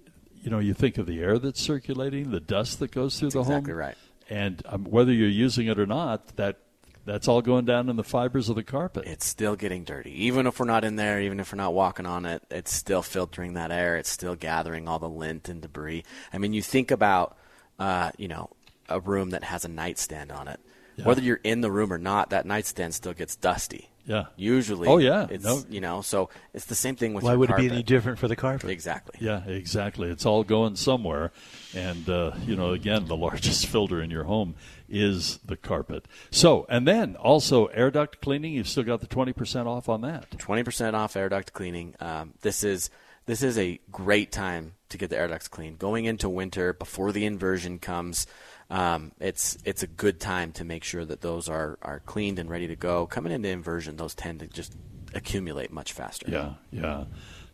[0.42, 3.40] you know, you think of the air that's circulating, the dust that goes through the
[3.42, 3.98] exactly home, right.
[4.30, 6.60] and um, whether you're using it or not, that
[7.06, 9.04] that's all going down in the fibers of the carpet.
[9.06, 10.26] It's still getting dirty.
[10.26, 13.02] Even if we're not in there, even if we're not walking on it, it's still
[13.02, 13.98] filtering that air.
[13.98, 16.06] It's still gathering all the lint and debris.
[16.32, 17.38] I mean, you think about,
[17.78, 18.52] uh, you know,
[18.88, 20.62] a room that has a nightstand on it.
[20.96, 21.06] Yeah.
[21.06, 23.90] Whether you're in the room or not, that nightstand still gets dusty.
[24.06, 24.26] Yeah.
[24.36, 24.88] Usually.
[24.88, 25.28] Oh, yeah.
[25.30, 25.64] It's No.
[25.70, 28.20] you know, so it's the same thing with Why your would it be any different
[28.20, 28.70] for the carpet?
[28.70, 29.16] Exactly.
[29.26, 30.10] Yeah, exactly.
[30.10, 31.32] It's all going somewhere.
[31.74, 34.56] And, uh, you know, again, the largest filter in your home
[34.90, 36.06] is the carpet.
[36.32, 40.30] So, and then also air duct cleaning, you've still got the 20% off on that.
[40.38, 41.96] Twenty percent off air duct cleaning.
[42.02, 42.90] Um, this is
[43.26, 45.80] this is a great time to get the air ducts cleaned.
[45.80, 48.28] Going into winter before the inversion comes,
[48.70, 52.50] um, it's it's a good time to make sure that those are are cleaned and
[52.50, 53.06] ready to go.
[53.06, 54.74] Coming into inversion, those tend to just
[55.14, 56.30] accumulate much faster.
[56.30, 57.06] Yeah, yeah.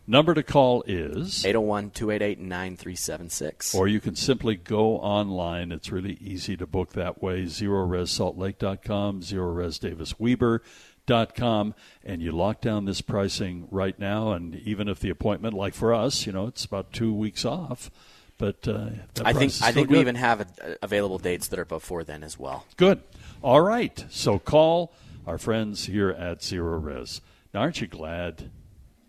[0.09, 3.75] Number to call is 801 288 9376.
[3.75, 5.71] Or you can simply go online.
[5.71, 7.43] It's really easy to book that way.
[7.43, 14.31] ZerorezSaltLake.com, ZerorezDavisWeber.com, and you lock down this pricing right now.
[14.31, 17.91] And even if the appointment, like for us, you know, it's about two weeks off.
[18.39, 18.89] But uh,
[19.23, 20.45] I think I think we even have uh
[20.81, 22.65] available dates that are before then as well.
[22.77, 23.03] Good.
[23.43, 24.03] All right.
[24.09, 24.93] So call
[25.27, 27.21] our friends here at Zerorez.
[27.53, 28.49] Now, aren't you glad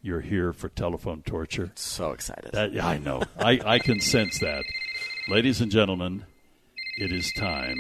[0.03, 1.71] you're here for telephone torture?
[1.77, 2.51] So excited.
[2.53, 3.23] That, yeah, I know.
[3.39, 4.65] I, I can sense that.
[5.29, 6.25] Ladies and gentlemen,
[6.99, 7.77] it is time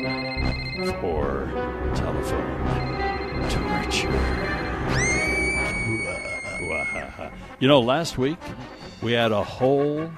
[1.00, 1.50] for
[1.96, 4.56] telephone torture.
[7.60, 8.38] You know, last week
[9.02, 10.10] we had a whole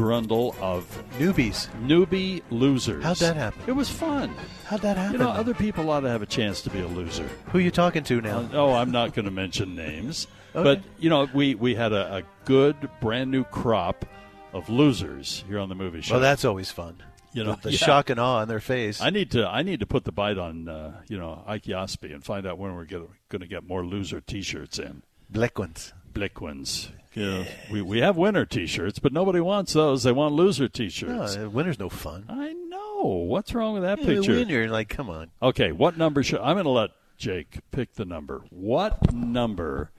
[0.00, 3.04] grundle of newbies, newbie losers.
[3.04, 3.62] How'd that happen?
[3.66, 4.34] It was fun.
[4.64, 5.12] How'd that happen?
[5.12, 7.28] You know, other people ought to have a chance to be a loser.
[7.46, 8.38] Who are you talking to now?
[8.38, 10.26] Uh, oh, I'm not going to mention names.
[10.52, 14.04] But you know, we we had a, a good brand new crop
[14.52, 16.14] of losers here on the movie show.
[16.14, 17.00] Well, that's always fun.
[17.32, 17.78] You know, the, the yeah.
[17.78, 19.00] shock and awe on their face.
[19.00, 22.12] I need to I need to put the bite on uh, you know Ike Yasby
[22.12, 25.04] and find out when we're going to get more loser T-shirts in.
[25.30, 25.92] Black ones.
[26.12, 26.90] Black ones.
[27.14, 30.04] You know, we we have winner T-shirts, but nobody wants those.
[30.04, 31.36] They want loser T-shirts.
[31.36, 32.24] No, winter's no fun.
[32.28, 33.24] I know.
[33.26, 34.32] What's wrong with that Yeah, picture?
[34.34, 35.30] winter, like, come on.
[35.42, 38.42] Okay, what number should I'm going to let Jake pick the number.
[38.50, 39.90] What number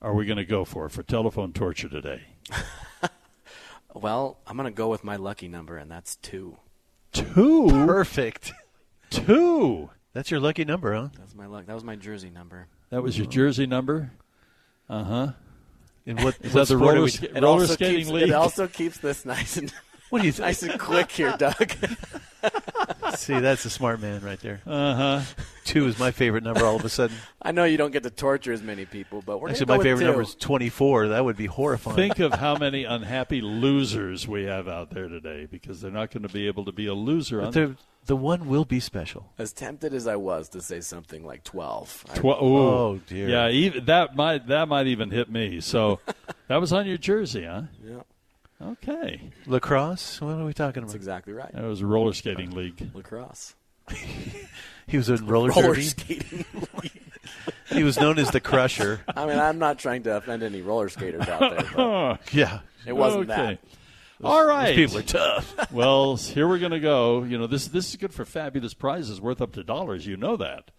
[0.00, 2.22] are we going to go for for telephone torture today?
[3.94, 6.56] Well, I'm going to go with my lucky number, and that's two.
[7.12, 7.66] Two.
[7.68, 8.52] Perfect.
[9.10, 9.90] Two.
[10.14, 11.08] That's your lucky number, huh?
[11.18, 11.66] That's my luck.
[11.66, 12.68] That was my jersey number.
[12.88, 14.12] That was your jersey number.
[14.88, 15.32] Uh huh.
[16.06, 18.28] In what is what that the sport roller, we- It roller also skating keeps, league?
[18.28, 19.72] It also keeps this nice and
[20.10, 21.72] What do you nice and quick here, Doug.
[23.16, 24.60] See, that's a smart man right there.
[24.66, 25.20] Uh huh.
[25.64, 26.66] Two is my favorite number.
[26.66, 29.40] All of a sudden, I know you don't get to torture as many people, but
[29.40, 31.08] we're actually, my go with favorite number is twenty-four.
[31.08, 31.96] That would be horrifying.
[31.96, 36.24] Think of how many unhappy losers we have out there today because they're not going
[36.24, 39.32] to be able to be a loser But on the the one will be special.
[39.38, 43.28] As tempted as I was to say something like twelve, I- Tw- Oh, dear.
[43.28, 45.60] Yeah, even, that might that might even hit me.
[45.60, 46.00] So
[46.48, 47.62] that was on your jersey, huh?
[47.84, 48.00] Yeah.
[48.60, 49.20] Okay.
[49.46, 50.20] Lacrosse?
[50.20, 50.88] What are we talking about?
[50.92, 51.52] that's exactly right.
[51.52, 52.90] That was a roller skating league.
[52.94, 53.54] Lacrosse.
[54.88, 55.82] He was in roller, Roller derby.
[55.82, 56.44] skating.
[57.70, 59.00] He was known as the Crusher.
[59.16, 62.58] I mean, I'm not trying to offend any roller skaters out there, but Yeah.
[62.86, 63.58] it wasn't Okay.
[63.58, 63.58] that.
[64.22, 64.74] All right.
[64.76, 65.54] Those people are tough.
[65.72, 67.22] well, here we're going to go.
[67.24, 70.06] You know, this this is good for fabulous prizes worth up to dollars.
[70.06, 70.70] You know that.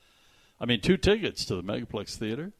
[0.59, 2.53] I mean, two tickets to the Megaplex Theater,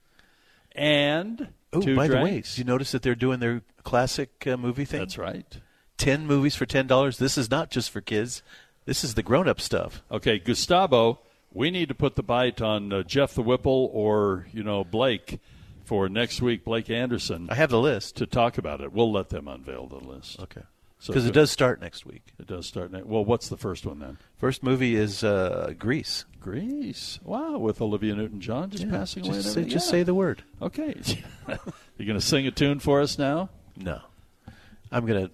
[0.76, 2.55] and Oh, two by the way, drinks.
[2.55, 4.99] did you notice that they're doing their classic uh, movie thing?
[4.99, 5.45] That's right.
[5.97, 7.18] Ten movies for ten dollars.
[7.18, 8.43] This is not just for kids.
[8.85, 10.03] This is the grown-up stuff.
[10.11, 11.19] Okay, Gustavo,
[11.53, 15.39] we need to put the bite on uh, Jeff the Whipple or you know Blake
[15.85, 16.64] for next week.
[16.64, 17.47] Blake Anderson.
[17.49, 18.91] I have the list to talk about it.
[18.91, 20.39] We'll let them unveil the list.
[20.41, 20.61] Okay.
[21.04, 22.22] So Because it does start next week.
[22.40, 23.06] It does start next.
[23.08, 24.18] Well, what's the first one then?
[24.38, 26.24] First movie is uh, Grease.
[26.40, 27.20] Greece.
[27.26, 29.34] Wow, with Olivia Newton-John just Yeah, passing away.
[29.36, 29.92] just and say- just Yeah.
[29.92, 30.44] say the word.
[30.62, 30.96] Okay.
[31.50, 33.50] You're going to sing a tune for us now?
[33.76, 34.00] No,
[34.94, 35.30] I'm gonna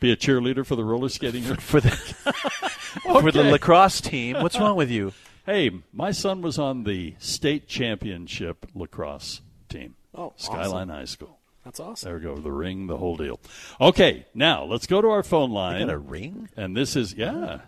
[0.00, 1.44] Be a cheerleader for the roller skating.
[1.44, 1.90] for the
[3.22, 4.36] for the lacrosse team.
[4.42, 5.14] What's wrong with you?
[5.46, 9.40] Hey, my son was on the state championship lacrosse
[9.70, 9.94] team.
[10.14, 10.88] Oh, Skyline awesome.
[10.90, 11.38] High School.
[11.70, 12.08] That's awesome.
[12.08, 12.34] There we go.
[12.42, 13.38] The ring, the whole deal.
[13.80, 15.86] Okay, now let's go to our phone line.
[15.86, 16.48] got a ring?
[16.56, 17.60] And this is yeah.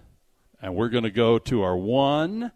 [0.61, 2.51] And we're going to go to our one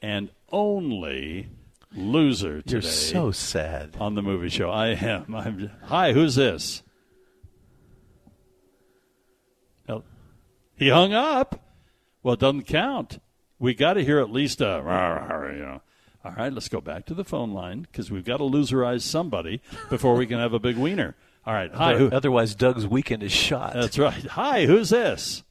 [0.00, 1.48] and only
[1.92, 2.72] loser today.
[2.74, 3.96] You're so sad.
[3.98, 4.70] on the movie show.
[4.70, 5.34] I am.
[5.34, 5.68] I'm.
[5.86, 6.84] Hi, who's this?
[9.88, 10.04] Hel-
[10.76, 11.60] He hung up.
[12.22, 13.18] Well, it doesn't count.
[13.58, 14.76] We got to hear at least a.
[15.58, 15.82] You know.
[16.24, 19.60] All right, let's go back to the phone line because we've got to loserize somebody
[19.88, 21.14] before we can have a big wiener.
[21.46, 21.72] All right.
[21.72, 21.96] Hi.
[21.96, 23.72] Who, Otherwise, Doug's weekend is shot.
[23.74, 24.26] that's right.
[24.26, 25.44] Hi, who's this?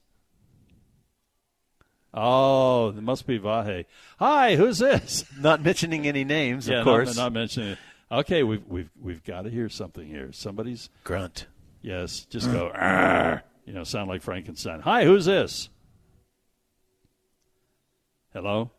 [2.14, 3.86] Oh, it must be Vahe.
[4.20, 5.24] Hi, who's this?
[5.40, 7.16] Not mentioning any names, yeah, of not- course.
[7.18, 7.78] Not, mentioning it.
[8.12, 10.32] Okay, we've we've we've got to hear something here.
[10.32, 11.46] Somebody's Grunt.
[11.82, 12.70] yes, just go.
[12.74, 14.80] "Arr," you know, sound like Frankenstein.
[14.82, 15.70] Hi, who's this?
[18.34, 18.72] Hello.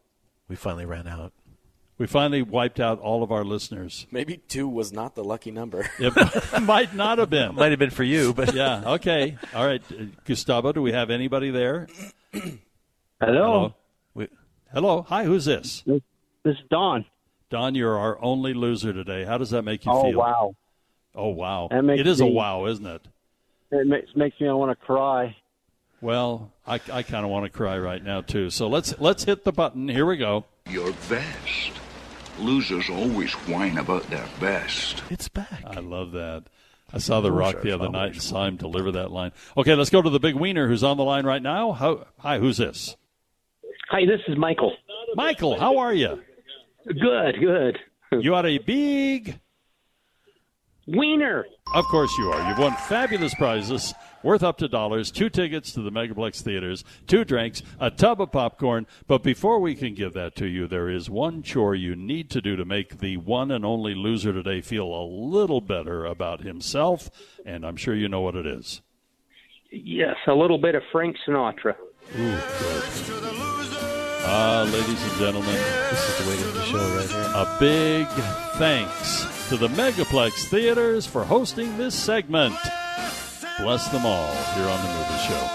[0.49, 1.33] We finally ran out.
[1.99, 4.07] We finally wiped out all of our listeners.
[4.13, 5.91] Maybe two was not the lucky number.
[5.99, 7.55] It might not have been.
[7.57, 8.83] Might have been for you, but Yeah.
[8.95, 9.37] Okay.
[9.53, 9.83] All right,
[10.25, 10.73] Gustavo.
[10.73, 11.89] Do we have anybody there?
[13.21, 13.75] Hello.
[14.15, 14.29] We-
[14.73, 15.03] Hello.
[15.09, 15.25] Hi.
[15.25, 15.83] Who's this?
[15.87, 16.01] This
[16.45, 17.05] is Don.
[17.51, 19.25] Don, you're our only loser today.
[19.25, 20.17] How does that make you Oh feel?
[20.17, 20.57] Oh wow!
[21.15, 21.69] Oh wow!
[21.71, 23.09] That makes It is a wow, isn't it?
[23.71, 25.35] It makes makes me want to cry.
[26.01, 28.51] Well, I, I kind of want to cry right now too.
[28.51, 29.89] So let's let's hit the button.
[29.89, 30.45] Here we go.
[30.69, 31.73] Your best.
[32.39, 35.03] Losers always whine about their best.
[35.11, 35.63] It's back.
[35.67, 36.45] I love that.
[36.93, 39.33] I saw The Rock the other night and saw him deliver that line.
[39.57, 41.73] Okay, let's go to the big wiener who's on the line right now.
[41.73, 42.97] How, hi, who's this?
[43.91, 44.75] Hi, this is Michael.
[45.15, 46.23] Michael, how are you?
[46.87, 47.79] Good, good.
[48.11, 49.39] You are a big.
[50.87, 51.45] Wiener.
[51.75, 52.49] Of course you are.
[52.49, 53.93] You've won fabulous prizes
[54.23, 58.33] worth up to dollars, two tickets to the Megaplex theaters, two drinks, a tub of
[58.33, 58.87] popcorn.
[59.07, 62.41] But before we can give that to you, there is one chore you need to
[62.41, 67.11] do to make the one and only loser today feel a little better about himself,
[67.45, 68.81] and I'm sure you know what it is.
[69.71, 71.75] Yes, a little bit of Frank Sinatra.
[72.17, 72.85] Ooh, good.
[74.31, 75.55] Ah, ladies and gentlemen,
[75.91, 77.33] This is the way to the show right here.
[77.35, 78.07] a big
[78.59, 82.55] thanks to the Megaplex Theaters for hosting this segment.
[83.59, 85.47] Bless them all here on the movie show.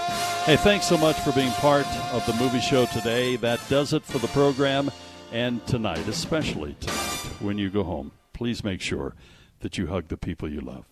[0.44, 3.36] Hey, thanks so much for being part of the movie show today.
[3.36, 4.90] That does it for the program.
[5.32, 6.96] And tonight, especially tonight,
[7.40, 9.14] when you go home, please make sure
[9.60, 10.84] that you hug the people you love.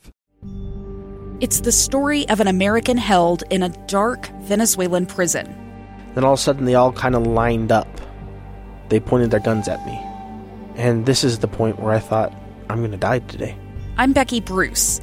[1.41, 5.55] It's the story of an American held in a dark Venezuelan prison.
[6.15, 8.01] Then all of a sudden, they all kind of lined up.
[8.89, 10.01] They pointed their guns at me.
[10.77, 12.33] And this is the point where I thought,
[12.71, 13.55] I'm going to die today.
[13.99, 15.03] I'm Becky Bruce.